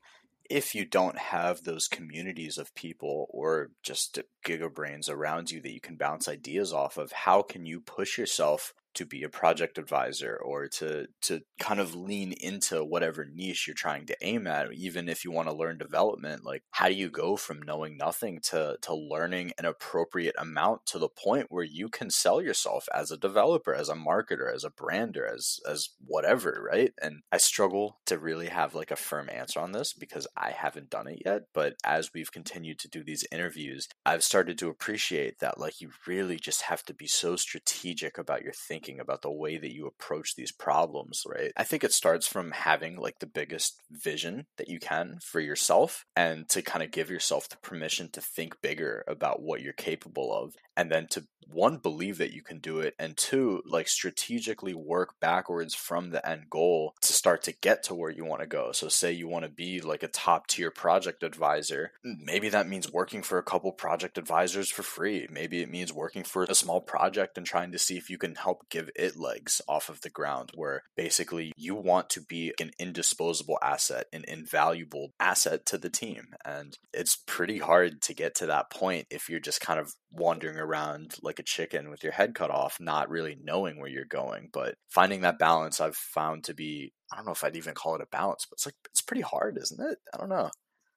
if 0.49 0.73
you 0.73 0.85
don't 0.85 1.17
have 1.17 1.63
those 1.63 1.87
communities 1.87 2.57
of 2.57 2.73
people 2.73 3.27
or 3.29 3.71
just 3.83 4.19
giga 4.45 4.73
brains 4.73 5.09
around 5.09 5.51
you 5.51 5.61
that 5.61 5.73
you 5.73 5.81
can 5.81 5.97
bounce 5.97 6.27
ideas 6.27 6.71
off 6.71 6.97
of 6.97 7.11
how 7.11 7.41
can 7.41 7.65
you 7.65 7.81
push 7.81 8.17
yourself 8.17 8.73
to 8.97 9.05
be 9.05 9.21
a 9.21 9.29
project 9.29 9.77
advisor 9.77 10.35
or 10.43 10.67
to 10.67 11.07
to 11.21 11.41
kind 11.59 11.79
of 11.79 11.93
lean 11.93 12.31
into 12.31 12.83
whatever 12.83 13.27
niche 13.31 13.67
you're 13.67 13.75
trying 13.75 14.07
to 14.07 14.17
aim 14.21 14.47
at 14.47 14.73
even 14.73 15.07
if 15.07 15.23
you 15.23 15.31
want 15.31 15.47
to 15.47 15.53
learn 15.53 15.77
development 15.77 16.43
like 16.43 16.63
how 16.71 16.87
do 16.87 16.95
you 16.95 17.07
go 17.07 17.35
from 17.35 17.61
knowing 17.61 17.95
nothing 17.95 18.39
to 18.41 18.75
to 18.81 18.95
learning 18.95 19.51
an 19.59 19.65
appropriate 19.65 20.33
amount 20.39 20.83
to 20.83 20.97
the 20.97 21.09
point 21.09 21.45
where 21.49 21.63
you 21.63 21.89
can 21.89 22.09
sell 22.09 22.41
yourself 22.41 22.89
as 22.91 23.11
a 23.11 23.17
developer 23.17 23.73
as 23.73 23.87
a 23.87 23.93
marketer 23.93 24.51
as 24.51 24.63
a 24.63 24.71
brander 24.71 25.27
as 25.27 25.59
as 25.69 25.89
whatever 26.03 26.67
right? 26.71 26.91
And 26.99 27.21
i 27.31 27.37
struggle 27.37 27.99
to 28.07 28.17
really 28.17 28.47
have 28.47 28.73
like 28.73 28.89
a 28.89 28.95
firm 28.95 29.29
answer 29.31 29.59
on 29.59 29.73
this 29.73 29.93
because 29.93 30.25
i 30.35 30.49
haven't 30.49 30.89
done 30.89 31.07
it 31.07 31.21
yet 31.23 31.43
but 31.53 31.75
as 31.83 32.13
we've 32.15 32.31
continued 32.31 32.79
to 32.79 32.89
do 32.89 33.03
these 33.03 33.25
interviews 33.31 33.87
i've 34.07 34.23
started 34.23 34.57
to 34.57 34.69
appreciate 34.69 35.37
that 35.37 35.59
like 35.59 35.79
you 35.81 35.91
really 36.07 36.37
just 36.37 36.63
have 36.63 36.83
to 36.83 36.95
be 36.95 37.05
so 37.05 37.35
strategic 37.35 38.17
about 38.17 38.41
your 38.41 38.53
thinking 38.53 38.86
thinking 38.87 39.01
about 39.01 39.21
the 39.21 39.31
way 39.31 39.57
that 39.57 39.73
you 39.73 39.85
approach 39.85 40.35
these 40.35 40.51
problems, 40.51 41.23
right? 41.27 41.51
I 41.57 41.63
think 41.63 41.83
it 41.83 41.91
starts 41.91 42.25
from 42.25 42.51
having 42.51 42.95
like 42.95 43.19
the 43.19 43.27
biggest 43.27 43.81
vision 43.91 44.45
that 44.57 44.69
you 44.69 44.79
can 44.79 45.19
for 45.21 45.41
yourself 45.41 46.05
and 46.15 46.47
to 46.49 46.61
kind 46.61 46.83
of 46.83 46.91
give 46.91 47.09
yourself 47.09 47.49
the 47.49 47.57
permission 47.57 48.09
to 48.13 48.21
think 48.21 48.55
bigger 48.61 49.03
about 49.07 49.41
what 49.41 49.61
you're 49.61 49.73
capable 49.73 50.33
of 50.33 50.53
and 50.77 50.91
then 50.91 51.07
to 51.07 51.25
one 51.49 51.77
believe 51.77 52.17
that 52.17 52.33
you 52.33 52.41
can 52.41 52.59
do 52.59 52.79
it 52.79 52.93
and 52.99 53.15
two 53.15 53.61
like 53.65 53.87
strategically 53.87 54.73
work 54.73 55.19
backwards 55.19 55.73
from 55.73 56.11
the 56.11 56.29
end 56.29 56.43
goal 56.49 56.93
to 57.01 57.13
start 57.13 57.41
to 57.43 57.53
get 57.53 57.83
to 57.83 57.95
where 57.95 58.11
you 58.11 58.25
want 58.25 58.41
to 58.41 58.47
go. 58.47 58.71
So 58.71 58.89
say 58.89 59.11
you 59.11 59.27
want 59.27 59.45
to 59.45 59.49
be 59.49 59.81
like 59.81 60.03
a 60.03 60.07
top 60.07 60.47
tier 60.47 60.71
project 60.71 61.23
advisor 61.23 61.91
maybe 62.03 62.49
that 62.49 62.67
means 62.67 62.91
working 62.91 63.23
for 63.23 63.37
a 63.37 63.43
couple 63.43 63.71
project 63.71 64.17
advisors 64.17 64.69
for 64.69 64.83
free. 64.83 65.27
Maybe 65.31 65.61
it 65.61 65.71
means 65.71 65.93
working 65.93 66.23
for 66.23 66.43
a 66.43 66.55
small 66.55 66.81
project 66.81 67.37
and 67.37 67.47
trying 67.47 67.71
to 67.71 67.79
see 67.79 67.97
if 67.97 68.09
you 68.09 68.17
can 68.17 68.35
help 68.35 68.69
give 68.69 68.89
it 68.95 69.17
legs 69.17 69.61
off 69.67 69.89
of 69.89 70.01
the 70.01 70.09
ground 70.09 70.51
where 70.55 70.83
basically 70.95 71.53
you 71.55 71.75
want 71.75 72.09
to 72.11 72.21
be 72.21 72.53
an 72.59 72.71
indisposable 72.79 73.57
asset 73.61 74.07
an 74.13 74.25
invaluable 74.27 75.13
asset 75.19 75.65
to 75.65 75.77
the 75.77 75.89
team. 75.89 76.27
And 76.43 76.77
it's 76.93 77.15
pretty 77.15 77.59
hard 77.59 78.01
to 78.03 78.13
get 78.13 78.35
to 78.35 78.45
that 78.47 78.69
point 78.69 79.07
if 79.09 79.29
you're 79.29 79.39
just 79.39 79.61
kind 79.61 79.79
of 79.79 79.95
wandering 80.17 80.57
around 80.57 81.15
like 81.21 81.39
a 81.39 81.43
chicken 81.43 81.89
with 81.89 82.03
your 82.03 82.11
head 82.11 82.35
cut 82.35 82.51
off, 82.51 82.79
not 82.79 83.09
really 83.09 83.37
knowing 83.41 83.79
where 83.79 83.89
you're 83.89 84.05
going. 84.05 84.49
But 84.51 84.75
finding 84.89 85.21
that 85.21 85.39
balance, 85.39 85.79
I've 85.79 85.95
found 85.95 86.43
to 86.45 86.53
be 86.53 86.93
I 87.11 87.17
don't 87.17 87.25
know 87.25 87.31
if 87.31 87.43
I'd 87.43 87.55
even 87.55 87.73
call 87.73 87.95
it 87.95 88.01
a 88.01 88.07
balance, 88.07 88.45
but 88.49 88.55
it's 88.55 88.65
like 88.65 88.75
it's 88.85 89.01
pretty 89.01 89.21
hard, 89.21 89.57
isn't 89.61 89.79
it? 89.79 89.99
I 90.13 90.17
don't 90.17 90.29
know. 90.29 90.49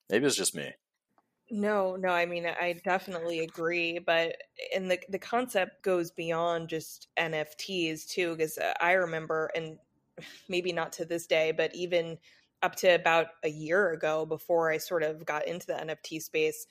Maybe 0.09 0.27
it's 0.27 0.37
just 0.37 0.57
me. 0.57 0.73
No, 1.53 1.97
no, 1.97 2.09
I 2.11 2.27
mean 2.27 2.47
I 2.47 2.81
definitely 2.85 3.41
agree, 3.41 3.99
but 3.99 4.37
and 4.75 4.91
the 4.91 4.99
the 5.09 5.19
concept 5.19 5.83
goes 5.83 6.11
beyond 6.11 6.69
just 6.69 7.09
NFTs 7.19 8.09
too 8.09 8.37
because 8.37 8.59
uh, 8.59 8.73
I 8.81 8.93
remember 8.93 9.51
and 9.55 9.79
maybe 10.49 10.73
not 10.73 10.93
to 10.95 11.05
this 11.05 11.27
day, 11.27 11.53
but 11.53 11.75
even 11.75 12.19
up 12.63 12.77
to 12.77 12.95
about 12.95 13.29
a 13.43 13.49
year 13.49 13.93
ago 13.93 14.27
before 14.27 14.71
I 14.71 14.79
sort 14.79 15.03
of 15.03 15.25
got 15.25 15.47
into 15.47 15.67
the 15.67 15.73
NFT 15.75 16.23
space, 16.23 16.67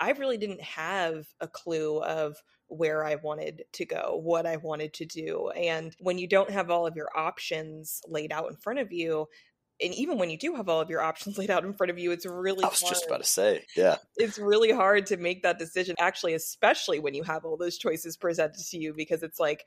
I 0.00 0.12
really 0.12 0.38
didn't 0.38 0.62
have 0.62 1.26
a 1.40 1.48
clue 1.48 2.02
of 2.02 2.36
where 2.68 3.04
I 3.04 3.16
wanted 3.16 3.64
to 3.72 3.84
go, 3.84 4.20
what 4.22 4.46
I 4.46 4.56
wanted 4.56 4.94
to 4.94 5.04
do. 5.04 5.50
And 5.50 5.94
when 6.00 6.18
you 6.18 6.26
don't 6.26 6.50
have 6.50 6.70
all 6.70 6.86
of 6.86 6.96
your 6.96 7.08
options 7.16 8.00
laid 8.08 8.32
out 8.32 8.50
in 8.50 8.56
front 8.56 8.78
of 8.78 8.92
you, 8.92 9.26
and 9.82 9.92
even 9.94 10.18
when 10.18 10.30
you 10.30 10.38
do 10.38 10.54
have 10.54 10.68
all 10.68 10.80
of 10.80 10.90
your 10.90 11.00
options 11.00 11.36
laid 11.38 11.50
out 11.50 11.64
in 11.64 11.74
front 11.74 11.90
of 11.90 11.98
you, 11.98 12.12
it's 12.12 12.26
really 12.26 12.64
I 12.64 12.68
was 12.68 12.80
hard. 12.80 12.94
just 12.94 13.06
about 13.06 13.20
to 13.20 13.28
say, 13.28 13.64
yeah. 13.76 13.96
It's 14.16 14.38
really 14.38 14.72
hard 14.72 15.06
to 15.06 15.16
make 15.16 15.42
that 15.42 15.58
decision, 15.58 15.96
actually, 15.98 16.34
especially 16.34 17.00
when 17.00 17.14
you 17.14 17.22
have 17.22 17.44
all 17.44 17.56
those 17.56 17.78
choices 17.78 18.16
presented 18.16 18.64
to 18.70 18.78
you, 18.78 18.94
because 18.94 19.22
it's 19.22 19.40
like, 19.40 19.64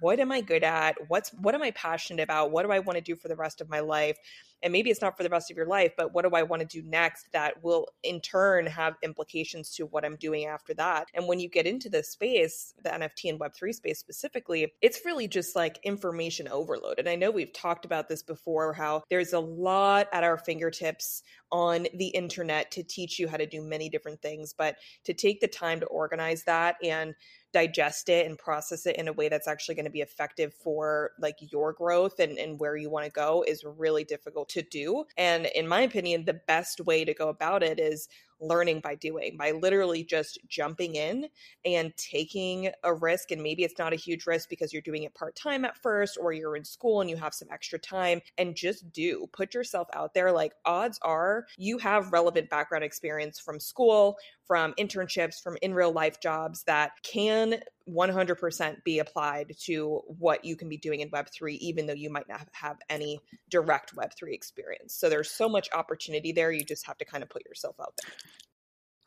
what 0.00 0.18
am 0.18 0.32
I 0.32 0.40
good 0.40 0.64
at? 0.64 0.96
What's 1.08 1.30
what 1.34 1.54
am 1.54 1.62
I 1.62 1.70
passionate 1.72 2.22
about? 2.22 2.50
What 2.50 2.64
do 2.64 2.72
I 2.72 2.80
want 2.80 2.96
to 2.96 3.02
do 3.02 3.16
for 3.16 3.28
the 3.28 3.36
rest 3.36 3.60
of 3.60 3.68
my 3.68 3.80
life? 3.80 4.16
And 4.64 4.72
maybe 4.72 4.90
it's 4.90 5.02
not 5.02 5.16
for 5.16 5.22
the 5.22 5.28
rest 5.28 5.50
of 5.50 5.56
your 5.56 5.66
life, 5.66 5.92
but 5.96 6.14
what 6.14 6.22
do 6.22 6.34
I 6.34 6.42
want 6.42 6.60
to 6.60 6.66
do 6.66 6.82
next 6.88 7.30
that 7.32 7.62
will 7.62 7.86
in 8.02 8.20
turn 8.20 8.66
have 8.66 8.96
implications 9.02 9.70
to 9.76 9.84
what 9.84 10.04
I'm 10.04 10.16
doing 10.16 10.46
after 10.46 10.72
that? 10.74 11.08
And 11.14 11.28
when 11.28 11.38
you 11.38 11.48
get 11.48 11.66
into 11.66 11.90
this 11.90 12.10
space, 12.10 12.72
the 12.82 12.88
NFT 12.88 13.28
and 13.28 13.38
Web3 13.38 13.74
space 13.74 13.98
specifically, 14.00 14.72
it's 14.80 15.04
really 15.04 15.28
just 15.28 15.54
like 15.54 15.78
information 15.84 16.48
overload. 16.48 16.98
And 16.98 17.08
I 17.08 17.14
know 17.14 17.30
we've 17.30 17.52
talked 17.52 17.84
about 17.84 18.08
this 18.08 18.22
before 18.22 18.72
how 18.72 19.04
there's 19.10 19.34
a 19.34 19.38
lot 19.38 20.08
at 20.12 20.24
our 20.24 20.38
fingertips 20.38 21.22
on 21.52 21.86
the 21.94 22.08
internet 22.08 22.70
to 22.72 22.82
teach 22.82 23.18
you 23.18 23.28
how 23.28 23.36
to 23.36 23.46
do 23.46 23.62
many 23.62 23.88
different 23.88 24.20
things, 24.22 24.54
but 24.56 24.76
to 25.04 25.12
take 25.12 25.40
the 25.40 25.46
time 25.46 25.78
to 25.80 25.86
organize 25.86 26.42
that 26.44 26.76
and 26.82 27.14
digest 27.54 28.08
it 28.08 28.26
and 28.26 28.36
process 28.36 28.84
it 28.84 28.96
in 28.96 29.06
a 29.06 29.12
way 29.12 29.28
that's 29.28 29.46
actually 29.46 29.76
going 29.76 29.84
to 29.84 29.90
be 29.90 30.00
effective 30.00 30.52
for 30.52 31.12
like 31.20 31.36
your 31.38 31.72
growth 31.72 32.18
and, 32.18 32.36
and 32.36 32.58
where 32.58 32.76
you 32.76 32.90
want 32.90 33.06
to 33.06 33.12
go 33.12 33.44
is 33.46 33.64
really 33.64 34.02
difficult 34.02 34.48
to 34.54 34.62
do. 34.62 35.04
And 35.16 35.46
in 35.54 35.68
my 35.68 35.82
opinion, 35.82 36.24
the 36.24 36.40
best 36.48 36.80
way 36.80 37.04
to 37.04 37.14
go 37.14 37.28
about 37.28 37.62
it 37.62 37.78
is 37.78 38.08
learning 38.40 38.80
by 38.80 38.94
doing, 38.96 39.36
by 39.38 39.52
literally 39.52 40.02
just 40.04 40.38
jumping 40.48 40.96
in 40.96 41.28
and 41.64 41.96
taking 41.96 42.70
a 42.82 42.92
risk. 42.92 43.30
And 43.30 43.42
maybe 43.42 43.62
it's 43.62 43.78
not 43.78 43.92
a 43.92 43.96
huge 43.96 44.26
risk 44.26 44.48
because 44.48 44.72
you're 44.72 44.82
doing 44.82 45.04
it 45.04 45.14
part 45.14 45.36
time 45.36 45.64
at 45.64 45.78
first, 45.78 46.18
or 46.20 46.32
you're 46.32 46.56
in 46.56 46.64
school 46.64 47.00
and 47.00 47.08
you 47.08 47.16
have 47.16 47.32
some 47.32 47.48
extra 47.50 47.78
time, 47.78 48.20
and 48.36 48.56
just 48.56 48.92
do 48.92 49.28
put 49.32 49.54
yourself 49.54 49.88
out 49.94 50.14
there. 50.14 50.32
Like, 50.32 50.52
odds 50.64 50.98
are 51.02 51.46
you 51.56 51.78
have 51.78 52.12
relevant 52.12 52.50
background 52.50 52.84
experience 52.84 53.38
from 53.38 53.60
school, 53.60 54.16
from 54.46 54.74
internships, 54.74 55.40
from 55.40 55.56
in 55.62 55.72
real 55.72 55.92
life 55.92 56.20
jobs 56.20 56.64
that 56.64 56.92
can 57.02 57.60
100% 57.88 58.84
be 58.84 58.98
applied 58.98 59.54
to 59.60 60.00
what 60.06 60.44
you 60.44 60.56
can 60.56 60.68
be 60.68 60.76
doing 60.76 61.00
in 61.00 61.10
Web3, 61.10 61.58
even 61.58 61.86
though 61.86 61.92
you 61.92 62.10
might 62.10 62.28
not 62.28 62.48
have 62.52 62.78
any 62.88 63.20
direct 63.50 63.94
Web3 63.94 64.32
experience. 64.32 64.94
So 64.94 65.08
there's 65.08 65.30
so 65.30 65.48
much 65.48 65.68
opportunity 65.72 66.32
there. 66.32 66.50
You 66.50 66.64
just 66.64 66.86
have 66.86 66.98
to 66.98 67.04
kind 67.04 67.22
of 67.22 67.28
put 67.28 67.44
yourself 67.44 67.76
out 67.80 67.94
there. 68.02 68.14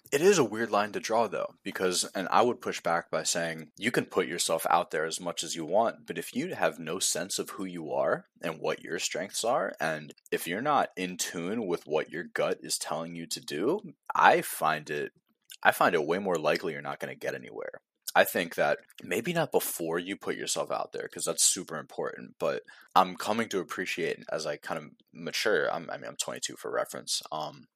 It 0.09 0.21
is 0.21 0.37
a 0.37 0.43
weird 0.43 0.71
line 0.71 0.93
to 0.93 1.01
draw, 1.01 1.27
though, 1.27 1.55
because, 1.63 2.05
and 2.15 2.29
I 2.31 2.41
would 2.41 2.61
push 2.61 2.79
back 2.79 3.11
by 3.11 3.23
saying 3.23 3.71
you 3.77 3.91
can 3.91 4.05
put 4.05 4.27
yourself 4.27 4.65
out 4.69 4.91
there 4.91 5.03
as 5.03 5.19
much 5.19 5.43
as 5.43 5.53
you 5.53 5.65
want, 5.65 6.07
but 6.07 6.17
if 6.17 6.33
you 6.33 6.55
have 6.55 6.79
no 6.79 6.97
sense 6.99 7.39
of 7.39 7.49
who 7.51 7.65
you 7.65 7.91
are 7.91 8.25
and 8.41 8.61
what 8.61 8.81
your 8.81 8.99
strengths 8.99 9.43
are, 9.43 9.73
and 9.81 10.13
if 10.31 10.47
you're 10.47 10.61
not 10.61 10.91
in 10.95 11.17
tune 11.17 11.67
with 11.67 11.83
what 11.85 12.09
your 12.09 12.23
gut 12.23 12.59
is 12.61 12.77
telling 12.77 13.15
you 13.15 13.25
to 13.25 13.41
do, 13.41 13.81
I 14.15 14.41
find 14.41 14.89
it. 14.89 15.11
I 15.61 15.71
find 15.71 15.93
it 15.93 16.05
way 16.05 16.19
more 16.19 16.37
likely 16.37 16.71
you're 16.71 16.81
not 16.81 16.99
going 16.99 17.13
to 17.13 17.19
get 17.19 17.35
anywhere. 17.35 17.81
I 18.15 18.23
think 18.23 18.55
that 18.55 18.79
maybe 19.03 19.33
not 19.33 19.51
before 19.51 19.99
you 19.99 20.15
put 20.15 20.35
yourself 20.35 20.71
out 20.71 20.91
there 20.91 21.03
because 21.03 21.25
that's 21.25 21.43
super 21.43 21.77
important. 21.77 22.35
But 22.39 22.63
I'm 22.95 23.15
coming 23.15 23.49
to 23.49 23.59
appreciate 23.59 24.19
as 24.31 24.45
I 24.45 24.57
kind 24.57 24.79
of 24.79 24.89
mature. 25.13 25.71
I'm, 25.71 25.89
I 25.91 25.97
mean, 25.97 26.07
I'm 26.07 26.15
22 26.15 26.55
for 26.57 26.71
reference. 26.71 27.21
Um, 27.31 27.67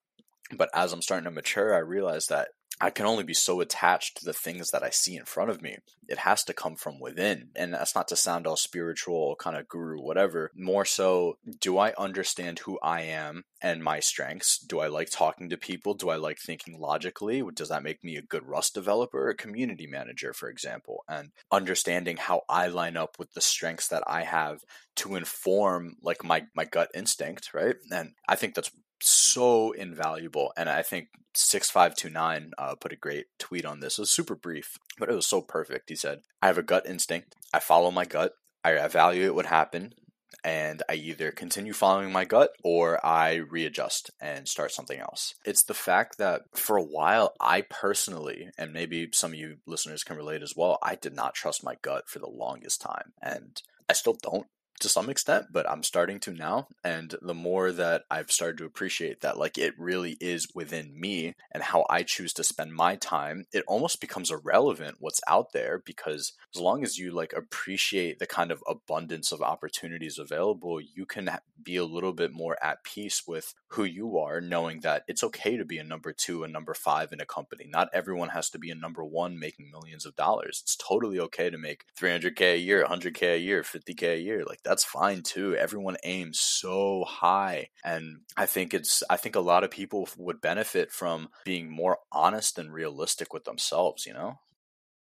but 0.55 0.69
as 0.73 0.93
I'm 0.93 1.01
starting 1.01 1.25
to 1.25 1.31
mature, 1.31 1.75
I 1.75 1.79
realize 1.79 2.27
that 2.27 2.49
I 2.81 2.89
can 2.89 3.05
only 3.05 3.23
be 3.23 3.35
so 3.35 3.61
attached 3.61 4.17
to 4.17 4.25
the 4.25 4.33
things 4.33 4.71
that 4.71 4.81
I 4.81 4.89
see 4.89 5.15
in 5.15 5.25
front 5.25 5.51
of 5.51 5.61
me. 5.61 5.77
It 6.07 6.17
has 6.17 6.43
to 6.45 6.53
come 6.53 6.75
from 6.75 6.99
within. 6.99 7.49
And 7.55 7.73
that's 7.73 7.93
not 7.93 8.07
to 8.07 8.15
sound 8.15 8.47
all 8.47 8.57
spiritual, 8.57 9.35
kind 9.35 9.55
of 9.55 9.69
guru, 9.69 10.01
whatever. 10.01 10.51
More 10.55 10.83
so, 10.83 11.37
do 11.59 11.77
I 11.77 11.93
understand 11.97 12.59
who 12.59 12.79
I 12.81 13.01
am 13.01 13.45
and 13.61 13.83
my 13.83 13.99
strengths? 13.99 14.57
Do 14.57 14.79
I 14.79 14.87
like 14.87 15.11
talking 15.11 15.49
to 15.49 15.57
people? 15.57 15.93
Do 15.93 16.09
I 16.09 16.15
like 16.15 16.39
thinking 16.39 16.79
logically? 16.79 17.43
Does 17.53 17.69
that 17.69 17.83
make 17.83 18.03
me 18.03 18.15
a 18.15 18.21
good 18.23 18.47
Rust 18.47 18.73
developer, 18.73 19.29
a 19.29 19.35
community 19.35 19.85
manager, 19.85 20.33
for 20.33 20.49
example? 20.49 21.03
And 21.07 21.31
understanding 21.51 22.17
how 22.17 22.41
I 22.49 22.67
line 22.67 22.97
up 22.97 23.19
with 23.19 23.33
the 23.33 23.41
strengths 23.41 23.87
that 23.89 24.03
I 24.07 24.23
have 24.23 24.61
to 24.97 25.15
inform 25.15 25.97
like 26.01 26.23
my 26.23 26.47
my 26.55 26.65
gut 26.65 26.89
instinct, 26.95 27.53
right? 27.53 27.75
And 27.91 28.13
I 28.27 28.35
think 28.35 28.55
that's 28.55 28.71
so 28.99 29.71
invaluable. 29.71 30.51
And 30.57 30.69
I 30.69 30.81
think 30.81 31.09
6529 31.33 32.51
uh, 32.57 32.75
put 32.75 32.93
a 32.93 32.97
great 32.97 33.27
tweet 33.39 33.65
on 33.65 33.79
this. 33.79 33.97
It 33.97 34.01
was 34.01 34.11
super 34.11 34.35
brief, 34.35 34.77
but 34.97 35.09
it 35.09 35.15
was 35.15 35.27
so 35.27 35.41
perfect. 35.41 35.89
He 35.89 35.95
said, 35.95 36.21
I 36.41 36.47
have 36.47 36.57
a 36.57 36.63
gut 36.63 36.85
instinct. 36.85 37.35
I 37.53 37.59
follow 37.59 37.91
my 37.91 38.05
gut. 38.05 38.33
I 38.63 38.71
evaluate 38.71 39.35
what 39.35 39.47
happened. 39.47 39.95
And 40.43 40.81
I 40.89 40.95
either 40.95 41.31
continue 41.31 41.73
following 41.73 42.11
my 42.11 42.25
gut 42.25 42.51
or 42.63 43.05
I 43.05 43.35
readjust 43.35 44.09
and 44.19 44.47
start 44.47 44.71
something 44.71 44.99
else. 44.99 45.35
It's 45.45 45.63
the 45.63 45.75
fact 45.75 46.17
that 46.17 46.43
for 46.55 46.77
a 46.77 46.83
while, 46.83 47.35
I 47.39 47.61
personally, 47.61 48.49
and 48.57 48.73
maybe 48.73 49.09
some 49.13 49.33
of 49.33 49.37
you 49.37 49.57
listeners 49.67 50.03
can 50.03 50.17
relate 50.17 50.41
as 50.41 50.55
well, 50.55 50.79
I 50.81 50.95
did 50.95 51.13
not 51.13 51.35
trust 51.35 51.63
my 51.63 51.75
gut 51.81 52.07
for 52.07 52.19
the 52.19 52.29
longest 52.29 52.81
time. 52.81 53.13
And 53.21 53.61
I 53.87 53.93
still 53.93 54.17
don't 54.19 54.47
to 54.81 54.89
some 54.89 55.09
extent, 55.09 55.47
but 55.51 55.69
I'm 55.69 55.83
starting 55.83 56.19
to 56.21 56.31
now. 56.31 56.67
And 56.83 57.15
the 57.21 57.33
more 57.33 57.71
that 57.71 58.03
I've 58.09 58.31
started 58.31 58.57
to 58.59 58.65
appreciate 58.65 59.21
that, 59.21 59.37
like 59.37 59.57
it 59.57 59.73
really 59.77 60.17
is 60.19 60.47
within 60.53 60.99
me 60.99 61.35
and 61.51 61.63
how 61.63 61.85
I 61.89 62.03
choose 62.03 62.33
to 62.33 62.43
spend 62.43 62.73
my 62.73 62.95
time, 62.95 63.45
it 63.51 63.63
almost 63.67 64.01
becomes 64.01 64.31
irrelevant 64.31 64.97
what's 64.99 65.21
out 65.27 65.53
there 65.53 65.81
because 65.85 66.33
as 66.55 66.61
long 66.61 66.83
as 66.83 66.97
you 66.97 67.11
like 67.11 67.33
appreciate 67.33 68.19
the 68.19 68.27
kind 68.27 68.51
of 68.51 68.63
abundance 68.67 69.31
of 69.31 69.41
opportunities 69.41 70.17
available, 70.17 70.79
you 70.81 71.05
can 71.05 71.29
be 71.63 71.75
a 71.75 71.85
little 71.85 72.13
bit 72.13 72.31
more 72.31 72.57
at 72.63 72.83
peace 72.83 73.23
with 73.27 73.53
who 73.69 73.83
you 73.83 74.17
are, 74.17 74.41
knowing 74.41 74.81
that 74.81 75.03
it's 75.07 75.23
okay 75.23 75.57
to 75.57 75.65
be 75.65 75.77
a 75.77 75.83
number 75.83 76.11
two, 76.11 76.43
a 76.43 76.47
number 76.47 76.73
five 76.73 77.11
in 77.11 77.21
a 77.21 77.25
company. 77.25 77.67
Not 77.69 77.89
everyone 77.93 78.29
has 78.29 78.49
to 78.51 78.59
be 78.59 78.71
a 78.71 78.75
number 78.75 79.03
one 79.03 79.39
making 79.39 79.71
millions 79.71 80.05
of 80.05 80.15
dollars. 80.15 80.59
It's 80.63 80.75
totally 80.75 81.19
okay 81.19 81.49
to 81.49 81.57
make 81.57 81.85
300K 81.99 82.53
a 82.53 82.57
year, 82.57 82.85
100K 82.85 83.35
a 83.35 83.39
year, 83.39 83.63
50K 83.63 84.15
a 84.15 84.19
year. 84.19 84.43
Like 84.45 84.63
that's 84.71 84.85
fine 84.85 85.21
too. 85.21 85.53
Everyone 85.57 85.97
aims 86.05 86.39
so 86.39 87.03
high. 87.03 87.67
And 87.83 88.21
I 88.37 88.45
think 88.45 88.73
it's, 88.73 89.03
I 89.09 89.17
think 89.17 89.35
a 89.35 89.41
lot 89.41 89.65
of 89.65 89.69
people 89.69 90.07
would 90.17 90.39
benefit 90.39 90.93
from 90.93 91.27
being 91.43 91.69
more 91.69 91.97
honest 92.09 92.57
and 92.57 92.71
realistic 92.71 93.33
with 93.33 93.43
themselves, 93.43 94.05
you 94.05 94.13
know? 94.13 94.39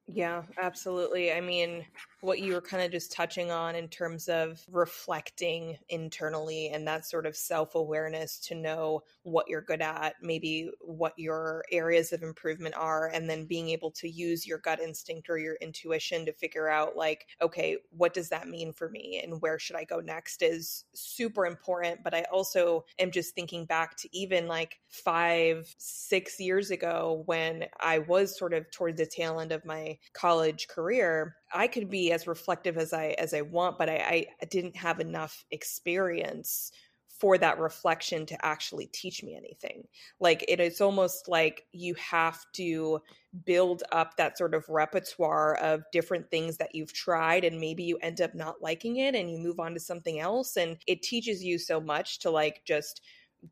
Yeah, 0.06 0.42
absolutely. 0.58 1.32
I 1.32 1.40
mean, 1.40 1.86
what 2.26 2.40
you 2.40 2.54
were 2.54 2.60
kind 2.60 2.82
of 2.82 2.90
just 2.90 3.12
touching 3.12 3.52
on 3.52 3.76
in 3.76 3.86
terms 3.86 4.28
of 4.28 4.60
reflecting 4.68 5.78
internally 5.90 6.70
and 6.70 6.86
that 6.86 7.06
sort 7.06 7.24
of 7.24 7.36
self 7.36 7.76
awareness 7.76 8.40
to 8.40 8.54
know 8.56 9.00
what 9.22 9.48
you're 9.48 9.62
good 9.62 9.80
at, 9.80 10.16
maybe 10.20 10.68
what 10.80 11.12
your 11.16 11.64
areas 11.70 12.12
of 12.12 12.24
improvement 12.24 12.74
are, 12.76 13.10
and 13.14 13.30
then 13.30 13.46
being 13.46 13.68
able 13.68 13.92
to 13.92 14.08
use 14.08 14.44
your 14.44 14.58
gut 14.58 14.80
instinct 14.80 15.30
or 15.30 15.38
your 15.38 15.54
intuition 15.60 16.26
to 16.26 16.32
figure 16.32 16.68
out, 16.68 16.96
like, 16.96 17.26
okay, 17.40 17.76
what 17.90 18.12
does 18.12 18.28
that 18.28 18.48
mean 18.48 18.72
for 18.72 18.88
me 18.88 19.20
and 19.22 19.40
where 19.40 19.58
should 19.58 19.76
I 19.76 19.84
go 19.84 20.00
next 20.00 20.42
is 20.42 20.84
super 20.94 21.46
important. 21.46 22.02
But 22.02 22.12
I 22.12 22.24
also 22.32 22.84
am 22.98 23.12
just 23.12 23.36
thinking 23.36 23.66
back 23.66 23.96
to 23.98 24.08
even 24.16 24.48
like 24.48 24.80
five, 24.88 25.72
six 25.78 26.40
years 26.40 26.72
ago 26.72 27.22
when 27.26 27.66
I 27.78 28.00
was 28.00 28.36
sort 28.36 28.52
of 28.52 28.68
towards 28.72 28.98
the 28.98 29.06
tail 29.06 29.38
end 29.38 29.52
of 29.52 29.64
my 29.64 29.96
college 30.12 30.66
career. 30.66 31.36
I 31.52 31.68
could 31.68 31.88
be 31.88 32.12
as 32.12 32.26
reflective 32.26 32.76
as 32.76 32.92
I 32.92 33.14
as 33.18 33.34
I 33.34 33.42
want, 33.42 33.78
but 33.78 33.88
I, 33.88 34.26
I 34.40 34.44
didn't 34.46 34.76
have 34.76 35.00
enough 35.00 35.44
experience 35.50 36.72
for 37.18 37.38
that 37.38 37.58
reflection 37.58 38.26
to 38.26 38.44
actually 38.44 38.86
teach 38.86 39.22
me 39.22 39.36
anything. 39.36 39.86
Like 40.20 40.44
it 40.48 40.60
is 40.60 40.80
almost 40.80 41.28
like 41.28 41.64
you 41.72 41.94
have 41.94 42.44
to 42.54 43.00
build 43.44 43.82
up 43.90 44.16
that 44.16 44.36
sort 44.36 44.54
of 44.54 44.68
repertoire 44.68 45.56
of 45.56 45.82
different 45.92 46.30
things 46.30 46.58
that 46.58 46.74
you've 46.74 46.92
tried 46.92 47.44
and 47.44 47.58
maybe 47.58 47.84
you 47.84 47.96
end 48.02 48.20
up 48.20 48.34
not 48.34 48.60
liking 48.60 48.96
it 48.96 49.14
and 49.14 49.30
you 49.30 49.38
move 49.38 49.60
on 49.60 49.72
to 49.74 49.80
something 49.80 50.20
else 50.20 50.56
and 50.56 50.76
it 50.86 51.02
teaches 51.02 51.42
you 51.42 51.58
so 51.58 51.80
much 51.80 52.18
to 52.18 52.30
like 52.30 52.62
just 52.66 53.00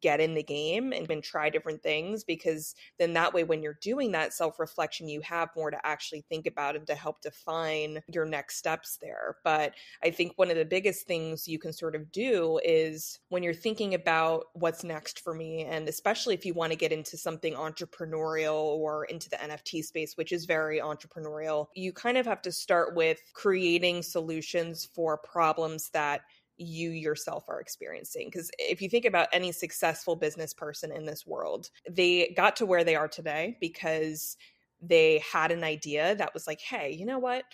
get 0.01 0.21
in 0.21 0.35
the 0.35 0.43
game 0.43 0.93
and, 0.93 1.11
and 1.11 1.23
try 1.23 1.51
different 1.51 1.83
things 1.83 2.25
because 2.25 2.75
then 2.99 3.13
that 3.15 3.33
way 3.33 3.45
when 3.45 3.63
you're 3.63 3.79
doing 3.81 4.13
that 4.13 4.33
self-reflection 4.33 5.09
you 5.09 5.21
have 5.21 5.49
more 5.57 5.71
to 5.71 5.87
actually 5.87 6.25
think 6.29 6.47
about 6.47 6.77
and 6.77 6.87
to 6.87 6.95
help 6.95 7.21
define 7.21 8.01
your 8.13 8.25
next 8.25 8.57
steps 8.57 8.99
there. 9.01 9.37
But 9.45 9.75
i 10.03 10.11
think 10.11 10.33
one 10.37 10.51
of 10.51 10.57
the 10.57 10.65
biggest 10.65 11.07
things 11.07 11.47
you 11.47 11.59
can 11.59 11.73
sort 11.73 11.95
of 11.95 12.11
do 12.13 12.61
is 12.65 13.19
when 13.29 13.43
you're 13.43 13.55
thinking 13.55 13.95
about 13.95 14.47
what's 14.55 14.85
next 14.85 15.21
for 15.21 15.35
me 15.35 15.65
and 15.65 15.89
especially 15.89 16.35
if 16.35 16.45
you 16.45 16.55
want 16.55 16.73
to 16.73 16.79
get 16.79 16.93
into 16.93 17.17
something 17.17 17.55
entrepreneurial 17.55 18.55
or 18.55 19.05
into 19.07 19.29
the 19.29 19.37
nft 19.37 19.85
space 19.85 20.17
which 20.17 20.33
is 20.33 20.45
very 20.45 20.79
entrepreneurial 20.81 21.67
you 21.75 21.93
kind 21.93 22.19
of 22.19 22.27
have 22.27 22.43
to 22.43 22.53
start 22.53 22.95
with 22.95 23.21
creating 23.35 24.03
solutions 24.03 24.89
for 24.95 25.17
problems 25.19 25.91
that 25.91 26.23
you 26.57 26.91
yourself 26.91 27.45
are 27.49 27.61
experiencing. 27.61 28.29
Because 28.29 28.51
if 28.59 28.81
you 28.81 28.89
think 28.89 29.05
about 29.05 29.29
any 29.33 29.53
successful 29.53 30.17
business 30.17 30.55
person 30.55 30.93
in 30.93 31.05
this 31.05 31.27
world, 31.27 31.71
they 31.91 32.33
got 32.37 32.57
to 32.57 32.67
where 32.67 32.85
they 32.85 32.97
are 32.97 33.09
today 33.09 33.57
because 33.61 34.37
they 34.81 35.23
had 35.31 35.51
an 35.51 35.65
idea 35.65 36.15
that 36.17 36.35
was 36.35 36.47
like, 36.47 36.61
hey, 36.61 36.93
you 36.93 37.07
know 37.07 37.19
what? 37.19 37.45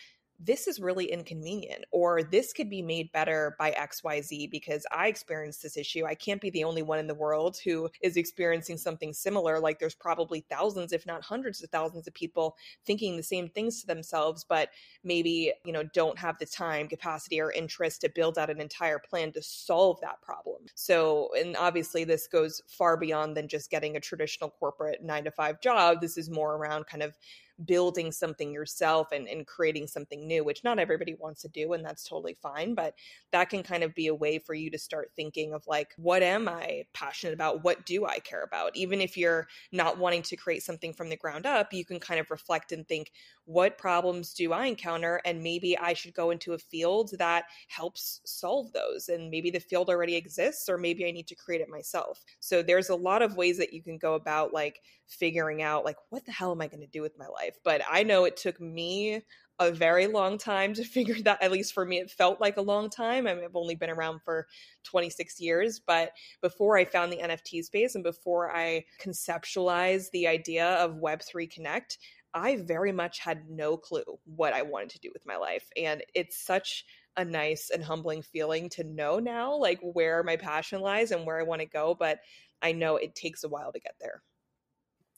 This 0.42 0.66
is 0.66 0.80
really 0.80 1.06
inconvenient 1.06 1.84
or 1.90 2.22
this 2.22 2.52
could 2.52 2.70
be 2.70 2.82
made 2.82 3.12
better 3.12 3.54
by 3.58 3.72
xyz 3.72 4.50
because 4.50 4.86
i 4.90 5.06
experienced 5.06 5.62
this 5.62 5.76
issue. 5.76 6.04
I 6.04 6.14
can't 6.14 6.40
be 6.40 6.50
the 6.50 6.64
only 6.64 6.82
one 6.82 6.98
in 6.98 7.06
the 7.06 7.14
world 7.14 7.58
who 7.64 7.88
is 8.02 8.16
experiencing 8.16 8.76
something 8.76 9.12
similar. 9.12 9.58
Like 9.58 9.78
there's 9.78 9.94
probably 9.94 10.44
thousands 10.48 10.92
if 10.92 11.06
not 11.06 11.22
hundreds 11.22 11.62
of 11.62 11.70
thousands 11.70 12.06
of 12.06 12.14
people 12.14 12.56
thinking 12.86 13.16
the 13.16 13.22
same 13.22 13.48
things 13.48 13.80
to 13.80 13.86
themselves 13.86 14.44
but 14.48 14.70
maybe 15.04 15.52
you 15.64 15.72
know 15.72 15.82
don't 15.94 16.18
have 16.18 16.38
the 16.38 16.46
time 16.46 16.88
capacity 16.88 17.40
or 17.40 17.52
interest 17.52 18.00
to 18.02 18.08
build 18.08 18.38
out 18.38 18.50
an 18.50 18.60
entire 18.60 18.98
plan 18.98 19.32
to 19.32 19.42
solve 19.42 19.98
that 20.00 20.20
problem. 20.22 20.62
So 20.74 21.30
and 21.38 21.56
obviously 21.56 22.04
this 22.04 22.26
goes 22.26 22.62
far 22.68 22.96
beyond 22.96 23.36
than 23.36 23.48
just 23.48 23.70
getting 23.70 23.96
a 23.96 24.00
traditional 24.00 24.50
corporate 24.50 25.02
9 25.02 25.24
to 25.24 25.30
5 25.30 25.60
job. 25.60 26.00
This 26.00 26.16
is 26.16 26.30
more 26.30 26.56
around 26.56 26.86
kind 26.86 27.02
of 27.02 27.16
building 27.64 28.12
something 28.12 28.52
yourself 28.52 29.08
and, 29.12 29.28
and 29.28 29.46
creating 29.46 29.86
something 29.86 30.26
new, 30.26 30.44
which 30.44 30.64
not 30.64 30.78
everybody 30.78 31.14
wants 31.18 31.42
to 31.42 31.48
do, 31.48 31.72
and 31.72 31.84
that's 31.84 32.04
totally 32.04 32.34
fine. 32.34 32.74
But 32.74 32.94
that 33.32 33.50
can 33.50 33.62
kind 33.62 33.82
of 33.82 33.94
be 33.94 34.06
a 34.08 34.14
way 34.14 34.38
for 34.38 34.54
you 34.54 34.70
to 34.70 34.78
start 34.78 35.10
thinking 35.16 35.52
of 35.52 35.66
like, 35.66 35.92
what 35.96 36.22
am 36.22 36.48
I 36.48 36.84
passionate 36.94 37.34
about? 37.34 37.64
What 37.64 37.84
do 37.86 38.06
I 38.06 38.18
care 38.18 38.42
about? 38.42 38.76
Even 38.76 39.00
if 39.00 39.16
you're 39.16 39.46
not 39.72 39.98
wanting 39.98 40.22
to 40.22 40.36
create 40.36 40.62
something 40.62 40.92
from 40.92 41.08
the 41.08 41.16
ground 41.16 41.46
up, 41.46 41.72
you 41.72 41.84
can 41.84 42.00
kind 42.00 42.20
of 42.20 42.30
reflect 42.30 42.72
and 42.72 42.86
think, 42.86 43.12
what 43.44 43.78
problems 43.78 44.32
do 44.32 44.52
I 44.52 44.66
encounter? 44.66 45.20
And 45.24 45.42
maybe 45.42 45.76
I 45.76 45.92
should 45.92 46.14
go 46.14 46.30
into 46.30 46.52
a 46.52 46.58
field 46.58 47.10
that 47.18 47.44
helps 47.68 48.20
solve 48.24 48.72
those. 48.72 49.08
And 49.08 49.30
maybe 49.30 49.50
the 49.50 49.60
field 49.60 49.88
already 49.88 50.16
exists, 50.16 50.68
or 50.68 50.78
maybe 50.78 51.06
I 51.06 51.10
need 51.10 51.26
to 51.28 51.34
create 51.34 51.60
it 51.60 51.68
myself. 51.68 52.24
So 52.38 52.62
there's 52.62 52.90
a 52.90 52.94
lot 52.94 53.22
of 53.22 53.36
ways 53.36 53.58
that 53.58 53.72
you 53.72 53.82
can 53.82 53.98
go 53.98 54.14
about 54.14 54.52
like 54.52 54.80
figuring 55.08 55.62
out 55.62 55.84
like 55.84 55.96
what 56.10 56.24
the 56.24 56.32
hell 56.32 56.52
am 56.52 56.60
I 56.60 56.68
going 56.68 56.80
to 56.80 56.86
do 56.86 57.02
with 57.02 57.18
my 57.18 57.26
life? 57.26 57.49
But 57.64 57.82
I 57.90 58.02
know 58.02 58.24
it 58.24 58.36
took 58.36 58.60
me 58.60 59.22
a 59.60 59.70
very 59.70 60.06
long 60.06 60.38
time 60.38 60.74
to 60.74 60.84
figure 60.96 61.20
that 61.22 61.42
at 61.42 61.52
least 61.52 61.74
for 61.74 61.84
me 61.84 61.98
it 61.98 62.10
felt 62.10 62.40
like 62.40 62.56
a 62.56 62.62
long 62.62 62.90
time. 62.90 63.26
I 63.26 63.34
have 63.34 63.54
only 63.54 63.74
been 63.74 63.90
around 63.90 64.20
for 64.24 64.46
26 64.84 65.40
years 65.40 65.78
but 65.78 66.12
before 66.40 66.76
i 66.78 66.84
found 66.84 67.12
the 67.12 67.18
nft 67.18 67.62
space 67.64 67.94
and 67.94 68.02
before 68.02 68.54
i 68.54 68.82
conceptualized 69.00 70.10
the 70.12 70.26
idea 70.26 70.66
of 70.76 70.96
web3 70.96 71.50
connect 71.50 71.98
i 72.34 72.56
very 72.56 72.92
much 72.92 73.18
had 73.18 73.48
no 73.48 73.76
clue 73.76 74.18
what 74.24 74.52
i 74.52 74.62
wanted 74.62 74.90
to 74.90 74.98
do 75.00 75.10
with 75.12 75.26
my 75.26 75.36
life. 75.36 75.68
And 75.76 76.02
it's 76.14 76.36
such 76.36 76.84
a 77.16 77.24
nice 77.24 77.70
and 77.70 77.84
humbling 77.84 78.22
feeling 78.22 78.68
to 78.70 78.84
know 78.84 79.18
now 79.18 79.54
like 79.54 79.80
where 79.82 80.22
my 80.22 80.36
passion 80.36 80.80
lies 80.80 81.10
and 81.10 81.26
where 81.26 81.38
i 81.38 81.42
want 81.42 81.60
to 81.60 81.66
go 81.66 81.94
but 81.98 82.20
i 82.62 82.72
know 82.72 82.96
it 82.96 83.14
takes 83.14 83.44
a 83.44 83.48
while 83.48 83.72
to 83.72 83.80
get 83.80 83.96
there 84.00 84.22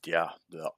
yeah, 0.06 0.30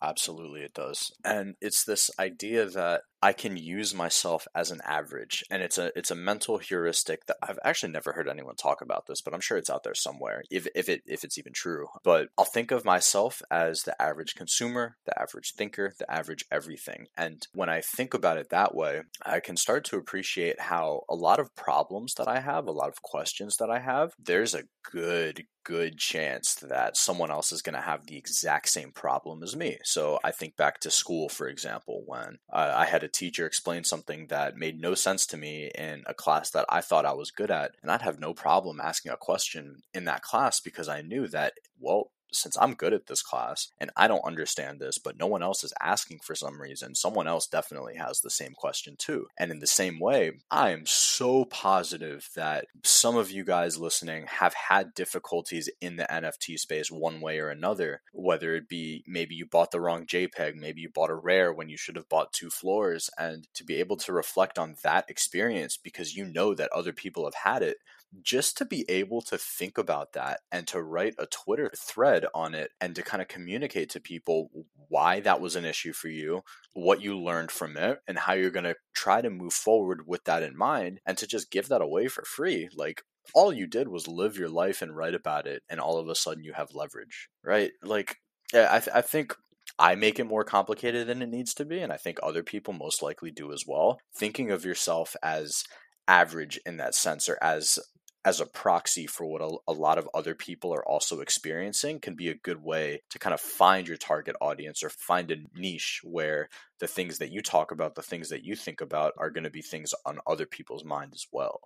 absolutely 0.02 0.62
it 0.62 0.74
does. 0.74 1.12
And 1.24 1.54
it's 1.60 1.84
this 1.84 2.10
idea 2.18 2.66
that 2.66 3.02
I 3.24 3.32
can 3.32 3.56
use 3.56 3.94
myself 3.94 4.46
as 4.54 4.70
an 4.70 4.82
average. 4.84 5.42
And 5.50 5.62
it's 5.62 5.78
a 5.78 5.90
it's 5.96 6.10
a 6.10 6.14
mental 6.14 6.58
heuristic 6.58 7.24
that 7.24 7.38
I've 7.42 7.58
actually 7.64 7.90
never 7.90 8.12
heard 8.12 8.28
anyone 8.28 8.54
talk 8.54 8.82
about 8.82 9.06
this, 9.06 9.22
but 9.22 9.32
I'm 9.32 9.40
sure 9.40 9.56
it's 9.56 9.70
out 9.70 9.82
there 9.82 9.94
somewhere, 9.94 10.42
if 10.50 10.68
if 10.74 10.90
it 10.90 11.00
if 11.06 11.24
it's 11.24 11.38
even 11.38 11.54
true. 11.54 11.86
But 12.02 12.28
I'll 12.36 12.44
think 12.44 12.70
of 12.70 12.84
myself 12.84 13.40
as 13.50 13.84
the 13.84 14.00
average 14.00 14.34
consumer, 14.34 14.98
the 15.06 15.18
average 15.18 15.54
thinker, 15.54 15.94
the 15.98 16.10
average 16.12 16.44
everything. 16.52 17.06
And 17.16 17.46
when 17.54 17.70
I 17.70 17.80
think 17.80 18.12
about 18.12 18.36
it 18.36 18.50
that 18.50 18.74
way, 18.74 19.00
I 19.24 19.40
can 19.40 19.56
start 19.56 19.84
to 19.86 19.96
appreciate 19.96 20.60
how 20.60 21.04
a 21.08 21.14
lot 21.14 21.40
of 21.40 21.56
problems 21.56 22.12
that 22.18 22.28
I 22.28 22.40
have, 22.40 22.66
a 22.66 22.72
lot 22.72 22.90
of 22.90 23.00
questions 23.00 23.56
that 23.56 23.70
I 23.70 23.78
have, 23.78 24.12
there's 24.18 24.54
a 24.54 24.64
good 24.82 25.46
good 25.64 25.98
chance 25.98 26.54
that 26.56 26.96
someone 26.96 27.30
else 27.30 27.50
is 27.50 27.62
going 27.62 27.74
to 27.74 27.80
have 27.80 28.06
the 28.06 28.16
exact 28.16 28.68
same 28.68 28.92
problem 28.92 29.42
as 29.42 29.56
me. 29.56 29.78
So 29.82 30.18
I 30.22 30.30
think 30.30 30.56
back 30.56 30.78
to 30.80 30.90
school, 30.90 31.28
for 31.28 31.48
example, 31.48 32.02
when 32.06 32.38
uh, 32.52 32.72
I 32.76 32.84
had 32.84 33.02
a 33.02 33.08
teacher 33.14 33.46
explain 33.46 33.84
something 33.84 34.26
that 34.26 34.56
made 34.56 34.80
no 34.80 34.94
sense 34.94 35.26
to 35.26 35.36
me 35.36 35.70
in 35.74 36.02
a 36.06 36.14
class 36.14 36.50
that 36.50 36.66
I 36.68 36.80
thought 36.80 37.06
I 37.06 37.12
was 37.12 37.30
good 37.30 37.50
at, 37.50 37.72
and 37.82 37.90
I'd 37.90 38.02
have 38.02 38.20
no 38.20 38.34
problem 38.34 38.80
asking 38.80 39.12
a 39.12 39.16
question 39.16 39.82
in 39.92 40.04
that 40.04 40.22
class 40.22 40.60
because 40.60 40.88
I 40.88 41.02
knew 41.02 41.28
that, 41.28 41.54
well, 41.78 42.10
since 42.34 42.56
I'm 42.60 42.74
good 42.74 42.92
at 42.92 43.06
this 43.06 43.22
class 43.22 43.68
and 43.78 43.90
I 43.96 44.08
don't 44.08 44.24
understand 44.24 44.80
this, 44.80 44.98
but 44.98 45.18
no 45.18 45.26
one 45.26 45.42
else 45.42 45.64
is 45.64 45.72
asking 45.80 46.20
for 46.22 46.34
some 46.34 46.60
reason, 46.60 46.94
someone 46.94 47.28
else 47.28 47.46
definitely 47.46 47.96
has 47.96 48.20
the 48.20 48.30
same 48.30 48.52
question 48.52 48.96
too. 48.98 49.26
And 49.38 49.50
in 49.50 49.60
the 49.60 49.66
same 49.66 49.98
way, 50.00 50.32
I 50.50 50.70
am 50.70 50.86
so 50.86 51.44
positive 51.44 52.28
that 52.36 52.66
some 52.82 53.16
of 53.16 53.30
you 53.30 53.44
guys 53.44 53.78
listening 53.78 54.26
have 54.26 54.54
had 54.54 54.94
difficulties 54.94 55.70
in 55.80 55.96
the 55.96 56.06
NFT 56.10 56.58
space 56.58 56.90
one 56.90 57.20
way 57.20 57.38
or 57.38 57.48
another, 57.48 58.02
whether 58.12 58.54
it 58.54 58.68
be 58.68 59.04
maybe 59.06 59.34
you 59.34 59.46
bought 59.46 59.70
the 59.70 59.80
wrong 59.80 60.06
JPEG, 60.06 60.56
maybe 60.56 60.80
you 60.80 60.88
bought 60.88 61.10
a 61.10 61.14
rare 61.14 61.52
when 61.52 61.68
you 61.68 61.76
should 61.76 61.96
have 61.96 62.08
bought 62.08 62.32
two 62.32 62.50
floors, 62.50 63.10
and 63.18 63.46
to 63.54 63.64
be 63.64 63.76
able 63.76 63.96
to 63.96 64.12
reflect 64.12 64.58
on 64.58 64.76
that 64.82 65.08
experience 65.08 65.76
because 65.76 66.16
you 66.16 66.24
know 66.24 66.54
that 66.54 66.72
other 66.72 66.92
people 66.92 67.24
have 67.24 67.34
had 67.34 67.62
it 67.62 67.78
just 68.22 68.56
to 68.58 68.64
be 68.64 68.84
able 68.88 69.20
to 69.22 69.38
think 69.38 69.78
about 69.78 70.12
that 70.12 70.40
and 70.52 70.66
to 70.68 70.82
write 70.82 71.14
a 71.18 71.26
Twitter 71.26 71.70
thread 71.76 72.26
on 72.34 72.54
it 72.54 72.70
and 72.80 72.94
to 72.96 73.02
kind 73.02 73.20
of 73.22 73.28
communicate 73.28 73.90
to 73.90 74.00
people 74.00 74.50
why 74.88 75.20
that 75.20 75.40
was 75.40 75.56
an 75.56 75.64
issue 75.64 75.92
for 75.92 76.08
you, 76.08 76.42
what 76.74 77.02
you 77.02 77.18
learned 77.18 77.50
from 77.50 77.76
it, 77.76 78.00
and 78.06 78.18
how 78.18 78.32
you're 78.32 78.50
going 78.50 78.64
to 78.64 78.76
try 78.94 79.20
to 79.20 79.30
move 79.30 79.52
forward 79.52 80.06
with 80.06 80.24
that 80.24 80.42
in 80.42 80.56
mind 80.56 81.00
and 81.06 81.18
to 81.18 81.26
just 81.26 81.50
give 81.50 81.68
that 81.68 81.82
away 81.82 82.08
for 82.08 82.24
free. 82.24 82.68
Like, 82.74 83.02
all 83.34 83.52
you 83.52 83.66
did 83.66 83.88
was 83.88 84.06
live 84.06 84.36
your 84.36 84.50
life 84.50 84.82
and 84.82 84.96
write 84.96 85.14
about 85.14 85.46
it, 85.46 85.62
and 85.68 85.80
all 85.80 85.98
of 85.98 86.08
a 86.08 86.14
sudden 86.14 86.44
you 86.44 86.52
have 86.52 86.74
leverage, 86.74 87.28
right? 87.42 87.72
Like, 87.82 88.16
I, 88.52 88.80
th- 88.80 88.94
I 88.94 89.00
think 89.00 89.34
I 89.78 89.94
make 89.94 90.18
it 90.18 90.24
more 90.24 90.44
complicated 90.44 91.06
than 91.06 91.22
it 91.22 91.30
needs 91.30 91.54
to 91.54 91.64
be, 91.64 91.80
and 91.80 91.92
I 91.92 91.96
think 91.96 92.18
other 92.22 92.42
people 92.42 92.74
most 92.74 93.02
likely 93.02 93.30
do 93.30 93.52
as 93.52 93.64
well. 93.66 93.98
Thinking 94.14 94.50
of 94.50 94.64
yourself 94.64 95.16
as 95.22 95.64
average 96.06 96.60
in 96.66 96.76
that 96.76 96.94
sense 96.94 97.28
or 97.28 97.38
as 97.42 97.78
as 98.24 98.40
a 98.40 98.46
proxy 98.46 99.06
for 99.06 99.26
what 99.26 99.42
a, 99.42 99.56
a, 99.68 99.72
lot 99.72 99.98
of 99.98 100.08
other 100.14 100.34
people 100.34 100.72
are 100.74 100.86
also 100.86 101.20
experiencing 101.20 102.00
can 102.00 102.14
be 102.14 102.28
a 102.28 102.34
good 102.34 102.62
way 102.62 103.02
to 103.10 103.18
kind 103.18 103.34
of 103.34 103.40
find 103.40 103.86
your 103.86 103.96
target 103.96 104.34
audience 104.40 104.82
or 104.82 104.88
find 104.88 105.30
a 105.30 105.36
niche 105.54 106.00
where 106.02 106.48
the 106.80 106.86
things 106.86 107.18
that 107.18 107.30
you 107.30 107.42
talk 107.42 107.70
about, 107.70 107.94
the 107.94 108.02
things 108.02 108.30
that 108.30 108.44
you 108.44 108.56
think 108.56 108.80
about 108.80 109.12
are 109.18 109.30
going 109.30 109.44
to 109.44 109.50
be 109.50 109.62
things 109.62 109.92
on 110.06 110.18
other 110.26 110.46
people's 110.46 110.84
mind 110.84 111.12
as 111.14 111.26
well. 111.32 111.60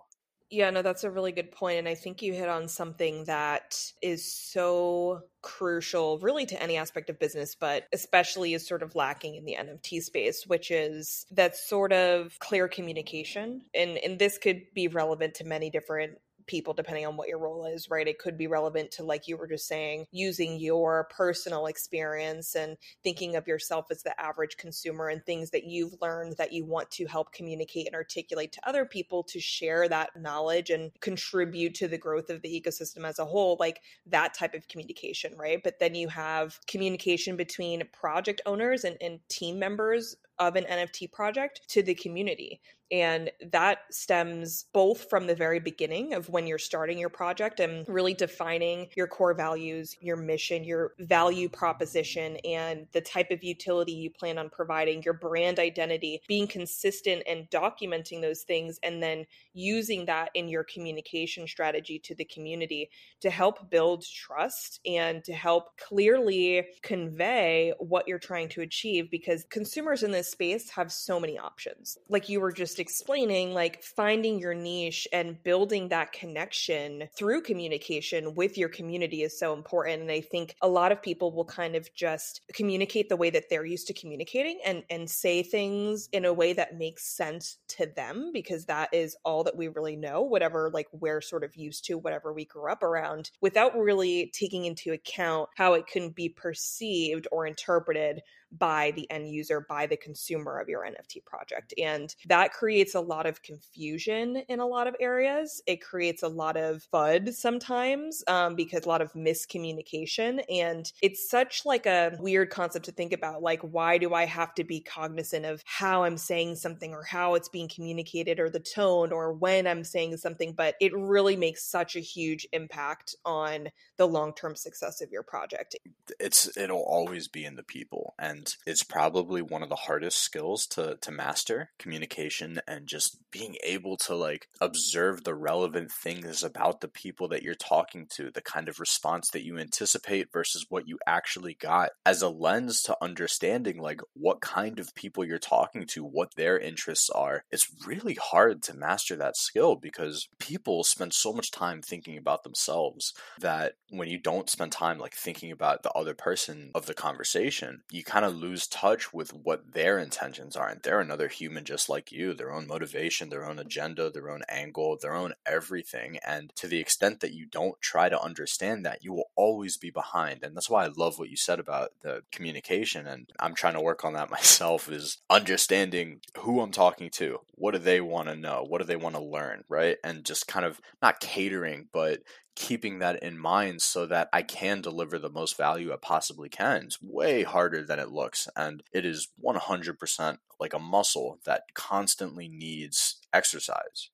Yeah, 0.51 0.71
no, 0.71 0.81
that's 0.81 1.03
a 1.03 1.11
really 1.11 1.31
good 1.31 1.51
point. 1.51 1.77
And 1.77 1.87
I 1.87 1.93
think 1.93 2.23
you 2.23 2.33
hit 2.33 2.49
on 2.49 2.67
something 2.67 3.25
that 3.25 3.79
is 4.01 4.25
so 4.25 5.21
crucial, 5.43 6.17
really, 6.19 6.47
to 6.47 6.61
any 6.61 6.75
aspect 6.75 7.11
of 7.11 7.19
business, 7.19 7.53
but 7.53 7.85
especially 7.93 8.55
is 8.55 8.67
sort 8.67 8.81
of 8.81 8.95
lacking 8.95 9.35
in 9.35 9.45
the 9.45 9.57
NFT 9.59 10.01
space, 10.01 10.45
which 10.47 10.71
is 10.71 11.27
that 11.31 11.55
sort 11.55 11.93
of 11.93 12.37
clear 12.39 12.67
communication. 12.67 13.61
And, 13.75 13.99
and 13.99 14.17
this 14.17 14.39
could 14.39 14.63
be 14.73 14.87
relevant 14.87 15.35
to 15.35 15.43
many 15.43 15.69
different 15.69 16.17
people 16.49 16.73
depending 16.73 17.05
on 17.05 17.15
what 17.15 17.29
your 17.29 17.37
role 17.37 17.65
is, 17.65 17.89
right? 17.89 18.07
It 18.07 18.17
could 18.17 18.37
be 18.37 18.47
relevant 18.47 18.91
to, 18.91 19.03
like 19.03 19.27
you 19.27 19.37
were 19.37 19.47
just 19.47 19.67
saying, 19.67 20.07
using 20.11 20.59
your 20.59 21.07
personal 21.15 21.67
experience 21.67 22.55
and 22.55 22.75
thinking 23.03 23.35
of 23.35 23.47
yourself 23.47 23.85
as 23.91 24.01
the 24.01 24.19
average 24.19 24.57
consumer 24.57 25.07
and 25.07 25.23
things 25.23 25.51
that 25.51 25.65
you've 25.65 25.93
learned 26.01 26.37
that 26.37 26.51
you 26.51 26.65
want 26.65 26.89
to 26.91 27.05
help 27.05 27.31
communicate 27.31 27.85
and 27.85 27.95
articulate 27.95 28.51
to 28.53 28.67
other 28.67 28.83
people 28.83 29.23
to 29.23 29.39
share 29.39 29.87
that 29.87 30.09
knowledge 30.19 30.71
and 30.71 30.91
contribute 31.01 31.75
to 31.75 31.87
the 31.87 31.97
growth 31.97 32.31
of 32.31 32.41
the 32.41 32.49
ecosystem 32.49 33.05
as 33.05 33.19
a 33.19 33.25
whole, 33.25 33.55
like 33.59 33.79
that 34.07 34.33
type 34.33 34.55
of 34.55 34.67
communication, 34.67 35.33
right? 35.37 35.61
But 35.63 35.79
then 35.79 35.93
you 35.93 36.07
have 36.07 36.59
communication 36.67 37.35
between 37.35 37.83
project 37.93 38.41
owners 38.47 38.83
and, 38.83 38.97
and 39.01 39.19
team 39.29 39.59
members 39.59 40.15
of 40.39 40.55
an 40.55 40.65
NFT 40.65 41.11
project 41.11 41.61
to 41.69 41.83
the 41.83 41.95
community. 41.95 42.61
And 42.91 43.29
that 43.51 43.79
stems 43.91 44.65
both 44.73 45.09
from 45.09 45.27
the 45.27 45.35
very 45.35 45.59
beginning 45.59 46.15
of 46.15 46.27
when 46.29 46.47
you're 46.47 46.57
starting 46.57 46.97
your 46.97 47.09
project 47.09 47.59
and 47.59 47.87
really 47.87 48.15
defining 48.15 48.87
your 48.95 49.05
core 49.05 49.35
values, 49.35 49.95
your 50.01 50.15
mission, 50.15 50.63
your 50.63 50.93
value 50.97 51.49
proposition, 51.49 52.37
and 52.37 52.87
the 52.91 53.01
type 53.01 53.29
of 53.29 53.43
utility 53.43 53.91
you 53.91 54.09
plan 54.09 54.39
on 54.39 54.49
providing, 54.49 55.03
your 55.03 55.13
brand 55.13 55.59
identity, 55.59 56.19
being 56.27 56.47
consistent 56.47 57.21
and 57.27 57.47
documenting 57.51 58.21
those 58.21 58.41
things, 58.41 58.79
and 58.81 59.03
then 59.03 59.25
using 59.53 60.05
that 60.05 60.31
in 60.33 60.49
your 60.49 60.63
communication 60.63 61.47
strategy 61.47 61.99
to 61.99 62.15
the 62.15 62.25
community 62.25 62.89
to 63.21 63.29
help 63.29 63.69
build 63.69 64.03
trust 64.03 64.79
and 64.87 65.23
to 65.23 65.33
help 65.33 65.77
clearly 65.77 66.65
convey 66.81 67.71
what 67.77 68.07
you're 68.07 68.17
trying 68.17 68.49
to 68.49 68.61
achieve 68.61 69.11
because 69.11 69.45
consumers 69.51 70.01
in 70.01 70.11
this 70.11 70.28
space 70.29 70.69
have 70.71 70.91
so 70.91 71.19
many 71.19 71.37
options. 71.37 71.97
Like 72.09 72.29
you 72.29 72.39
were 72.39 72.51
just 72.51 72.79
explaining, 72.79 73.53
like 73.53 73.83
finding 73.83 74.39
your 74.39 74.53
niche 74.53 75.07
and 75.11 75.41
building 75.43 75.89
that 75.89 76.11
connection 76.11 77.09
through 77.17 77.41
communication 77.41 78.35
with 78.35 78.57
your 78.57 78.69
community 78.69 79.23
is 79.23 79.37
so 79.37 79.53
important. 79.53 80.01
And 80.01 80.11
I 80.11 80.21
think 80.21 80.55
a 80.61 80.67
lot 80.67 80.91
of 80.91 81.01
people 81.01 81.31
will 81.31 81.45
kind 81.45 81.75
of 81.75 81.93
just 81.93 82.41
communicate 82.53 83.09
the 83.09 83.17
way 83.17 83.29
that 83.29 83.49
they're 83.49 83.65
used 83.65 83.87
to 83.87 83.93
communicating 83.93 84.59
and, 84.65 84.83
and 84.89 85.09
say 85.09 85.43
things 85.43 86.09
in 86.11 86.25
a 86.25 86.33
way 86.33 86.53
that 86.53 86.77
makes 86.77 87.05
sense 87.05 87.57
to 87.69 87.85
them 87.95 88.31
because 88.33 88.65
that 88.65 88.89
is 88.93 89.15
all 89.23 89.43
that 89.43 89.57
we 89.57 89.67
really 89.67 89.95
know, 89.95 90.21
whatever 90.21 90.69
like 90.73 90.87
we're 90.91 91.21
sort 91.21 91.43
of 91.43 91.55
used 91.55 91.85
to, 91.85 91.97
whatever 91.97 92.33
we 92.33 92.45
grew 92.45 92.71
up 92.71 92.83
around, 92.83 93.31
without 93.41 93.77
really 93.77 94.31
taking 94.33 94.65
into 94.65 94.91
account 94.91 95.49
how 95.55 95.73
it 95.73 95.87
can 95.87 96.09
be 96.09 96.29
perceived 96.29 97.27
or 97.31 97.45
interpreted 97.45 98.21
by 98.57 98.91
the 98.95 99.09
end 99.11 99.29
user, 99.29 99.65
by 99.67 99.85
the 99.85 99.97
consumer 99.97 100.57
of 100.59 100.69
your 100.69 100.85
NFT 100.85 101.23
project. 101.25 101.73
And 101.77 102.13
that 102.27 102.53
creates 102.53 102.95
a 102.95 102.99
lot 102.99 103.25
of 103.25 103.41
confusion 103.41 104.37
in 104.47 104.59
a 104.59 104.65
lot 104.65 104.87
of 104.87 104.95
areas. 104.99 105.61
It 105.67 105.81
creates 105.81 106.23
a 106.23 106.27
lot 106.27 106.57
of 106.57 106.87
FUD 106.91 107.33
sometimes 107.33 108.23
um, 108.27 108.55
because 108.55 108.85
a 108.85 108.89
lot 108.89 109.01
of 109.01 109.13
miscommunication. 109.13 110.43
And 110.49 110.91
it's 111.01 111.29
such 111.29 111.65
like 111.65 111.85
a 111.85 112.17
weird 112.19 112.49
concept 112.49 112.85
to 112.85 112.91
think 112.91 113.13
about. 113.13 113.41
Like, 113.41 113.61
why 113.61 113.97
do 113.97 114.13
I 114.13 114.25
have 114.25 114.53
to 114.55 114.63
be 114.63 114.79
cognizant 114.81 115.45
of 115.45 115.61
how 115.65 116.03
I'm 116.03 116.17
saying 116.17 116.55
something 116.55 116.93
or 116.93 117.03
how 117.03 117.35
it's 117.35 117.49
being 117.49 117.69
communicated 117.69 118.39
or 118.39 118.49
the 118.49 118.59
tone 118.59 119.11
or 119.11 119.33
when 119.33 119.67
I'm 119.67 119.83
saying 119.83 120.17
something? 120.17 120.53
But 120.53 120.75
it 120.81 120.95
really 120.95 121.35
makes 121.35 121.63
such 121.63 121.95
a 121.95 121.99
huge 121.99 122.47
impact 122.53 123.15
on 123.25 123.69
the 123.97 124.07
long 124.07 124.33
term 124.33 124.55
success 124.55 125.01
of 125.01 125.11
your 125.11 125.23
project. 125.23 125.75
It's 126.19 126.57
it'll 126.57 126.83
always 126.83 127.27
be 127.27 127.45
in 127.45 127.55
the 127.55 127.63
people 127.63 128.15
and 128.19 128.38
and 128.39 128.55
it's 128.65 128.83
probably 128.83 129.41
one 129.41 129.63
of 129.63 129.69
the 129.69 129.75
hardest 129.75 130.19
skills 130.19 130.65
to 130.65 130.97
to 131.01 131.11
master 131.11 131.71
communication 131.77 132.59
and 132.67 132.87
just 132.87 133.17
being 133.31 133.55
able 133.63 133.97
to 133.97 134.15
like 134.15 134.47
observe 134.61 135.23
the 135.23 135.35
relevant 135.35 135.91
things 135.91 136.41
about 136.43 136.79
the 136.79 136.87
people 136.87 137.27
that 137.27 137.43
you're 137.43 137.53
talking 137.53 138.07
to 138.09 138.31
the 138.31 138.41
kind 138.41 138.69
of 138.69 138.79
response 138.79 139.29
that 139.31 139.43
you 139.43 139.57
anticipate 139.57 140.31
versus 140.31 140.65
what 140.69 140.87
you 140.87 140.97
actually 141.05 141.55
got 141.59 141.89
as 142.05 142.21
a 142.21 142.29
lens 142.29 142.81
to 142.81 142.95
understanding 143.01 143.81
like 143.81 143.99
what 144.13 144.39
kind 144.39 144.79
of 144.79 144.95
people 144.95 145.25
you're 145.25 145.37
talking 145.37 145.85
to 145.85 146.03
what 146.03 146.33
their 146.35 146.57
interests 146.57 147.09
are. 147.09 147.43
It's 147.51 147.67
really 147.85 148.15
hard 148.15 148.63
to 148.63 148.73
master 148.73 149.15
that 149.17 149.35
skill 149.35 149.75
because 149.75 150.27
people 150.39 150.83
spend 150.83 151.13
so 151.13 151.33
much 151.33 151.51
time 151.51 151.81
thinking 151.81 152.17
about 152.17 152.43
themselves 152.43 153.13
that 153.39 153.73
when 153.89 154.07
you 154.07 154.17
don't 154.17 154.49
spend 154.49 154.71
time 154.71 154.97
like 154.97 155.13
thinking 155.13 155.51
about 155.51 155.83
the 155.83 155.91
other 155.91 156.13
person 156.13 156.71
of 156.73 156.85
the 156.85 156.93
conversation 156.93 157.81
you 157.91 158.03
kind 158.03 158.25
of 158.25 158.28
of 158.29 158.35
lose 158.35 158.67
touch 158.67 159.13
with 159.13 159.33
what 159.33 159.73
their 159.73 159.99
intentions 159.99 160.55
are. 160.55 160.69
And 160.69 160.81
they're 160.81 161.01
another 161.01 161.27
human 161.27 161.65
just 161.65 161.89
like 161.89 162.11
you, 162.11 162.33
their 162.33 162.51
own 162.51 162.67
motivation, 162.67 163.29
their 163.29 163.45
own 163.45 163.59
agenda, 163.59 164.09
their 164.09 164.29
own 164.29 164.41
angle, 164.47 164.97
their 165.01 165.13
own 165.13 165.33
everything. 165.45 166.17
And 166.25 166.51
to 166.55 166.67
the 166.67 166.79
extent 166.79 167.19
that 167.19 167.33
you 167.33 167.45
don't 167.45 167.79
try 167.81 168.09
to 168.09 168.21
understand 168.21 168.85
that, 168.85 169.03
you 169.03 169.13
will 169.13 169.29
always 169.35 169.77
be 169.77 169.89
behind. 169.89 170.43
And 170.43 170.55
that's 170.55 170.69
why 170.69 170.85
I 170.85 170.89
love 170.95 171.19
what 171.19 171.29
you 171.29 171.37
said 171.37 171.59
about 171.59 171.89
the 172.01 172.23
communication. 172.31 173.07
And 173.07 173.29
I'm 173.39 173.55
trying 173.55 173.73
to 173.73 173.81
work 173.81 174.05
on 174.05 174.13
that 174.13 174.31
myself 174.39 174.89
is 174.89 175.17
understanding 175.29 176.21
who 176.37 176.61
I'm 176.61 176.71
talking 176.71 177.09
to. 177.11 177.39
What 177.55 177.71
do 177.71 177.79
they 177.79 178.01
want 178.01 178.29
to 178.29 178.35
know? 178.35 178.65
What 178.67 178.79
do 178.79 178.85
they 178.85 178.95
want 178.95 179.15
to 179.15 179.21
learn? 179.21 179.63
Right. 179.67 179.97
And 180.03 180.25
just 180.25 180.47
kind 180.47 180.65
of 180.65 180.79
not 181.01 181.19
catering, 181.19 181.87
but 181.91 182.21
keeping 182.55 182.99
that 182.99 183.23
in 183.23 183.37
mind 183.37 183.81
so 183.81 184.05
that 184.05 184.29
I 184.33 184.41
can 184.41 184.81
deliver 184.81 185.17
the 185.17 185.29
most 185.29 185.57
value 185.57 185.93
I 185.93 185.97
possibly 185.97 186.49
can. 186.49 186.83
It's 186.83 187.01
way 187.01 187.43
harder 187.43 187.83
than 187.83 187.99
it 187.99 188.11
looks. 188.11 188.47
And 188.55 188.83
it 188.93 189.05
is 189.05 189.29
100% 189.43 190.37
like 190.59 190.73
a 190.73 190.79
muscle 190.79 191.39
that 191.45 191.63
constantly 191.73 192.49
needs 192.49 193.17
exercise. 193.33 194.09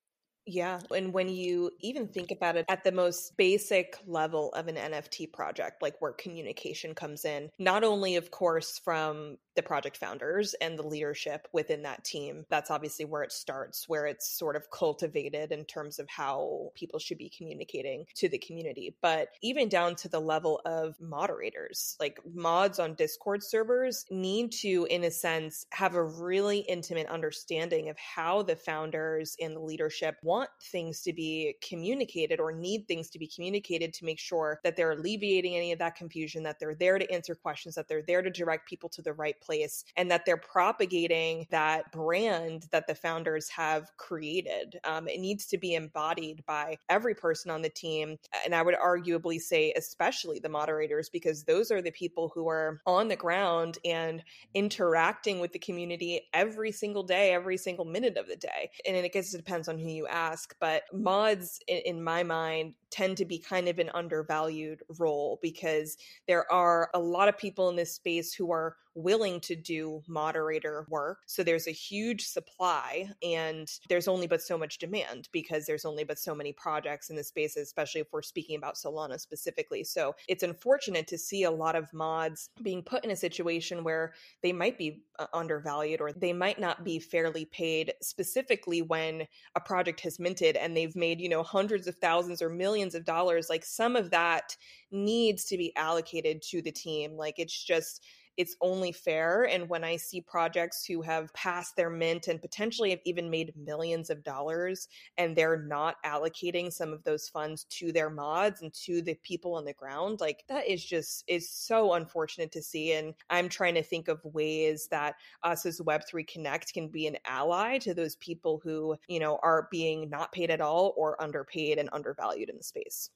Yeah. 0.47 0.79
And 0.95 1.11
when 1.11 1.27
you 1.27 1.71
even 1.81 2.07
think 2.07 2.29
about 2.29 2.55
it 2.55 2.65
at 2.69 2.83
the 2.83 2.91
most 2.91 3.35
basic 3.35 3.97
level 4.05 4.51
of 4.53 4.67
an 4.67 4.75
NFT 4.75 5.33
project, 5.33 5.81
like 5.81 5.95
where 5.99 6.13
communication 6.13 6.93
comes 6.93 7.25
in, 7.25 7.49
not 7.57 7.83
only, 7.83 8.15
of 8.15 8.29
course, 8.29 8.79
from 8.83 9.37
the 9.55 9.63
project 9.63 9.97
founders 9.97 10.53
and 10.55 10.77
the 10.77 10.87
leadership 10.87 11.47
within 11.51 11.83
that 11.83 12.03
team. 12.03 12.45
That's 12.49 12.71
obviously 12.71 13.05
where 13.05 13.23
it 13.23 13.31
starts, 13.31 13.87
where 13.87 14.05
it's 14.05 14.27
sort 14.27 14.55
of 14.55 14.69
cultivated 14.71 15.51
in 15.51 15.65
terms 15.65 15.99
of 15.99 16.09
how 16.09 16.71
people 16.75 16.99
should 16.99 17.17
be 17.17 17.31
communicating 17.35 18.05
to 18.15 18.29
the 18.29 18.37
community. 18.37 18.95
But 19.01 19.29
even 19.41 19.69
down 19.69 19.95
to 19.95 20.09
the 20.09 20.19
level 20.19 20.61
of 20.65 20.99
moderators, 20.99 21.95
like 21.99 22.19
mods 22.33 22.79
on 22.79 22.95
Discord 22.95 23.43
servers 23.43 24.05
need 24.09 24.51
to, 24.53 24.87
in 24.89 25.03
a 25.03 25.11
sense, 25.11 25.65
have 25.71 25.95
a 25.95 26.03
really 26.03 26.59
intimate 26.59 27.07
understanding 27.07 27.89
of 27.89 27.97
how 27.97 28.43
the 28.43 28.55
founders 28.55 29.35
and 29.39 29.55
the 29.55 29.59
leadership 29.59 30.17
want 30.23 30.49
things 30.61 31.01
to 31.01 31.13
be 31.13 31.55
communicated 31.67 32.39
or 32.39 32.51
need 32.51 32.87
things 32.87 33.09
to 33.09 33.19
be 33.19 33.27
communicated 33.27 33.93
to 33.93 34.05
make 34.05 34.19
sure 34.19 34.59
that 34.63 34.75
they're 34.75 34.91
alleviating 34.91 35.55
any 35.55 35.71
of 35.71 35.79
that 35.79 35.95
confusion, 35.95 36.43
that 36.43 36.59
they're 36.59 36.75
there 36.75 36.97
to 36.97 37.11
answer 37.11 37.35
questions, 37.35 37.75
that 37.75 37.87
they're 37.87 38.03
there 38.03 38.21
to 38.21 38.29
direct 38.29 38.67
people 38.67 38.89
to 38.89 39.01
the 39.01 39.13
right 39.13 39.39
place 39.45 39.83
and 39.95 40.09
that 40.11 40.25
they're 40.25 40.37
propagating 40.37 41.47
that 41.51 41.91
brand 41.91 42.67
that 42.71 42.87
the 42.87 42.95
founders 42.95 43.49
have 43.49 43.91
created. 43.97 44.79
Um, 44.83 45.07
it 45.07 45.19
needs 45.19 45.45
to 45.47 45.57
be 45.57 45.75
embodied 45.75 46.43
by 46.45 46.77
every 46.89 47.15
person 47.15 47.51
on 47.51 47.61
the 47.61 47.69
team. 47.69 48.17
And 48.43 48.55
I 48.55 48.61
would 48.61 48.75
arguably 48.75 49.39
say, 49.39 49.73
especially 49.75 50.39
the 50.39 50.49
moderators, 50.49 51.09
because 51.09 51.43
those 51.43 51.71
are 51.71 51.81
the 51.81 51.91
people 51.91 52.31
who 52.33 52.47
are 52.47 52.81
on 52.85 53.07
the 53.07 53.15
ground 53.15 53.77
and 53.85 54.23
interacting 54.53 55.39
with 55.39 55.53
the 55.53 55.59
community 55.59 56.21
every 56.33 56.71
single 56.71 57.03
day, 57.03 57.33
every 57.33 57.57
single 57.57 57.85
minute 57.85 58.17
of 58.17 58.27
the 58.27 58.35
day. 58.35 58.69
And 58.87 58.97
I 58.97 59.07
guess 59.07 59.33
it 59.33 59.37
depends 59.37 59.67
on 59.67 59.77
who 59.77 59.89
you 59.89 60.07
ask, 60.07 60.55
but 60.59 60.83
mods, 60.93 61.59
in, 61.67 61.77
in 61.85 62.03
my 62.03 62.23
mind, 62.23 62.73
tend 62.89 63.17
to 63.17 63.25
be 63.25 63.37
kind 63.37 63.67
of 63.67 63.79
an 63.79 63.89
undervalued 63.93 64.81
role 64.99 65.39
because 65.41 65.97
there 66.27 66.51
are 66.51 66.89
a 66.93 66.99
lot 66.99 67.27
of 67.27 67.37
people 67.37 67.69
in 67.69 67.75
this 67.75 67.93
space 67.93 68.33
who 68.33 68.51
are 68.51 68.77
willing 68.95 69.41
to 69.41 69.55
do 69.55 70.01
moderator 70.07 70.85
work. 70.89 71.19
So 71.25 71.43
there's 71.43 71.67
a 71.67 71.71
huge 71.71 72.25
supply 72.25 73.09
and 73.21 73.69
there's 73.89 74.07
only 74.07 74.25
but 74.25 74.41
so 74.41 74.57
much 74.57 74.77
demand 74.77 75.27
because 75.31 75.65
there's 75.65 75.85
only 75.85 76.05
but 76.05 76.17
so 76.17 76.33
many 76.33 76.53
projects 76.53 77.09
in 77.09 77.15
the 77.15 77.23
space, 77.23 77.57
especially 77.57 78.01
if 78.01 78.07
we're 78.13 78.21
speaking 78.21 78.57
about 78.57 78.75
Solana 78.75 79.19
specifically. 79.19 79.83
So 79.83 80.15
it's 80.27 80.43
unfortunate 80.43 81.07
to 81.07 81.17
see 81.17 81.43
a 81.43 81.51
lot 81.51 81.75
of 81.75 81.93
mods 81.93 82.49
being 82.63 82.81
put 82.81 83.03
in 83.03 83.11
a 83.11 83.15
situation 83.15 83.83
where 83.83 84.13
they 84.41 84.53
might 84.53 84.77
be 84.77 85.03
uh, 85.19 85.27
undervalued 85.33 85.99
or 85.99 86.13
they 86.13 86.33
might 86.33 86.59
not 86.59 86.83
be 86.85 86.99
fairly 86.99 87.45
paid 87.45 87.93
specifically 88.01 88.81
when 88.81 89.27
a 89.55 89.59
project 89.59 89.99
has 90.01 90.19
minted 90.19 90.55
and 90.55 90.75
they've 90.75 90.95
made, 90.95 91.19
you 91.19 91.29
know, 91.29 91.43
hundreds 91.43 91.87
of 91.87 91.95
thousands 91.97 92.41
or 92.41 92.49
millions 92.49 92.95
of 92.95 93.03
dollars. 93.03 93.49
Like 93.49 93.65
some 93.65 93.95
of 93.95 94.11
that 94.11 94.55
needs 94.91 95.45
to 95.45 95.57
be 95.57 95.75
allocated 95.75 96.41
to 96.41 96.61
the 96.61 96.71
team. 96.71 97.17
Like 97.17 97.35
it's 97.37 97.63
just 97.63 98.01
it's 98.37 98.55
only 98.61 98.91
fair. 98.91 99.43
And 99.43 99.69
when 99.69 99.83
I 99.83 99.95
see 99.95 100.21
projects 100.21 100.85
who 100.85 101.01
have 101.01 101.33
passed 101.33 101.75
their 101.75 101.89
mint 101.89 102.27
and 102.27 102.41
potentially 102.41 102.89
have 102.89 102.99
even 103.05 103.29
made 103.29 103.53
millions 103.55 104.09
of 104.09 104.23
dollars 104.23 104.87
and 105.17 105.35
they're 105.35 105.61
not 105.63 105.95
allocating 106.05 106.71
some 106.71 106.91
of 106.93 107.03
those 107.03 107.29
funds 107.29 107.65
to 107.71 107.91
their 107.91 108.09
mods 108.09 108.61
and 108.61 108.73
to 108.85 109.01
the 109.01 109.15
people 109.23 109.53
on 109.55 109.65
the 109.65 109.73
ground, 109.73 110.19
like 110.19 110.43
that 110.47 110.67
is 110.67 110.83
just 110.83 111.23
is 111.27 111.49
so 111.49 111.93
unfortunate 111.93 112.51
to 112.51 112.61
see. 112.61 112.93
And 112.93 113.13
I'm 113.29 113.49
trying 113.49 113.75
to 113.75 113.83
think 113.83 114.07
of 114.07 114.23
ways 114.23 114.87
that 114.91 115.15
us 115.43 115.65
as 115.65 115.79
Web3 115.81 116.27
Connect 116.27 116.73
can 116.73 116.87
be 116.87 117.07
an 117.07 117.17
ally 117.25 117.77
to 117.79 117.93
those 117.93 118.15
people 118.17 118.61
who, 118.63 118.95
you 119.07 119.19
know, 119.19 119.39
are 119.43 119.67
being 119.71 120.09
not 120.09 120.31
paid 120.31 120.49
at 120.51 120.61
all 120.61 120.93
or 120.97 121.21
underpaid 121.21 121.77
and 121.77 121.89
undervalued 121.91 122.49
in 122.49 122.57
the 122.57 122.63
space 122.63 123.09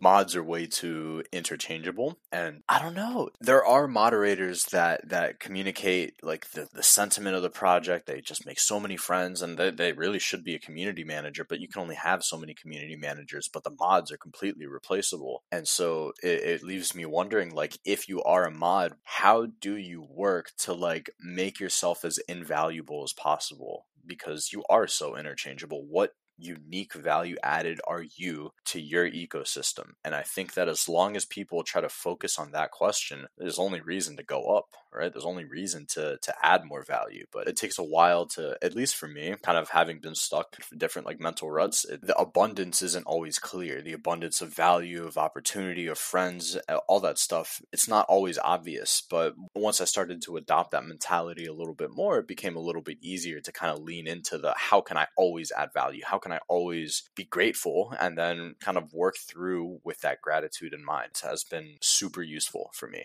mods 0.00 0.36
are 0.36 0.42
way 0.42 0.66
too 0.66 1.22
interchangeable 1.32 2.18
and 2.30 2.62
i 2.68 2.80
don't 2.80 2.94
know. 2.94 3.30
There 3.40 3.64
are 3.64 3.88
moderators 3.88 4.64
that 4.66 5.08
that 5.08 5.40
communicate 5.40 6.14
like 6.22 6.50
the, 6.50 6.68
the 6.72 6.82
sentiment 6.82 7.36
of 7.36 7.42
the 7.42 7.50
project 7.50 8.06
they 8.06 8.20
just 8.20 8.46
make 8.46 8.60
so 8.60 8.78
many 8.80 8.96
friends 8.96 9.42
and 9.42 9.58
they, 9.58 9.70
they 9.70 9.92
really 9.92 10.18
should 10.18 10.44
be 10.44 10.54
a 10.54 10.58
community 10.58 11.04
manager 11.04 11.44
but 11.48 11.60
you 11.60 11.68
can 11.68 11.82
only 11.82 11.94
have 11.94 12.22
so 12.22 12.36
many 12.36 12.54
community 12.54 12.96
managers 12.96 13.48
but 13.52 13.64
the 13.64 13.76
mods 13.78 14.12
are 14.12 14.16
completely 14.16 14.66
replaceable. 14.66 15.42
And 15.50 15.66
so 15.66 16.12
it, 16.22 16.42
it 16.42 16.62
leaves 16.62 16.94
me 16.94 17.04
wondering 17.06 17.54
like 17.54 17.78
if 17.84 18.08
you 18.08 18.22
are 18.22 18.44
a 18.44 18.50
mod 18.50 18.94
how 19.04 19.46
do 19.46 19.76
you 19.76 20.06
work 20.08 20.52
to 20.58 20.72
like 20.72 21.10
make 21.20 21.60
yourself 21.60 22.04
as 22.04 22.18
invaluable 22.28 23.02
as 23.04 23.12
possible? 23.12 23.86
Because 24.06 24.52
you 24.52 24.64
are 24.68 24.86
so 24.86 25.16
interchangeable. 25.16 25.84
What 25.86 26.14
unique 26.38 26.94
value 26.94 27.36
added 27.42 27.80
are 27.86 28.04
you 28.16 28.52
to 28.66 28.80
your 28.80 29.08
ecosystem? 29.10 29.92
And 30.04 30.14
I 30.14 30.22
think 30.22 30.54
that 30.54 30.68
as 30.68 30.88
long 30.88 31.16
as 31.16 31.24
people 31.24 31.62
try 31.62 31.80
to 31.80 31.88
focus 31.88 32.38
on 32.38 32.52
that 32.52 32.70
question, 32.70 33.26
there's 33.36 33.58
only 33.58 33.80
reason 33.80 34.16
to 34.16 34.22
go 34.22 34.56
up, 34.56 34.68
right? 34.92 35.12
There's 35.12 35.24
only 35.24 35.44
reason 35.44 35.86
to 35.90 36.18
to 36.22 36.34
add 36.42 36.64
more 36.64 36.84
value. 36.84 37.26
But 37.32 37.48
it 37.48 37.56
takes 37.56 37.78
a 37.78 37.84
while 37.84 38.26
to, 38.26 38.56
at 38.62 38.74
least 38.74 38.96
for 38.96 39.08
me, 39.08 39.34
kind 39.42 39.58
of 39.58 39.70
having 39.70 40.00
been 40.00 40.14
stuck 40.14 40.56
in 40.70 40.78
different 40.78 41.06
like 41.06 41.20
mental 41.20 41.50
ruts, 41.50 41.84
the 42.02 42.16
abundance 42.18 42.82
isn't 42.82 43.06
always 43.06 43.38
clear. 43.38 43.82
The 43.82 43.92
abundance 43.92 44.40
of 44.40 44.54
value, 44.54 45.04
of 45.06 45.18
opportunity, 45.18 45.86
of 45.86 45.98
friends, 45.98 46.56
all 46.88 47.00
that 47.00 47.18
stuff, 47.18 47.60
it's 47.72 47.88
not 47.88 48.06
always 48.08 48.38
obvious. 48.38 49.02
But 49.10 49.34
once 49.54 49.80
I 49.80 49.84
started 49.84 50.22
to 50.22 50.36
adopt 50.36 50.70
that 50.72 50.84
mentality 50.84 51.46
a 51.46 51.52
little 51.52 51.74
bit 51.74 51.90
more, 51.90 52.18
it 52.18 52.28
became 52.28 52.56
a 52.56 52.60
little 52.60 52.82
bit 52.82 52.98
easier 53.00 53.40
to 53.40 53.52
kind 53.52 53.72
of 53.76 53.82
lean 53.82 54.06
into 54.06 54.38
the 54.38 54.54
how 54.56 54.80
can 54.80 54.96
I 54.96 55.06
always 55.16 55.52
add 55.52 55.72
value? 55.72 56.02
How 56.04 56.18
can 56.18 56.27
I 56.32 56.40
always 56.48 57.08
be 57.14 57.24
grateful 57.24 57.94
and 58.00 58.16
then 58.16 58.54
kind 58.60 58.76
of 58.76 58.92
work 58.92 59.16
through 59.16 59.80
with 59.84 60.00
that 60.00 60.20
gratitude 60.22 60.72
in 60.72 60.84
mind 60.84 61.12
has 61.22 61.44
been 61.44 61.76
super 61.80 62.22
useful 62.22 62.70
for 62.74 62.88
me. 62.88 63.04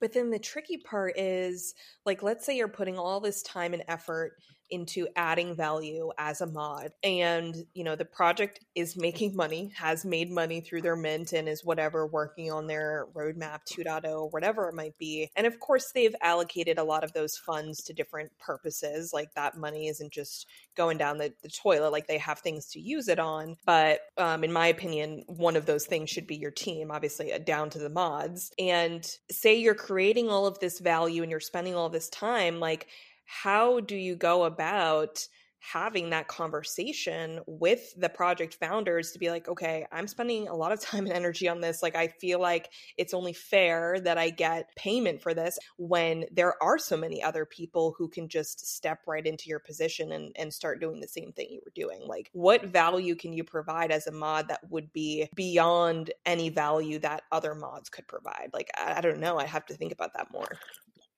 But 0.00 0.12
then 0.12 0.30
the 0.30 0.38
tricky 0.38 0.78
part 0.78 1.16
is 1.16 1.74
like, 2.04 2.24
let's 2.24 2.44
say 2.44 2.56
you're 2.56 2.66
putting 2.66 2.98
all 2.98 3.20
this 3.20 3.40
time 3.42 3.72
and 3.72 3.84
effort 3.86 4.32
into 4.72 5.06
adding 5.16 5.54
value 5.54 6.10
as 6.16 6.40
a 6.40 6.46
mod 6.46 6.90
and 7.04 7.66
you 7.74 7.84
know 7.84 7.94
the 7.94 8.04
project 8.04 8.60
is 8.74 8.96
making 8.96 9.36
money 9.36 9.70
has 9.76 10.04
made 10.04 10.30
money 10.30 10.62
through 10.62 10.80
their 10.80 10.96
mint 10.96 11.34
and 11.34 11.46
is 11.46 11.62
whatever 11.62 12.06
working 12.06 12.50
on 12.50 12.66
their 12.66 13.06
roadmap 13.14 13.60
2.0 13.70 14.32
whatever 14.32 14.68
it 14.68 14.74
might 14.74 14.96
be 14.96 15.30
and 15.36 15.46
of 15.46 15.60
course 15.60 15.92
they've 15.92 16.16
allocated 16.22 16.78
a 16.78 16.82
lot 16.82 17.04
of 17.04 17.12
those 17.12 17.36
funds 17.36 17.82
to 17.82 17.92
different 17.92 18.30
purposes 18.38 19.12
like 19.12 19.32
that 19.34 19.58
money 19.58 19.88
isn't 19.88 20.10
just 20.10 20.46
going 20.74 20.96
down 20.96 21.18
the, 21.18 21.32
the 21.42 21.50
toilet 21.50 21.92
like 21.92 22.06
they 22.06 22.18
have 22.18 22.38
things 22.38 22.66
to 22.66 22.80
use 22.80 23.08
it 23.08 23.18
on 23.18 23.56
but 23.66 24.00
um, 24.16 24.42
in 24.42 24.52
my 24.52 24.68
opinion 24.68 25.22
one 25.26 25.54
of 25.54 25.66
those 25.66 25.84
things 25.84 26.08
should 26.08 26.26
be 26.26 26.36
your 26.36 26.50
team 26.50 26.90
obviously 26.90 27.30
uh, 27.30 27.38
down 27.38 27.68
to 27.68 27.78
the 27.78 27.90
mods 27.90 28.52
and 28.58 29.18
say 29.30 29.54
you're 29.54 29.74
creating 29.74 30.30
all 30.30 30.46
of 30.46 30.58
this 30.60 30.78
value 30.78 31.20
and 31.20 31.30
you're 31.30 31.40
spending 31.40 31.74
all 31.74 31.90
this 31.90 32.08
time 32.08 32.58
like 32.58 32.86
how 33.24 33.80
do 33.80 33.96
you 33.96 34.16
go 34.16 34.44
about 34.44 35.26
having 35.62 36.10
that 36.10 36.26
conversation 36.26 37.38
with 37.46 37.94
the 37.96 38.08
project 38.08 38.54
founders 38.54 39.12
to 39.12 39.18
be 39.18 39.30
like, 39.30 39.48
okay, 39.48 39.86
I'm 39.92 40.08
spending 40.08 40.48
a 40.48 40.56
lot 40.56 40.72
of 40.72 40.80
time 40.82 41.06
and 41.06 41.14
energy 41.14 41.48
on 41.48 41.60
this. 41.60 41.82
Like, 41.82 41.94
I 41.94 42.08
feel 42.08 42.40
like 42.40 42.68
it's 42.98 43.14
only 43.14 43.32
fair 43.32 44.00
that 44.00 44.18
I 44.18 44.30
get 44.30 44.74
payment 44.76 45.22
for 45.22 45.34
this 45.34 45.58
when 45.78 46.24
there 46.32 46.60
are 46.62 46.78
so 46.78 46.96
many 46.96 47.22
other 47.22 47.46
people 47.46 47.94
who 47.96 48.08
can 48.08 48.28
just 48.28 48.66
step 48.66 49.00
right 49.06 49.24
into 49.24 49.48
your 49.48 49.60
position 49.60 50.12
and, 50.12 50.34
and 50.36 50.52
start 50.52 50.80
doing 50.80 51.00
the 51.00 51.08
same 51.08 51.32
thing 51.32 51.46
you 51.50 51.60
were 51.64 51.72
doing. 51.74 52.00
Like, 52.06 52.28
what 52.32 52.66
value 52.66 53.14
can 53.14 53.32
you 53.32 53.44
provide 53.44 53.92
as 53.92 54.08
a 54.08 54.12
mod 54.12 54.48
that 54.48 54.60
would 54.68 54.92
be 54.92 55.28
beyond 55.36 56.10
any 56.26 56.48
value 56.48 56.98
that 57.00 57.22
other 57.30 57.54
mods 57.54 57.88
could 57.88 58.08
provide? 58.08 58.50
Like, 58.52 58.70
I, 58.76 58.94
I 58.98 59.00
don't 59.00 59.20
know. 59.20 59.38
I 59.38 59.46
have 59.46 59.66
to 59.66 59.74
think 59.74 59.92
about 59.92 60.14
that 60.14 60.32
more 60.32 60.58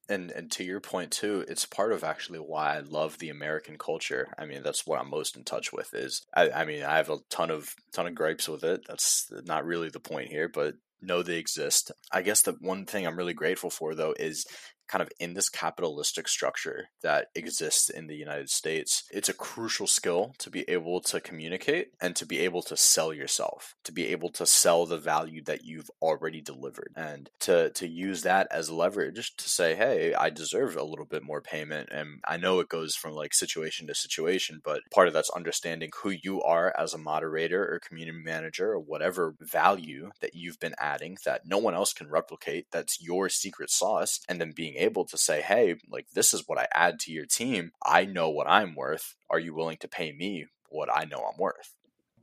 and 0.09 0.30
and 0.30 0.50
to 0.50 0.64
your 0.64 0.80
point 0.80 1.11
too 1.11 1.44
it's 1.48 1.66
part 1.66 1.92
of 1.92 2.05
actually 2.05 2.38
why 2.38 2.76
i 2.76 2.80
love 2.80 3.18
the 3.18 3.30
american 3.30 3.78
culture. 3.78 4.28
I 4.38 4.46
mean 4.46 4.62
that's 4.62 4.86
what 4.86 5.00
i'm 5.00 5.11
most 5.11 5.36
in 5.36 5.44
touch 5.44 5.72
with 5.72 5.94
is 5.94 6.22
i, 6.34 6.50
I 6.50 6.64
mean 6.64 6.82
i 6.82 6.96
have 6.96 7.11
a 7.11 7.18
ton 7.30 7.50
of 7.50 7.74
ton 7.92 8.07
of 8.07 8.14
gripes 8.14 8.48
with 8.48 8.64
it. 8.64 8.82
That's 8.86 9.30
not 9.44 9.64
really 9.64 9.88
the 9.88 10.00
point 10.00 10.28
here 10.28 10.48
but 10.48 10.74
know 11.00 11.22
they 11.22 11.36
exist. 11.36 11.92
I 12.12 12.22
guess 12.22 12.42
the 12.42 12.57
one 12.61 12.86
thing 12.86 13.07
i'm 13.07 13.16
really 13.16 13.34
grateful 13.34 13.70
for 13.70 13.94
though 13.94 14.14
is 14.18 14.46
kind 14.89 15.03
of 15.03 15.11
in 15.18 15.35
this 15.35 15.49
capitalistic 15.49 16.28
structure 16.28 16.89
that 17.03 17.28
exists 17.35 17.89
in 17.89 18.07
the 18.07 18.16
United 18.16 18.51
States, 18.51 19.05
it's 19.11 19.28
a 19.28 19.35
crucial 19.35 19.87
skill 19.87 20.35
to 20.39 20.51
be 20.51 20.64
able 20.68 21.01
to 21.01 21.20
communicate 21.20 21.89
and 22.01 22.14
to 22.16 22.26
be 22.26 22.39
able 22.41 22.62
to 22.62 22.76
sell 22.76 23.12
yourself, 23.12 23.74
to 23.85 23.93
be 23.93 24.07
able 24.07 24.30
to 24.30 24.47
sell 24.47 24.87
the 24.87 24.99
value 24.99 25.43
that 25.45 25.64
you've 25.64 25.91
already 26.03 26.41
delivered 26.41 26.93
and 26.97 27.30
to 27.41 27.70
to 27.70 27.89
use 27.89 28.22
that 28.22 28.47
as 28.51 28.70
leverage 28.70 29.35
to 29.37 29.49
say, 29.49 29.74
"Hey, 29.74 30.14
I 30.14 30.30
deserve 30.30 30.76
a 30.76 30.85
little 30.85 31.07
bit 31.07 31.22
more 31.22 31.41
payment." 31.41 31.89
And 31.91 32.20
I 32.26 32.37
know 32.37 32.61
it 32.61 32.68
goes 32.68 32.95
from 32.95 33.12
like 33.12 33.35
situation 33.35 33.87
to 33.87 33.95
situation, 33.95 34.61
but 34.64 34.82
part 34.93 35.09
of 35.09 35.14
that's 35.14 35.30
understanding 35.30 35.91
who 36.03 36.11
you 36.11 36.43
are 36.43 36.74
as 36.78 36.95
a 36.95 36.99
moderator 36.99 37.62
or 37.62 37.80
community 37.80 38.18
manager 38.22 38.72
or 38.72 38.80
whatever 38.80 39.35
value 39.41 40.11
that 40.20 40.35
you've 40.35 40.59
been 40.61 40.74
adding 40.78 41.16
that 41.24 41.47
no 41.47 41.59
one 41.59 41.74
else 41.74 41.93
can 41.93 42.09
replicate, 42.09 42.66
that's 42.70 43.01
your 43.01 43.28
secret 43.28 43.70
sauce, 43.70 44.20
and 44.28 44.41
then 44.41 44.53
being 44.55 44.74
being 44.75 44.85
able 44.85 45.05
to 45.07 45.18
say, 45.18 45.43
hey, 45.43 45.77
like 45.91 46.07
this 46.14 46.35
is 46.35 46.45
what 46.47 46.59
I 46.59 46.66
add 46.72 47.01
to 47.01 47.12
your 47.12 47.27
team. 47.27 47.72
I 47.85 48.05
know 48.05 48.31
what 48.31 48.49
I'm 48.49 48.75
worth. 48.75 49.14
Are 49.31 49.39
you 49.39 49.55
willing 49.55 49.79
to 49.79 49.89
pay 49.89 50.12
me 50.12 50.47
what 50.68 50.89
I 50.93 51.05
know 51.05 51.18
I'm 51.18 51.39
worth? 51.39 51.75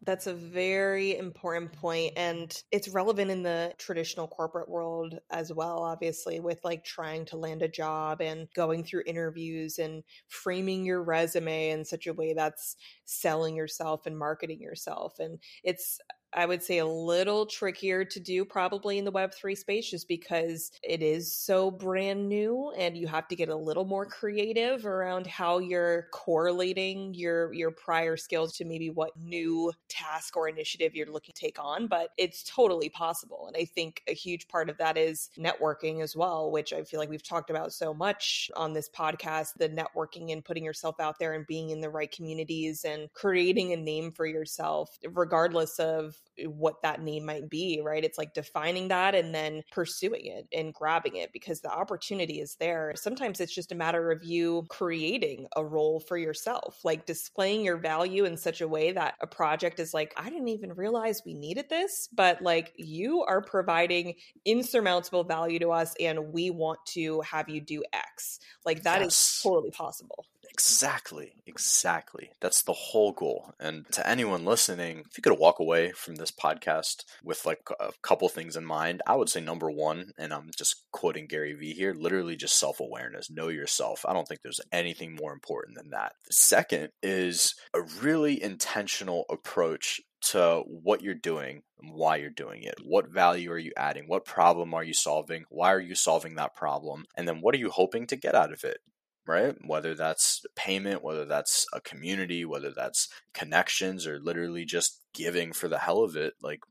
That's 0.04 0.26
a 0.26 0.34
very 0.34 1.16
important 1.16 1.74
point 1.74 2.14
and 2.18 2.52
it's 2.72 2.88
relevant 2.89 3.30
in 3.30 3.43
the 3.43 3.72
traditional 3.78 4.28
corporate 4.28 4.68
world 4.68 5.20
as 5.30 5.54
well 5.54 5.84
obviously 5.84 6.39
with 6.39 6.60
like 6.64 6.84
trying 6.84 7.24
to 7.26 7.38
land 7.38 7.62
a 7.62 7.68
job 7.68 8.20
and 8.20 8.47
going 8.56 8.84
through 8.84 9.04
interviews 9.06 9.78
and 9.78 10.02
framing 10.28 10.86
your 10.86 11.04
resume 11.04 11.70
in 11.70 11.86
such 11.86 12.08
a 12.08 12.14
way 12.14 12.34
that's 12.34 12.78
selling 13.06 13.56
yourself 13.56 14.08
and 14.08 14.18
marketing 14.18 14.60
yourself 14.60 15.20
and 15.20 15.38
it's 15.64 15.99
I 16.34 16.45
would 16.45 16.63
say 16.63 16.77
a 16.77 16.86
little 16.86 17.45
trickier 17.45 18.05
to 18.05 18.19
do 18.19 18.45
probably 18.45 18.97
in 18.97 19.05
the 19.05 19.11
Web3 19.11 19.57
space 19.57 19.89
just 19.89 20.07
because 20.07 20.71
it 20.82 21.01
is 21.01 21.36
so 21.36 21.69
brand 21.69 22.29
new 22.29 22.71
and 22.77 22.97
you 22.97 23.07
have 23.07 23.27
to 23.27 23.36
get 23.36 23.49
a 23.49 23.55
little 23.55 23.84
more 23.86 24.05
creative 24.05 24.86
around 24.86 25.27
how 25.27 25.59
you're 25.59 26.07
correlating 26.13 27.13
your 27.13 27.53
your 27.53 27.71
prior 27.71 28.15
skills 28.15 28.55
to 28.57 28.65
maybe 28.65 28.89
what 28.89 29.11
new 29.21 29.71
task 29.89 30.38
or 30.38 30.47
initiative 30.47 30.95
you're 30.95 31.11
looking 31.11 31.34
to 31.34 31.41
take 31.41 31.59
on, 31.59 31.88
but 31.88 32.11
it's 32.17 32.43
totally 32.43 32.89
possible. 32.89 33.45
And 33.47 33.57
I 33.57 33.65
think 33.65 34.01
a 34.07 34.13
huge 34.13 34.47
part 34.47 34.69
of 34.69 34.77
that 34.77 34.97
is 34.97 35.29
networking 35.38 36.01
as 36.01 36.15
well, 36.15 36.49
which 36.49 36.71
I 36.71 36.84
feel 36.84 36.99
like 36.99 37.09
we've 37.09 37.21
talked 37.23 37.49
about 37.49 37.73
so 37.73 37.93
much 37.93 38.49
on 38.55 38.73
this 38.73 38.89
podcast, 38.89 39.55
the 39.57 39.69
networking 39.69 40.32
and 40.32 40.45
putting 40.45 40.63
yourself 40.63 40.99
out 40.99 41.19
there 41.19 41.34
and 41.34 41.45
being 41.45 41.71
in 41.71 41.82
the 41.82 41.89
right 41.89 42.11
communities 42.11 42.86
and 42.86 43.11
creating 43.13 43.73
a 43.73 43.77
name 43.77 44.11
for 44.11 44.25
yourself 44.25 44.97
regardless 45.13 45.79
of 45.79 46.20
Eh, 46.38 46.45
what 46.45 46.82
that 46.82 47.01
name 47.01 47.26
might 47.26 47.49
be, 47.49 47.82
right? 47.84 48.03
It's 48.03 48.17
like 48.17 48.34
defining 48.34 48.88
that 48.89 49.15
and 49.15 49.34
then 49.34 49.63
pursuing 49.72 50.26
it 50.26 50.47
and 50.53 50.74
grabbing 50.74 51.15
it 51.15 51.32
because 51.34 51.61
the 51.61 51.72
opportunity 51.72 52.39
is 52.39 52.55
there. 52.59 52.93
Sometimes 52.95 53.39
it's 53.39 53.53
just 53.53 53.72
a 53.72 53.76
matter 53.76 54.11
of 54.11 54.24
you 54.24 54.65
creating 54.69 55.47
a 55.55 55.65
role 55.65 55.99
for 55.99 56.17
yourself, 56.17 56.80
like 56.84 57.05
displaying 57.05 57.63
your 57.63 57.78
value 57.78 58.26
in 58.26 58.38
such 58.38 58.61
a 58.61 58.67
way 58.67 58.91
that 58.91 59.15
a 59.22 59.28
project 59.28 59.80
is 59.80 59.93
like, 59.93 60.13
I 60.17 60.30
didn't 60.30 60.49
even 60.49 60.74
realize 60.74 61.22
we 61.26 61.34
needed 61.34 61.65
this, 61.69 62.09
but 62.13 62.41
like 62.41 62.74
you 62.76 63.24
are 63.24 63.41
providing 63.41 64.15
insurmountable 64.45 65.24
value 65.24 65.59
to 65.59 65.72
us 65.72 65.93
and 65.99 66.34
we 66.34 66.49
want 66.49 66.80
to 66.88 67.22
have 67.22 67.49
you 67.49 67.61
do 67.61 67.84
X. 67.93 68.39
Like 68.65 68.84
that 68.84 69.01
yes. 69.01 69.13
is 69.13 69.41
totally 69.43 69.72
possible. 69.72 70.26
Exactly, 70.54 71.32
exactly. 71.47 72.32
That's 72.41 72.64
the 72.64 72.74
whole 72.74 73.14
goal. 73.14 73.54
And 73.60 73.86
to 73.93 74.08
anyone 74.08 74.43
listening, 74.43 74.99
if 75.10 75.18
you 75.18 75.22
could 75.24 75.39
walk 75.39 75.60
away 75.60 75.91
from 75.91 76.16
this 76.16 76.32
podcast 76.32 77.06
with 77.24 77.45
like 77.45 77.62
a 77.80 77.91
couple 78.02 78.28
things 78.28 78.58
in 78.58 78.66
mind, 78.66 79.02
I 79.08 79.16
would 79.16 79.30
say 79.30 79.39
number 79.39 79.72
one, 79.72 80.12
and 80.18 80.34
I'm 80.34 80.52
just 80.58 80.84
quoting 80.91 81.28
Gary 81.28 81.54
Vee 81.54 81.74
here, 81.74 81.93
literally 81.93 82.36
just 82.36 82.60
self 82.60 82.82
awareness, 82.82 83.32
know 83.32 83.47
yourself. 83.47 84.06
I 84.06 84.14
don't 84.14 84.28
think 84.28 84.41
there's 84.41 84.60
anything 84.74 85.16
more 85.16 85.32
important 85.32 85.78
than 85.78 85.91
that. 85.91 86.14
The 86.28 86.34
second 86.34 86.89
is 87.02 87.56
a 87.74 87.82
really 88.02 88.41
intentional 88.43 89.26
approach 89.30 90.02
to 90.22 90.64
what 90.68 91.02
you're 91.02 91.16
doing 91.16 91.64
and 91.82 91.93
why 91.93 92.18
you're 92.18 92.30
doing 92.30 92.64
it. 92.64 92.76
What 92.84 93.10
value 93.10 93.52
are 93.52 93.58
you 93.58 93.72
adding? 93.78 94.04
What 94.06 94.26
problem 94.26 94.74
are 94.74 94.84
you 94.84 94.93
solving? 94.93 95.45
Why 95.49 95.72
are 95.74 95.80
you 95.80 95.95
solving 95.95 96.36
that 96.36 96.56
problem? 96.56 97.06
And 97.16 97.28
then 97.28 97.39
what 97.39 97.56
are 97.56 97.60
you 97.60 97.70
hoping 97.70 98.06
to 98.08 98.16
get 98.18 98.36
out 98.36 98.52
of 98.52 98.64
it? 98.66 98.80
Right? 99.28 99.55
Whether 99.65 99.93
that's 99.95 100.43
payment, 100.55 101.03
whether 101.03 101.26
that's 101.26 101.65
a 101.74 101.80
community, 101.80 102.43
whether 102.43 102.72
that's 102.76 103.07
connections, 103.34 104.07
or 104.07 104.19
literally 104.19 104.65
just 104.65 104.99
giving 105.13 105.53
for 105.53 105.67
the 105.67 105.80
hell 105.80 106.03
of 106.03 106.15
it. 106.15 106.34
Like, 106.41 106.61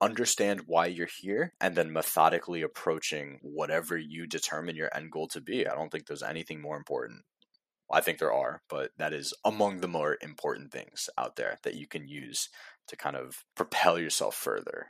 understand 0.00 0.62
why 0.66 0.86
you're 0.86 1.08
here 1.20 1.52
and 1.60 1.74
then 1.74 1.92
methodically 1.92 2.62
approaching 2.62 3.38
whatever 3.42 3.96
you 3.96 4.26
determine 4.26 4.76
your 4.76 4.94
end 4.94 5.10
goal 5.10 5.28
to 5.28 5.40
be. 5.40 5.66
I 5.66 5.74
don't 5.74 5.90
think 5.90 6.06
there's 6.06 6.22
anything 6.22 6.60
more 6.60 6.76
important. 6.76 7.22
I 7.90 8.00
think 8.00 8.18
there 8.18 8.32
are, 8.32 8.62
but 8.68 8.90
that 8.98 9.14
is 9.14 9.34
among 9.44 9.80
the 9.80 9.88
more 9.88 10.18
important 10.20 10.72
things 10.72 11.08
out 11.16 11.36
there 11.36 11.58
that 11.62 11.74
you 11.74 11.86
can 11.86 12.06
use 12.06 12.48
to 12.86 12.96
kind 12.96 13.16
of 13.16 13.44
propel 13.56 13.98
yourself 13.98 14.34
further. 14.34 14.88